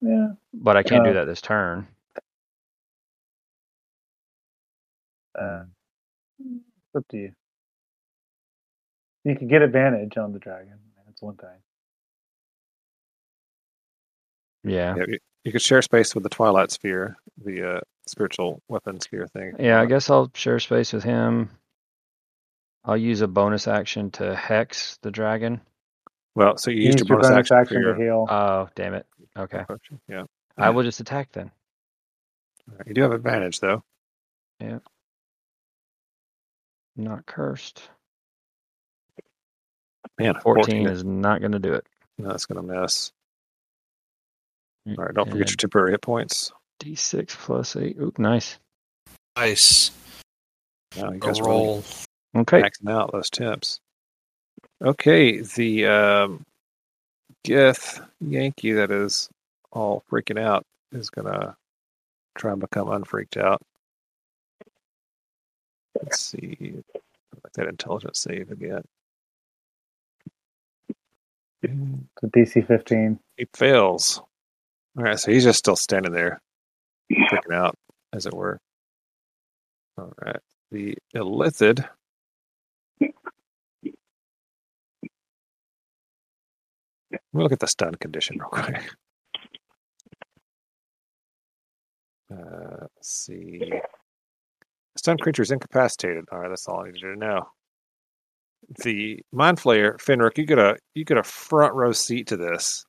Yeah. 0.00 0.32
but 0.52 0.76
I 0.76 0.82
can't 0.82 1.02
Uh, 1.04 1.08
do 1.08 1.14
that 1.14 1.24
this 1.24 1.40
turn. 1.40 1.88
Uh, 5.38 5.64
it's 6.40 6.96
up 6.96 7.04
to 7.10 7.16
you. 7.16 7.32
You 9.24 9.36
can 9.36 9.48
get 9.48 9.62
advantage 9.62 10.16
on 10.16 10.32
the 10.32 10.38
dragon. 10.38 10.78
That's 11.06 11.22
one 11.22 11.36
thing. 11.36 11.48
Yeah. 14.64 14.94
Yeah, 14.96 15.04
you, 15.08 15.18
you 15.44 15.52
could 15.52 15.62
share 15.62 15.82
space 15.82 16.14
with 16.14 16.24
the 16.24 16.30
Twilight 16.30 16.70
Sphere, 16.70 17.16
the 17.44 17.76
uh, 17.76 17.80
spiritual 18.06 18.62
weapon 18.68 19.00
sphere 19.00 19.26
thing. 19.28 19.54
Yeah, 19.58 19.80
I 19.80 19.86
guess 19.86 20.10
I'll 20.10 20.30
share 20.34 20.58
space 20.58 20.92
with 20.92 21.04
him. 21.04 21.50
I'll 22.84 22.96
use 22.96 23.20
a 23.22 23.28
bonus 23.28 23.66
action 23.66 24.10
to 24.12 24.34
hex 24.34 24.98
the 25.02 25.10
dragon. 25.10 25.60
Well, 26.34 26.56
so 26.58 26.70
you 26.70 26.78
Use 26.78 26.86
used 26.86 27.08
your 27.08 27.18
bonus, 27.20 27.50
action, 27.50 27.64
for 27.66 27.94
to 27.94 28.02
heal. 28.02 28.26
Oh, 28.28 28.68
damn 28.74 28.94
it. 28.94 29.06
Okay. 29.36 29.58
approach. 29.58 29.88
Yeah, 30.08 30.24
I 30.58 30.70
will 30.70 30.82
just 30.82 31.00
attack 31.00 31.30
then. 31.32 31.50
All 32.70 32.76
right, 32.78 32.86
you 32.88 32.94
do 32.94 33.02
have 33.02 33.12
advantage 33.12 33.60
though. 33.60 33.82
Not 36.96 37.26
cursed. 37.26 37.82
Man, 40.18 40.34
14 40.40 40.86
is 40.86 41.04
not 41.04 41.40
going 41.40 41.52
to 41.52 41.58
do 41.58 41.72
it. 41.72 41.86
no, 42.18 42.28
that's 42.28 42.46
gonna 42.46 42.62
miss. 42.62 43.10
Mm, 44.86 44.98
All 44.98 45.04
right, 45.06 45.14
don't 45.14 45.30
forget 45.30 45.48
your 45.48 45.56
temporary 45.56 45.90
hit 45.92 46.02
points. 46.02 46.52
D6 46.80 47.28
plus 47.30 47.74
8. 47.74 47.96
Oop, 48.00 48.18
nice. 48.18 48.58
Nice. 49.36 49.90
Now 50.96 51.10
you 51.10 51.16
A 51.16 51.18
guys 51.18 51.40
really 51.40 51.50
roll. 51.52 51.84
Okay. 52.36 52.62
maxing 52.62 52.90
out 52.90 53.10
those 53.12 53.30
temps. 53.30 53.80
Okay, 54.84 55.40
the 55.40 55.86
um, 55.86 56.44
Gith 57.44 58.06
Yankee 58.20 58.72
that 58.72 58.90
is 58.90 59.28
all 59.72 60.04
freaking 60.10 60.38
out 60.38 60.64
is 60.92 61.10
gonna 61.10 61.56
try 62.36 62.52
and 62.52 62.60
become 62.60 62.88
unfreaked 62.88 63.36
out. 63.36 63.62
Let's 66.02 66.20
see, 66.20 66.74
like 67.42 67.52
that 67.54 67.68
intelligence 67.68 68.20
save 68.20 68.50
again. 68.50 68.82
The 71.62 72.28
DC 72.28 72.66
15. 72.66 73.18
He 73.36 73.46
fails. 73.54 74.20
All 74.96 75.04
right, 75.04 75.18
so 75.18 75.32
he's 75.32 75.44
just 75.44 75.58
still 75.58 75.76
standing 75.76 76.12
there, 76.12 76.40
freaking 77.12 77.54
out, 77.54 77.74
as 78.12 78.26
it 78.26 78.34
were. 78.34 78.60
All 79.96 80.12
right, 80.24 80.40
the 80.70 80.96
Illithid. 81.14 81.88
We'll 87.32 87.42
look 87.42 87.52
at 87.52 87.60
the 87.60 87.66
stun 87.66 87.94
condition 87.96 88.38
real 88.38 88.48
quick. 88.48 88.90
Uh, 92.32 92.86
let's 92.96 93.08
see. 93.08 93.72
Stun 94.96 95.18
creature 95.18 95.42
is 95.42 95.50
incapacitated. 95.50 96.24
All 96.30 96.38
right, 96.38 96.48
that's 96.48 96.68
all 96.68 96.84
I 96.84 96.90
need 96.90 97.00
to 97.00 97.16
know. 97.16 97.48
The 98.82 99.20
Mind 99.32 99.58
Flayer, 99.58 99.98
Fenric, 99.98 100.38
you 100.38 100.46
get 100.46 100.58
a 100.58 100.76
you 100.94 101.04
get 101.04 101.18
a 101.18 101.22
front 101.22 101.74
row 101.74 101.92
seat 101.92 102.26
to 102.28 102.36
this. 102.36 102.84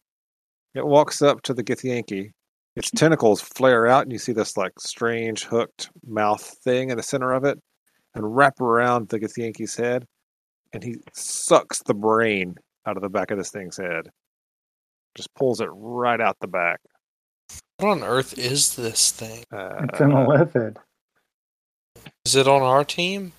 It 0.74 0.86
walks 0.86 1.22
up 1.22 1.42
to 1.44 1.54
the 1.54 1.64
Githyanki. 1.64 2.32
Its 2.76 2.92
tentacles 2.92 3.42
flare 3.42 3.88
out, 3.88 4.04
and 4.04 4.12
you 4.12 4.18
see 4.18 4.34
this 4.34 4.58
like 4.58 4.74
strange 4.80 5.46
hooked 5.46 5.90
mouth 6.06 6.44
thing 6.64 6.90
in 6.90 6.98
the 6.98 7.04
center 7.04 7.32
of 7.32 7.44
it, 7.46 7.58
and 8.14 8.36
wrap 8.36 8.60
around 8.62 9.10
the 9.10 9.20
Githyanki's 9.20 9.76
head, 9.76 10.06
and 10.74 10.84
he 10.84 10.96
sucks 11.14 11.82
the 11.84 11.94
brain 11.94 12.56
out 12.86 12.98
of 12.98 13.04
the 13.04 13.10
back 13.10 13.32
of 13.32 13.38
this 13.38 13.50
thing's 13.50 13.78
head. 13.78 14.10
Just 15.16 15.34
pulls 15.36 15.62
it 15.62 15.70
right 15.72 16.20
out 16.20 16.38
the 16.42 16.48
back. 16.48 16.80
What 17.78 17.90
on 17.90 18.04
earth 18.04 18.38
is 18.38 18.76
this 18.76 19.12
thing? 19.12 19.44
Uh, 19.52 19.86
It's 19.90 20.00
an 20.02 20.12
Illithid. 20.12 20.78
Is 22.26 22.36
it 22.36 22.48
on 22.48 22.62
our 22.62 22.84
team? 22.84 23.32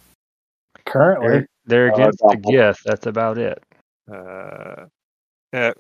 Currently. 0.84 1.28
They're, 1.28 1.48
they're 1.66 1.92
Uh, 1.92 1.94
against 1.96 2.18
the 2.18 2.24
doppel. 2.36 2.52
Gith. 2.52 2.78
That's 2.84 3.06
about 3.06 3.38
it. 3.38 3.62
uh, 4.10 4.86
uh, 5.52 5.72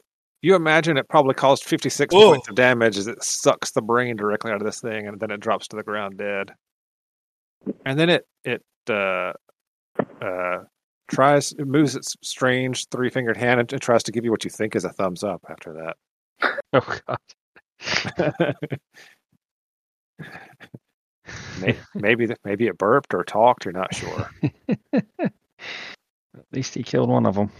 you 0.42 0.54
imagine 0.54 0.96
it 0.96 1.08
probably 1.08 1.34
caused 1.34 1.64
56 1.64 2.14
Whoa. 2.14 2.30
points 2.32 2.48
of 2.48 2.54
damage 2.54 2.96
as 2.98 3.06
it 3.08 3.22
sucks 3.22 3.72
the 3.72 3.82
brain 3.82 4.16
directly 4.16 4.52
out 4.52 4.60
of 4.60 4.64
this 4.64 4.80
thing, 4.80 5.08
and 5.08 5.18
then 5.18 5.30
it 5.30 5.40
drops 5.40 5.66
to 5.68 5.76
the 5.76 5.82
ground 5.82 6.18
dead. 6.18 6.52
And 7.84 7.98
then 7.98 8.10
it 8.10 8.26
it 8.44 8.62
uh, 8.88 9.32
uh, 10.20 10.64
tries 11.10 11.52
it 11.52 11.66
moves 11.66 11.96
its 11.96 12.14
strange 12.22 12.86
three 12.88 13.10
fingered 13.10 13.36
hand 13.36 13.58
and, 13.60 13.72
and 13.72 13.82
tries 13.82 14.02
to 14.04 14.12
give 14.12 14.24
you 14.24 14.30
what 14.30 14.44
you 14.44 14.50
think 14.50 14.76
is 14.76 14.84
a 14.84 14.90
thumbs 14.90 15.24
up 15.24 15.44
after 15.48 15.72
that. 15.72 15.96
Oh, 16.72 16.98
God. 17.06 17.18
May- 21.60 21.78
maybe 21.94 22.26
th- 22.26 22.38
maybe 22.44 22.66
it 22.66 22.78
burped 22.78 23.14
or 23.14 23.24
talked. 23.24 23.64
You're 23.64 23.72
not 23.72 23.94
sure. 23.94 24.30
At 24.92 25.32
least 26.52 26.74
he 26.74 26.82
killed 26.82 27.08
one 27.08 27.26
of 27.26 27.34
them. 27.34 27.50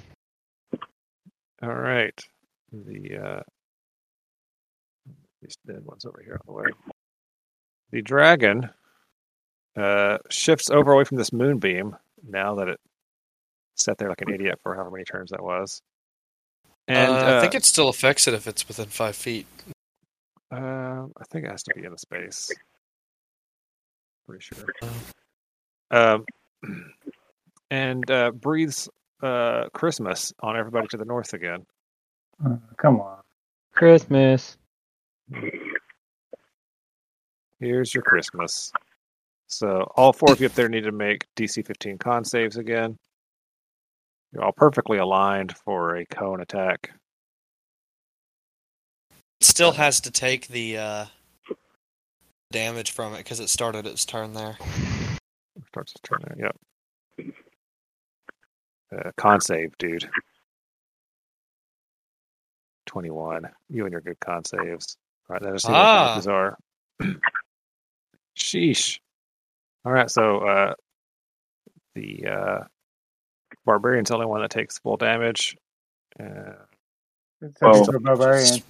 All 1.63 1.75
right, 1.75 2.19
the 2.73 3.17
uh, 3.17 3.43
these 5.41 5.57
dead 5.67 5.85
ones 5.85 6.05
over 6.05 6.21
here 6.23 6.35
on 6.35 6.47
the 6.47 6.53
way. 6.53 6.71
The 7.93 8.03
dragon 8.03 8.69
uh, 9.77 10.19
shifts 10.29 10.71
over 10.71 10.93
away 10.93 11.05
from 11.05 11.17
this 11.17 11.33
moonbeam 11.33 11.97
now 12.29 12.57
that 12.57 12.69
it 12.69 12.81
sat 13.77 13.99
there 13.99 14.09
like 14.09 14.23
an 14.23 14.33
idiot 14.33 14.59
for 14.63 14.75
however 14.75 14.91
many 14.91 15.05
turns 15.05 15.31
that 15.31 15.43
was. 15.43 15.81
And 16.89 17.13
uh, 17.13 17.39
I 17.39 17.41
think 17.41 17.55
uh, 17.55 17.59
it 17.59 17.65
still 17.65 17.89
affects 17.89 18.29
it 18.29 18.35
if 18.35 18.47
it's 18.47 18.69
within 18.69 18.87
five 18.87 19.17
feet. 19.17 19.47
Uh, 20.53 21.07
I 21.17 21.25
think 21.31 21.45
it 21.45 21.51
has 21.51 21.63
to 21.65 21.75
be 21.75 21.85
in 21.85 21.91
the 21.93 21.99
space. 21.99 22.51
Pretty 24.27 24.43
sure. 24.43 24.67
Um, 25.91 26.25
and 27.71 28.11
uh, 28.11 28.33
breathes 28.33 28.89
uh, 29.23 29.69
Christmas 29.73 30.33
on 30.41 30.57
everybody 30.57 30.89
to 30.89 30.97
the 30.97 31.05
north 31.05 31.33
again. 31.33 31.65
Uh, 32.45 32.57
come 32.77 33.01
on. 33.01 33.19
Christmas. 33.75 34.57
Here's 37.61 37.95
your 37.95 38.03
Christmas. 38.03 38.73
So 39.47 39.91
all 39.97 40.13
four 40.13 40.33
of 40.33 40.41
you 40.41 40.47
up 40.47 40.55
there 40.55 40.69
need 40.69 40.85
to 40.85 40.93
make 40.93 41.25
DC 41.37 41.65
15 41.65 41.99
con 41.99 42.25
saves 42.25 42.57
again. 42.57 42.99
You're 44.33 44.45
all 44.45 44.53
perfectly 44.53 44.99
aligned 44.99 45.57
for 45.57 45.97
a 45.97 46.07
cone 46.07 46.41
attack. 46.41 46.91
It 49.41 49.47
still 49.47 49.73
has 49.73 50.01
to 50.01 50.11
take 50.11 50.49
the 50.49 50.79
uh, 50.79 51.05
damage 52.51 52.93
from 52.93 53.15
it 53.15 53.19
because 53.19 53.41
it 53.41 53.49
started 53.49 53.87
its 53.87 54.05
turn 54.05 54.33
there. 54.35 54.57
Starts 55.69 55.93
to 55.95 56.03
turn 56.03 56.23
there. 56.27 56.53
Yep. 57.19 57.27
Uh, 59.07 59.11
con 59.17 59.41
save, 59.41 59.77
dude. 59.79 60.09
21. 62.87 63.49
You 63.69 63.85
and 63.85 63.93
your 63.93 64.01
good 64.01 64.19
con 64.21 64.45
saves. 64.45 64.97
All 65.29 65.35
right, 65.35 65.43
let's 65.43 65.65
see 65.65 65.73
Ah. 65.73 66.09
what 66.09 66.15
these 66.17 66.27
are. 66.29 66.59
Sheesh. 68.39 69.01
All 69.85 69.93
right, 69.93 70.11
so 70.11 70.39
uh, 70.47 70.75
the 71.95 72.27
uh, 72.27 72.59
barbarian's 73.65 74.09
the 74.09 74.15
only 74.15 74.27
one 74.27 74.41
that 74.43 74.51
takes 74.51 74.79
full 74.79 74.97
damage. 74.97 75.57
Uh, 76.19 76.53
It's 77.43 77.59
Oh. 77.63 77.85
a 77.85 78.01
barbarian. 78.01 78.63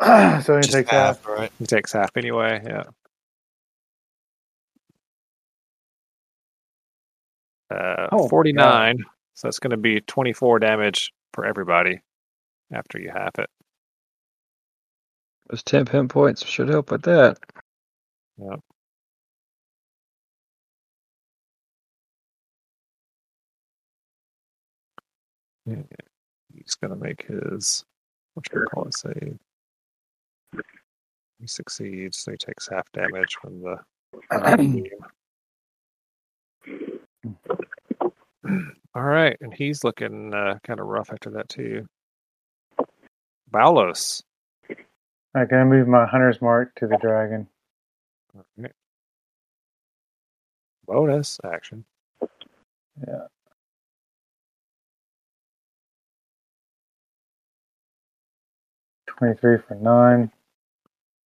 so 0.44 0.56
he 0.58 0.62
Just 0.62 0.72
takes 0.72 0.90
half. 0.90 1.18
half, 1.18 1.26
right? 1.26 1.52
he 1.58 1.66
takes 1.66 1.92
half 1.92 2.16
anyway. 2.16 2.60
Yeah. 2.64 2.84
Uh, 7.74 8.08
Oh, 8.12 8.28
49. 8.28 9.04
So 9.34 9.48
it's 9.48 9.58
going 9.58 9.70
to 9.72 9.76
be 9.76 10.00
24 10.00 10.60
damage 10.60 11.12
for 11.34 11.44
everybody 11.44 12.00
after 12.72 12.98
you 13.00 13.10
half 13.10 13.38
it. 13.38 13.50
Those 15.50 15.62
10 15.62 15.86
pin 15.86 16.08
points 16.08 16.44
should 16.44 16.68
help 16.68 16.90
with 16.90 17.02
that. 17.02 17.38
Yep. 18.38 18.60
Yeah, 25.66 25.76
he's 26.54 26.76
gonna 26.76 26.96
make 26.96 27.26
his 27.26 27.84
what 28.34 28.46
should 28.46 28.60
we 28.60 28.66
call 28.66 28.84
it 28.86 28.94
save. 28.94 29.38
He 31.40 31.46
succeeds, 31.46 32.18
so 32.18 32.32
he 32.32 32.36
takes 32.38 32.68
half 32.68 32.90
damage 32.92 33.36
from 33.40 33.62
the 33.62 33.76
All 38.94 39.02
right, 39.02 39.36
and 39.40 39.52
he's 39.52 39.84
looking 39.84 40.32
uh, 40.32 40.58
kind 40.64 40.80
of 40.80 40.86
rough 40.86 41.10
after 41.12 41.30
that 41.30 41.48
too. 41.48 41.86
Balos. 43.52 44.22
I 45.34 45.44
can 45.44 45.68
move 45.68 45.86
my 45.88 46.06
hunter's 46.06 46.40
mark 46.40 46.74
to 46.76 46.86
the 46.86 46.96
dragon. 47.00 47.48
All 48.36 48.44
right. 48.56 48.72
Bonus 50.86 51.38
action. 51.44 51.84
Yeah. 53.06 53.26
Twenty-three 59.06 59.58
for 59.68 59.74
nine. 59.74 60.30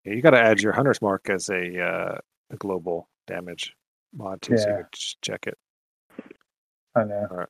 Yeah, 0.05 0.13
you 0.13 0.21
got 0.21 0.31
to 0.31 0.41
add 0.41 0.61
your 0.61 0.73
hunter's 0.73 1.01
mark 1.01 1.29
as 1.29 1.49
a, 1.49 1.79
uh, 1.79 2.17
a 2.49 2.57
global 2.57 3.07
damage 3.27 3.75
mod 4.13 4.41
too, 4.41 4.57
so 4.57 4.67
you 4.67 4.69
Yeah. 4.71 4.77
can 4.81 4.87
check 5.21 5.47
it. 5.47 5.57
I 6.95 7.03
know. 7.03 7.45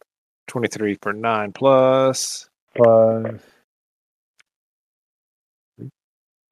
23 0.48 0.96
for 1.02 1.14
9 1.14 1.54
plus. 1.54 2.50
Plus 2.76 3.42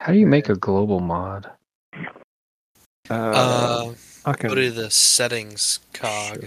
How 0.00 0.12
do 0.12 0.18
you 0.18 0.26
make 0.26 0.48
a 0.48 0.54
global 0.56 1.00
mod? 1.00 1.50
Uh, 3.10 3.12
Uh, 3.12 3.94
I 4.24 4.32
can 4.32 4.48
go 4.48 4.54
to 4.54 4.70
the 4.70 4.90
settings 4.90 5.80
cog 5.92 6.42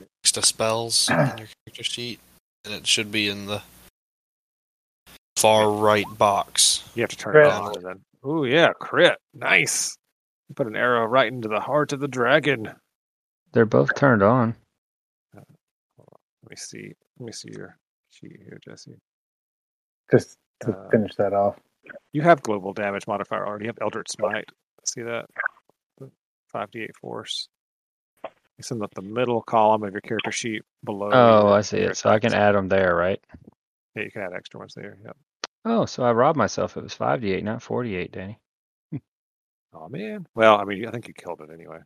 next 0.00 0.32
to 0.32 0.42
spells 0.42 1.08
in 1.10 1.16
your 1.16 1.48
character 1.64 1.82
sheet, 1.82 2.20
and 2.64 2.74
it 2.74 2.86
should 2.86 3.10
be 3.10 3.28
in 3.28 3.46
the 3.46 3.62
far 5.36 5.70
right 5.70 6.06
box. 6.18 6.82
You 6.94 7.02
have 7.02 7.10
to 7.10 7.16
turn 7.16 7.32
Crit. 7.34 7.46
it 7.46 7.52
on. 7.52 7.76
and 7.76 7.84
Then. 7.84 8.00
Ooh, 8.30 8.44
yeah, 8.44 8.72
crit. 8.78 9.16
Nice. 9.34 9.96
Put 10.54 10.66
an 10.66 10.76
arrow 10.76 11.04
right 11.06 11.32
into 11.32 11.48
the 11.48 11.60
heart 11.60 11.92
of 11.92 12.00
the 12.00 12.08
dragon. 12.08 12.68
They're 13.52 13.66
both 13.66 13.94
turned 13.94 14.22
on. 14.22 14.54
Let 15.34 16.50
me 16.50 16.56
see. 16.56 16.92
Let 17.18 17.26
me 17.26 17.32
see 17.32 17.50
your 17.52 17.76
sheet 18.10 18.40
here, 18.44 18.58
Jesse. 18.64 18.96
Just 20.10 20.36
to 20.60 20.72
Uh, 20.72 20.88
finish 20.90 21.14
that 21.16 21.32
off. 21.32 21.56
You 22.12 22.22
have 22.22 22.42
global 22.42 22.72
damage 22.72 23.06
modifier 23.06 23.46
already. 23.46 23.64
You 23.66 23.68
have 23.68 23.78
Eldritch 23.80 24.10
Smite. 24.10 24.48
See 24.86 25.02
that? 25.02 25.26
Five 26.48 26.70
D 26.72 26.80
eight 26.82 26.96
force. 26.96 27.48
It's 28.58 28.70
in 28.72 28.78
the, 28.78 28.88
the 28.94 29.02
middle 29.02 29.40
column 29.40 29.84
of 29.84 29.92
your 29.92 30.00
character 30.00 30.32
sheet 30.32 30.62
below. 30.84 31.10
Oh, 31.12 31.48
I 31.52 31.60
see 31.62 31.78
it. 31.78 31.96
So 31.96 32.10
I 32.10 32.18
can 32.18 32.34
add 32.34 32.54
them 32.54 32.68
there, 32.68 32.94
right? 32.94 33.20
Yeah, 33.94 34.02
you 34.04 34.10
can 34.10 34.22
add 34.22 34.32
extra 34.34 34.60
ones 34.60 34.74
there. 34.74 34.98
Yep. 35.04 35.16
Oh, 35.64 35.84
so 35.84 36.02
I 36.04 36.12
robbed 36.12 36.38
myself. 36.38 36.76
It 36.76 36.82
was 36.82 36.94
5d8, 36.94 37.42
not 37.42 37.62
48, 37.62 38.12
Danny. 38.12 38.38
Oh 39.72 39.88
man. 39.88 40.26
Well, 40.34 40.58
I 40.58 40.64
mean, 40.64 40.84
I 40.84 40.90
think 40.90 41.06
you 41.06 41.14
killed 41.14 41.40
it 41.42 41.50
anyway. 41.54 41.78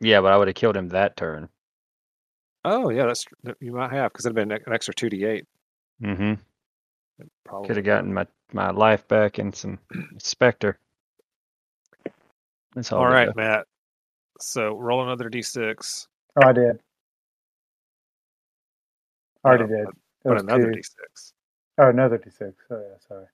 Yeah, 0.00 0.22
but 0.22 0.32
I 0.32 0.38
would 0.38 0.48
have 0.48 0.54
killed 0.54 0.74
him 0.74 0.88
that 0.88 1.18
turn. 1.18 1.50
Oh 2.64 2.88
yeah, 2.88 3.04
that's 3.04 3.26
you 3.60 3.72
might 3.72 3.92
have 3.92 4.10
because 4.10 4.24
it'd 4.24 4.34
been 4.34 4.50
an 4.50 4.60
extra 4.72 4.94
two 4.94 5.10
D 5.10 5.26
eight. 5.26 5.44
Mm-hmm. 6.02 6.34
Probably 7.44 7.66
Could 7.66 7.76
have 7.76 7.84
gotten 7.84 8.14
my, 8.14 8.26
my 8.54 8.70
life 8.70 9.06
back 9.06 9.36
and 9.36 9.54
some 9.54 9.78
Spectre. 10.18 10.78
That's 12.74 12.90
all. 12.90 13.04
All 13.04 13.10
good. 13.10 13.36
Matt. 13.36 13.66
So 14.40 14.74
roll 14.74 15.02
another 15.02 15.28
D 15.28 15.42
six. 15.42 16.08
Oh, 16.42 16.48
I 16.48 16.52
did. 16.54 16.80
I 19.44 19.48
Already 19.48 19.64
Uh, 19.64 19.66
did. 19.66 19.88
It 19.88 19.94
But 20.24 20.32
was 20.34 20.42
another 20.42 20.64
two. 20.72 20.72
D 20.72 20.82
six 20.82 21.34
Oh, 21.78 21.88
another 21.90 22.18
D6. 22.18 22.54
Oh, 22.70 22.76
yeah, 22.80 22.96
sorry. 23.08 23.26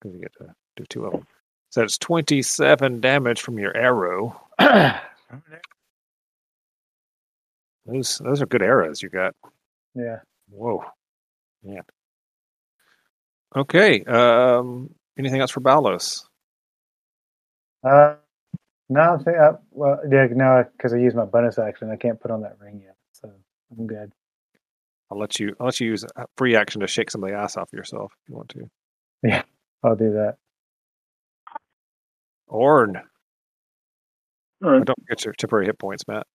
because 0.00 0.14
you 0.14 0.20
get 0.22 0.32
to 0.38 0.54
do 0.76 0.84
two 0.88 1.06
of 1.06 1.12
them. 1.12 1.26
So 1.70 1.82
it's 1.82 1.98
twenty 1.98 2.42
seven 2.42 3.00
damage 3.00 3.40
from 3.42 3.58
your 3.58 3.76
arrow. 3.76 4.40
Those 7.86 8.18
those 8.18 8.42
are 8.42 8.46
good 8.46 8.62
arrows 8.62 9.02
you 9.02 9.08
got. 9.08 9.34
Yeah. 9.94 10.18
Whoa, 10.50 10.84
Yeah. 11.62 11.82
Okay. 13.56 14.04
Um. 14.04 14.94
Anything 15.18 15.40
else 15.40 15.50
for 15.50 15.60
Balos? 15.60 16.24
Uh, 17.84 18.16
no, 18.88 19.00
I 19.14 19.18
think 19.22 19.36
I, 19.38 19.52
well, 19.70 20.00
yeah, 20.10 20.26
no, 20.30 20.64
because 20.76 20.92
I 20.94 20.98
used 20.98 21.16
my 21.16 21.24
bonus 21.24 21.58
action. 21.58 21.90
I 21.90 21.96
can't 21.96 22.20
put 22.20 22.30
on 22.30 22.42
that 22.42 22.58
ring 22.60 22.82
yet, 22.84 22.96
so 23.12 23.32
I'm 23.78 23.86
good. 23.86 24.12
I'll 25.10 25.18
let 25.18 25.38
you. 25.38 25.54
I'll 25.60 25.66
let 25.66 25.80
you 25.80 25.88
use 25.88 26.04
a 26.16 26.26
free 26.36 26.56
action 26.56 26.80
to 26.80 26.86
shake 26.86 27.10
some 27.10 27.22
of 27.22 27.30
the 27.30 27.36
ice 27.36 27.56
off 27.56 27.72
yourself 27.72 28.12
if 28.22 28.28
you 28.28 28.34
want 28.36 28.48
to. 28.50 28.68
Yeah, 29.22 29.42
I'll 29.82 29.96
do 29.96 30.12
that. 30.14 30.36
Orn. 32.48 32.96
All 34.64 34.70
right. 34.70 34.84
Don't 34.84 35.06
get 35.08 35.24
your 35.24 35.34
temporary 35.34 35.66
hit 35.66 35.78
points, 35.78 36.04
Matt. 36.08 36.26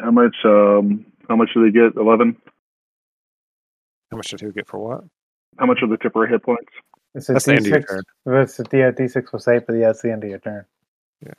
How 0.00 0.10
much? 0.10 0.36
Um, 0.44 1.06
how 1.28 1.36
much 1.36 1.50
do 1.54 1.64
they 1.64 1.72
get? 1.72 1.96
Eleven. 2.00 2.36
How 4.10 4.16
much 4.16 4.28
did 4.28 4.40
who 4.40 4.52
get 4.52 4.68
for 4.68 4.78
what? 4.78 5.04
How 5.58 5.66
much 5.66 5.78
are 5.82 5.88
the 5.88 5.96
temporary 5.96 6.30
hit 6.30 6.42
points? 6.42 6.72
It's 7.14 7.28
a 7.28 7.32
That's 7.34 7.44
the 7.44 7.52
end 7.52 7.60
of 7.60 7.66
your 7.66 7.80
D6. 7.80 7.86
turn. 7.86 8.02
It's 8.42 8.60
a, 8.60 8.64
yeah, 8.72 8.90
D6 8.92 9.32
was 9.32 9.44
safe, 9.44 9.62
but 9.66 9.74
yeah, 9.74 9.90
it's 9.90 10.02
the 10.02 10.12
end 10.12 10.22
of 10.24 10.30
your 10.30 10.38
turn. 10.38 10.64
Yeah. 11.24 11.32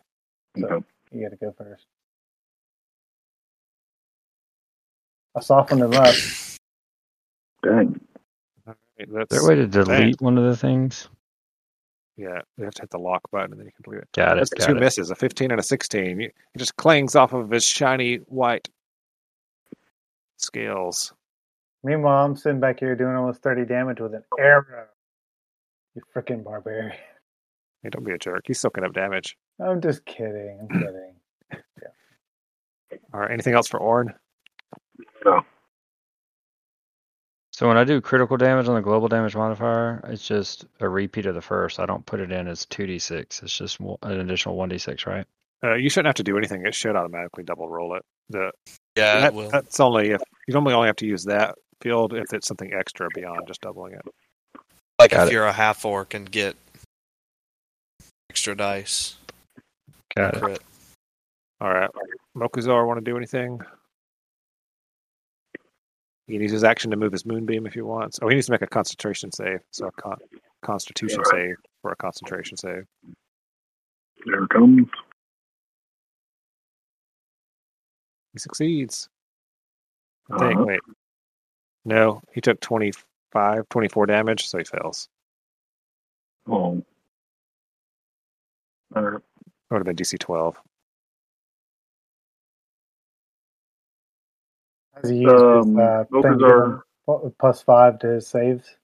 So 0.59 0.65
Okay. 0.67 0.85
you 1.11 1.23
got 1.23 1.29
to 1.31 1.37
go 1.37 1.53
first. 1.57 1.85
I 5.35 5.39
softened 5.41 5.81
them 5.81 5.93
up. 5.93 6.13
Dang. 7.63 7.99
All 8.67 8.73
right, 8.99 9.07
Is 9.07 9.09
that's 9.13 9.29
there 9.29 9.41
a 9.41 9.45
way 9.45 9.55
to 9.55 9.67
delete 9.67 10.21
one 10.21 10.37
of 10.37 10.43
the 10.45 10.57
things? 10.57 11.09
yeah. 12.17 12.41
You 12.57 12.65
have 12.65 12.73
to 12.75 12.81
hit 12.83 12.89
the 12.91 12.97
lock 12.99 13.21
button 13.31 13.51
and 13.51 13.59
then 13.59 13.65
you 13.67 13.71
can 13.71 13.83
delete 13.83 14.03
it. 14.03 14.09
Got 14.13 14.37
it. 14.37 14.41
That's 14.41 14.49
Got 14.51 14.67
two 14.67 14.75
it. 14.77 14.79
misses, 14.79 15.09
a 15.11 15.15
fifteen 15.15 15.51
and 15.51 15.59
a 15.59 15.63
sixteen. 15.63 16.21
It 16.21 16.33
just 16.57 16.75
clangs 16.75 17.15
off 17.15 17.33
of 17.33 17.49
his 17.49 17.63
shiny 17.65 18.17
white 18.27 18.69
scales. 20.37 21.13
Meanwhile, 21.83 22.25
I'm 22.25 22.35
sitting 22.35 22.59
back 22.59 22.79
here 22.79 22.95
doing 22.95 23.15
almost 23.15 23.41
30 23.41 23.65
damage 23.65 23.99
with 23.99 24.13
an 24.13 24.23
arrow. 24.39 24.85
You 25.95 26.01
freaking 26.15 26.43
barbarian. 26.43 26.91
Hey, 27.81 27.89
don't 27.89 28.03
be 28.03 28.11
a 28.11 28.17
jerk. 28.19 28.43
He's 28.45 28.59
soaking 28.59 28.83
up 28.83 28.93
damage. 28.93 29.35
I'm 29.59 29.81
just 29.81 30.05
kidding. 30.05 30.59
I'm 30.61 30.67
kidding. 30.79 31.13
All 33.13 33.19
right. 33.21 33.31
Anything 33.31 33.55
else 33.55 33.67
for 33.67 33.79
Orn? 33.79 34.13
So 37.53 37.67
when 37.67 37.77
I 37.77 37.83
do 37.83 38.01
critical 38.01 38.37
damage 38.37 38.67
on 38.67 38.75
the 38.75 38.81
global 38.81 39.07
damage 39.07 39.35
modifier, 39.35 40.01
it's 40.07 40.25
just 40.25 40.65
a 40.79 40.87
repeat 40.89 41.25
of 41.25 41.35
the 41.35 41.41
first. 41.41 41.79
I 41.79 41.85
don't 41.85 42.05
put 42.05 42.19
it 42.19 42.31
in 42.31 42.47
as 42.47 42.65
2d6. 42.67 43.43
It's 43.43 43.55
just 43.57 43.79
an 43.79 44.19
additional 44.19 44.57
1d6, 44.57 45.05
right? 45.05 45.25
Uh, 45.63 45.75
you 45.75 45.89
shouldn't 45.89 46.07
have 46.07 46.15
to 46.15 46.23
do 46.23 46.37
anything. 46.37 46.65
It 46.65 46.73
should 46.73 46.95
automatically 46.95 47.43
double 47.43 47.67
roll 47.69 47.95
it. 47.95 48.03
The 48.29 48.51
Yeah, 48.95 49.19
that, 49.19 49.27
it 49.27 49.33
will. 49.35 49.49
that's 49.51 49.79
only 49.79 50.09
if 50.11 50.21
you 50.47 50.53
normally 50.53 50.73
only 50.73 50.87
have 50.87 50.95
to 50.97 51.05
use 51.05 51.25
that 51.25 51.53
field 51.81 52.13
if 52.13 52.33
it's 52.33 52.47
something 52.47 52.73
extra 52.73 53.09
beyond 53.13 53.41
just 53.47 53.61
doubling 53.61 53.93
it. 53.93 54.01
like 54.99 55.11
Got 55.11 55.23
if 55.23 55.29
it. 55.29 55.33
you're 55.33 55.45
a 55.45 55.51
half 55.53 55.85
orc 55.85 56.13
and 56.15 56.31
get 56.31 56.55
extra 58.31 58.55
dice. 58.55 59.17
Got 60.15 60.35
it. 60.35 60.41
Crit. 60.41 60.61
All 61.59 61.69
right. 61.71 61.89
Mokuzar 62.35 62.87
want 62.87 63.03
to 63.03 63.11
do 63.11 63.17
anything? 63.17 63.59
He 66.31 66.37
needs 66.37 66.53
his 66.53 66.63
action 66.63 66.91
to 66.91 66.97
move 66.97 67.11
his 67.11 67.25
moonbeam 67.25 67.67
if 67.67 67.73
he 67.73 67.81
wants. 67.81 68.17
Oh, 68.21 68.29
he 68.29 68.35
needs 68.35 68.45
to 68.45 68.53
make 68.53 68.61
a 68.61 68.67
concentration 68.67 69.33
save. 69.33 69.59
So 69.71 69.87
a 69.87 69.91
con- 69.91 70.17
constitution 70.61 71.21
save 71.25 71.55
for 71.81 71.91
a 71.91 71.95
concentration 71.97 72.55
save. 72.55 72.85
There 74.25 74.43
it 74.43 74.49
comes. 74.49 74.87
He 78.31 78.39
succeeds. 78.39 79.09
I 80.31 80.37
think. 80.37 80.55
Uh-huh. 80.55 80.65
Wait. 80.67 80.79
No, 81.83 82.21
he 82.33 82.39
took 82.39 82.61
25, 82.61 83.67
24 83.67 84.05
damage, 84.05 84.47
so 84.47 84.57
he 84.57 84.63
fails. 84.63 85.09
Oh. 86.47 86.81
It 88.95 89.01
would 89.03 89.21
have 89.79 89.83
been 89.83 89.97
DC 89.97 90.17
12. 90.17 90.55
Has 95.01 95.09
he 95.09 95.17
used 95.17 95.33
Um, 95.35 95.69
his 95.75 95.77
uh, 95.79 96.03
thing 96.11 96.25
are- 96.25 96.35
give 96.37 96.49
him 96.73 96.83
pl- 97.05 97.35
plus 97.39 97.61
five 97.61 97.99
to 97.99 98.07
his 98.07 98.27
saves? 98.27 98.77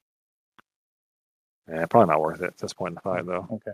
Yeah, 1.68 1.86
probably 1.86 2.12
not 2.14 2.22
worth 2.22 2.42
it 2.42 2.46
at 2.48 2.58
this 2.58 2.74
point 2.74 2.92
in 2.92 2.96
the 2.96 3.02
fight, 3.02 3.26
though. 3.26 3.48
Okay. 3.52 3.72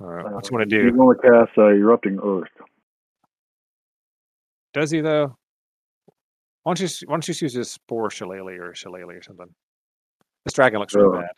All 0.00 0.08
right. 0.08 0.26
Uh, 0.26 0.30
What 0.30 0.50
you 0.50 0.56
want 0.56 0.68
to 0.68 0.76
do? 0.78 0.86
He's 0.86 0.96
going 0.96 1.16
to 1.16 1.22
cast 1.22 1.58
uh, 1.58 1.66
Erupting 1.68 2.18
Earth. 2.22 2.48
Does 4.74 4.90
he, 4.90 5.00
though? 5.00 5.36
Why 6.62 6.74
don't 6.74 6.80
you, 6.80 6.88
why 7.08 7.14
don't 7.14 7.26
you 7.28 7.32
just 7.32 7.42
use 7.42 7.54
his 7.54 7.70
Spore 7.70 8.10
Shillelagh 8.10 8.58
or 8.58 8.74
Shillelagh 8.74 9.14
or 9.16 9.22
something? 9.22 9.48
This 10.44 10.52
dragon 10.54 10.80
looks 10.80 10.94
really 10.94 11.18
Uh. 11.18 11.20
bad. 11.22 11.30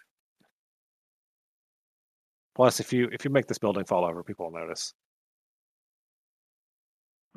Plus, 2.56 2.80
if 2.80 2.92
you 2.92 3.08
if 3.12 3.24
you 3.24 3.30
make 3.30 3.46
this 3.46 3.58
building 3.58 3.84
fall 3.84 4.04
over, 4.04 4.24
people 4.24 4.46
will 4.50 4.58
notice. 4.58 4.92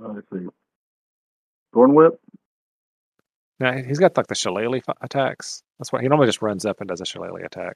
Let's 0.02 0.28
see. 0.34 0.48
Thorn 1.74 1.94
Whip. 1.94 2.20
Now 3.60 3.74
he's 3.74 4.00
got 4.00 4.18
like 4.18 4.28
the 4.28 4.36
shillelagh 4.36 4.82
attacks. 5.02 5.62
That's 5.78 5.92
why 5.92 6.02
he 6.02 6.08
normally 6.08 6.28
just 6.28 6.42
runs 6.42 6.66
up 6.66 6.80
and 6.82 6.90
does 6.90 7.02
a 7.02 7.06
shillelagh 7.06 7.44
attack. 7.46 7.76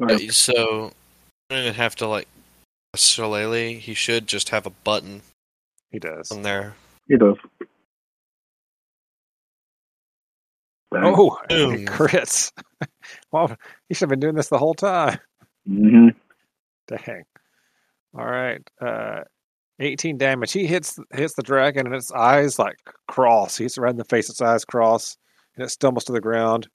All 0.00 0.10
Uh, 0.10 0.14
right. 0.14 0.30
So, 0.32 0.92
I 1.50 1.54
didn't 1.56 1.74
have 1.76 1.96
to 1.96 2.06
like 2.06 2.28
a 2.92 2.98
shillelagh. 2.98 3.78
He 3.80 3.94
should 3.94 4.26
just 4.26 4.50
have 4.50 4.66
a 4.66 4.70
button 4.70 5.22
He 5.90 5.98
does. 5.98 6.30
on 6.30 6.42
there. 6.42 6.74
He 7.08 7.16
does. 7.16 7.36
Dang. 10.92 11.04
Oh, 11.16 11.38
Boom. 11.48 11.72
he 11.78 11.84
crits. 11.86 12.52
well, 13.32 13.56
he 13.88 13.94
should 13.94 14.02
have 14.04 14.10
been 14.10 14.20
doing 14.20 14.34
this 14.36 14.48
the 14.48 14.58
whole 14.58 14.74
time. 14.74 15.18
hmm 15.66 16.08
Dang. 16.86 17.24
All 18.16 18.26
right. 18.26 18.60
Uh, 18.80 19.22
18 19.80 20.18
damage. 20.18 20.52
He 20.52 20.66
hits 20.66 20.98
hits 21.12 21.34
the 21.34 21.42
dragon 21.42 21.86
and 21.86 21.94
its 21.94 22.12
eyes 22.12 22.58
like 22.58 22.76
cross. 23.08 23.56
He's 23.56 23.78
right 23.78 23.90
in 23.90 23.96
the 23.96 24.04
face, 24.04 24.30
its 24.30 24.40
eyes 24.40 24.64
cross, 24.64 25.16
and 25.56 25.64
it 25.64 25.70
stumbles 25.70 26.04
to 26.04 26.12
the 26.12 26.20
ground. 26.20 26.68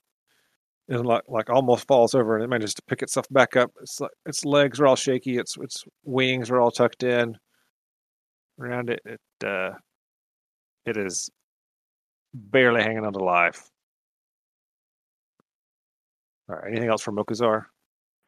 And 0.88 1.06
like 1.06 1.22
like 1.28 1.50
almost 1.50 1.86
falls 1.86 2.14
over 2.14 2.34
and 2.36 2.44
it 2.44 2.48
manages 2.48 2.74
to 2.74 2.82
pick 2.88 3.02
itself 3.02 3.26
back 3.30 3.56
up. 3.56 3.70
It's 3.80 4.00
like 4.00 4.10
its 4.26 4.44
legs 4.44 4.80
are 4.80 4.86
all 4.86 4.96
shaky, 4.96 5.38
its 5.38 5.56
its 5.58 5.84
wings 6.04 6.50
are 6.50 6.60
all 6.60 6.70
tucked 6.70 7.02
in. 7.02 7.36
Around 8.58 8.90
it, 8.90 9.00
it 9.04 9.46
uh 9.46 9.72
it 10.86 10.96
is 10.96 11.30
barely 12.34 12.82
hanging 12.82 13.04
on 13.04 13.12
to 13.12 13.24
life. 13.24 13.70
All 16.48 16.56
right. 16.56 16.70
Anything 16.72 16.88
else 16.90 17.02
from 17.02 17.16
Mokuzar? 17.16 17.66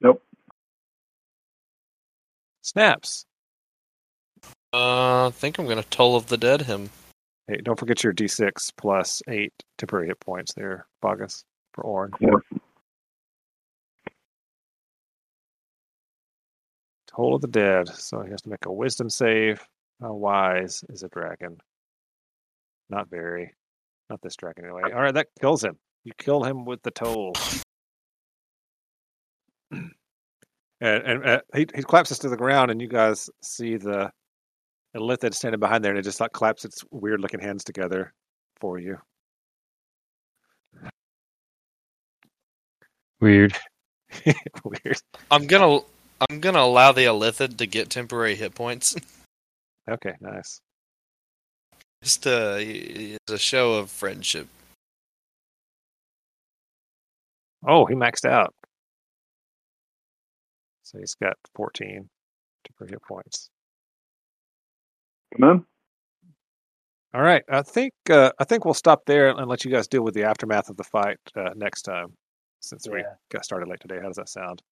Nope. 0.00 0.22
Snaps. 2.62 3.26
Uh, 4.72 5.26
I 5.26 5.30
think 5.30 5.58
I'm 5.58 5.66
gonna 5.66 5.82
Toll 5.84 6.16
of 6.16 6.26
the 6.28 6.38
Dead 6.38 6.62
him. 6.62 6.90
Hey, 7.46 7.58
don't 7.62 7.78
forget 7.78 8.02
your 8.02 8.14
D6 8.14 8.72
plus 8.76 9.20
eight 9.28 9.52
temporary 9.76 10.06
hit 10.06 10.20
points 10.20 10.54
there, 10.54 10.86
Bogus, 11.02 11.44
for 11.74 11.84
Orin. 11.84 12.12
Yeah. 12.20 12.30
Toll 17.14 17.34
of 17.34 17.42
the 17.42 17.48
Dead. 17.48 17.88
So 17.88 18.22
he 18.22 18.30
has 18.30 18.40
to 18.42 18.48
make 18.48 18.64
a 18.64 18.72
wisdom 18.72 19.10
save. 19.10 19.62
How 20.00 20.14
wise 20.14 20.82
is 20.88 21.02
a 21.02 21.08
dragon? 21.08 21.58
Not 22.88 23.10
very. 23.10 23.54
Not 24.08 24.22
this 24.22 24.36
dragon 24.36 24.64
anyway. 24.64 24.82
All 24.84 25.02
right, 25.02 25.14
that 25.14 25.28
kills 25.40 25.62
him. 25.62 25.76
You 26.04 26.12
kill 26.16 26.42
him 26.42 26.64
with 26.64 26.82
the 26.82 26.90
toll. 26.90 27.34
and 29.70 29.92
and 30.80 31.24
uh, 31.24 31.40
he 31.54 31.66
he 31.74 31.82
collapses 31.82 32.18
to 32.20 32.28
the 32.28 32.36
ground, 32.36 32.70
and 32.70 32.80
you 32.80 32.88
guys 32.88 33.28
see 33.42 33.76
the 33.76 34.10
Illithid 34.96 35.34
standing 35.34 35.60
behind 35.60 35.84
there, 35.84 35.92
and 35.92 35.98
it 35.98 36.02
just 36.02 36.20
like 36.20 36.32
claps 36.32 36.64
its 36.64 36.84
weird 36.90 37.20
looking 37.20 37.40
hands 37.40 37.64
together 37.64 38.12
for 38.60 38.78
you. 38.78 38.98
Weird. 43.20 43.56
weird. 44.64 44.98
I'm 45.30 45.46
gonna 45.46 45.80
I'm 46.28 46.40
gonna 46.40 46.60
allow 46.60 46.92
the 46.92 47.04
Illithid 47.04 47.56
to 47.58 47.66
get 47.66 47.90
temporary 47.90 48.34
hit 48.34 48.54
points. 48.54 48.96
Okay, 49.90 50.14
nice. 50.20 50.60
Just 52.04 52.24
uh, 52.24 52.54
it's 52.58 53.32
a 53.32 53.36
show 53.36 53.74
of 53.74 53.90
friendship. 53.90 54.46
Oh, 57.66 57.84
he 57.86 57.94
maxed 57.96 58.24
out. 58.24 58.54
So 60.84 60.98
he's 60.98 61.14
got 61.14 61.34
14 61.56 62.08
temporary 62.64 62.92
hit 62.92 63.02
points. 63.02 63.50
Come 65.38 65.50
in. 65.50 65.64
All 67.14 67.20
right, 67.22 67.42
I 67.50 67.60
think 67.62 67.92
uh, 68.08 68.32
I 68.38 68.44
think 68.44 68.64
we'll 68.64 68.72
stop 68.74 69.04
there 69.06 69.28
and 69.28 69.46
let 69.46 69.64
you 69.64 69.70
guys 69.70 69.86
deal 69.86 70.02
with 70.02 70.14
the 70.14 70.24
aftermath 70.24 70.70
of 70.70 70.76
the 70.78 70.84
fight 70.84 71.18
uh, 71.36 71.50
next 71.54 71.82
time, 71.82 72.08
since 72.60 72.88
we 72.88 73.04
got 73.30 73.44
started 73.44 73.68
late 73.68 73.80
today. 73.80 73.98
How 74.00 74.06
does 74.08 74.16
that 74.16 74.30
sound? 74.30 74.62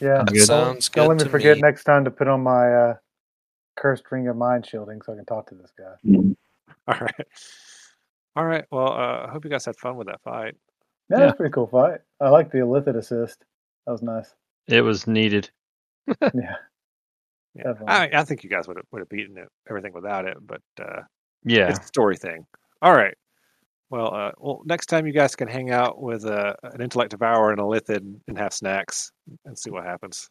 Yeah. 0.00 0.22
Good. 0.28 0.42
Sounds 0.44 0.88
Don't 0.88 1.04
good 1.06 1.08
let 1.08 1.18
me 1.18 1.24
to 1.24 1.30
forget 1.30 1.56
me. 1.56 1.62
next 1.62 1.82
time 1.84 2.04
to 2.04 2.10
put 2.12 2.28
on 2.28 2.40
my 2.40 2.72
uh, 2.72 2.94
cursed 3.76 4.04
ring 4.12 4.28
of 4.28 4.36
mind 4.36 4.64
shielding 4.64 5.02
so 5.02 5.12
I 5.12 5.16
can 5.16 5.24
talk 5.24 5.48
to 5.48 5.56
this 5.56 5.72
guy. 5.76 5.94
All 6.88 6.98
right, 7.00 7.26
all 8.36 8.44
right. 8.46 8.64
Well, 8.70 8.92
uh, 8.92 9.26
I 9.26 9.30
hope 9.30 9.44
you 9.44 9.50
guys 9.50 9.66
had 9.66 9.76
fun 9.76 9.96
with 9.96 10.06
that 10.06 10.22
fight. 10.22 10.54
Yeah, 11.10 11.16
Yeah. 11.18 11.24
that's 11.26 11.32
a 11.34 11.36
pretty 11.36 11.52
cool 11.52 11.66
fight. 11.66 12.00
I 12.20 12.28
like 12.30 12.50
the 12.50 12.58
Illithid 12.58 12.96
assist. 12.96 13.44
That 13.86 13.92
was 13.92 14.02
nice. 14.02 14.32
It 14.68 14.80
was 14.82 15.06
needed. 15.06 15.50
Yeah. 16.34 16.54
Yeah. 17.58 17.74
I, 17.86 18.08
I 18.12 18.24
think 18.24 18.44
you 18.44 18.50
guys 18.50 18.68
would 18.68 18.76
have 18.76 18.86
would 18.92 19.00
have 19.00 19.08
beaten 19.08 19.36
it, 19.38 19.48
everything 19.68 19.92
without 19.92 20.24
it, 20.26 20.36
but 20.40 20.60
uh, 20.80 21.02
Yeah. 21.44 21.68
it's 21.70 21.80
a 21.80 21.84
story 21.84 22.16
thing. 22.16 22.46
All 22.82 22.92
right. 22.94 23.14
Well, 23.90 24.14
uh, 24.14 24.32
well, 24.38 24.62
next 24.66 24.86
time 24.86 25.06
you 25.06 25.12
guys 25.12 25.34
can 25.34 25.48
hang 25.48 25.70
out 25.70 26.00
with 26.00 26.24
uh, 26.26 26.54
an 26.62 26.80
intellect 26.82 27.10
devourer 27.12 27.50
and 27.52 27.60
a 27.60 27.64
lithid 27.64 28.20
and 28.28 28.38
have 28.38 28.52
snacks 28.52 29.10
and 29.46 29.58
see 29.58 29.70
what 29.70 29.84
happens. 29.84 30.28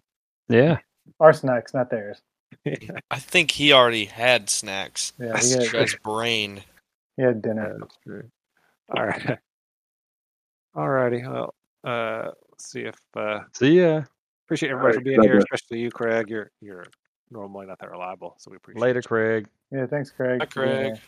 Yeah. 0.48 0.78
Our 1.20 1.34
snacks, 1.34 1.74
not 1.74 1.90
theirs. 1.90 2.22
I 3.12 3.20
think 3.20 3.52
he 3.52 3.74
already 3.74 4.06
had 4.06 4.50
snacks. 4.50 5.12
Yeah, 5.20 5.30
That's 5.34 5.52
he 5.52 5.58
He 5.60 5.66
had, 5.66 5.90
had 5.90 6.02
brain. 6.04 6.62
he 7.18 7.24
had 7.24 7.42
dinner. 7.42 7.78
That's 7.80 7.98
true. 8.06 8.30
All 8.96 9.06
right. 9.06 9.38
All 10.76 10.88
righty. 10.90 11.24
Well, 11.26 11.54
uh, 11.84 12.30
let's 12.52 12.72
see 12.72 12.82
if 12.82 12.96
uh, 13.16 13.40
See 13.54 13.82
ya. 13.82 14.04
appreciate 14.46 14.72
All 14.72 14.78
everybody 14.80 14.98
for 15.00 15.04
being 15.04 15.22
here, 15.24 15.34
you. 15.34 15.40
especially 15.40 15.80
you, 15.80 15.90
Craig. 15.90 16.30
You're 16.30 16.52
you're 16.62 16.86
normally 17.32 17.66
not 17.68 17.80
that 17.80 17.92
reliable, 17.92 18.36
so 18.38 18.52
we 18.52 18.58
appreciate 18.58 18.82
Later, 18.82 19.00
you. 19.00 19.04
Craig. 19.04 19.48
Yeah, 19.72 19.86
thanks, 19.86 20.12
Craig. 20.12 20.40
Hi, 20.42 20.46
for 20.46 20.64
being 20.64 20.76
Craig. 20.76 20.86
here. 20.86 21.02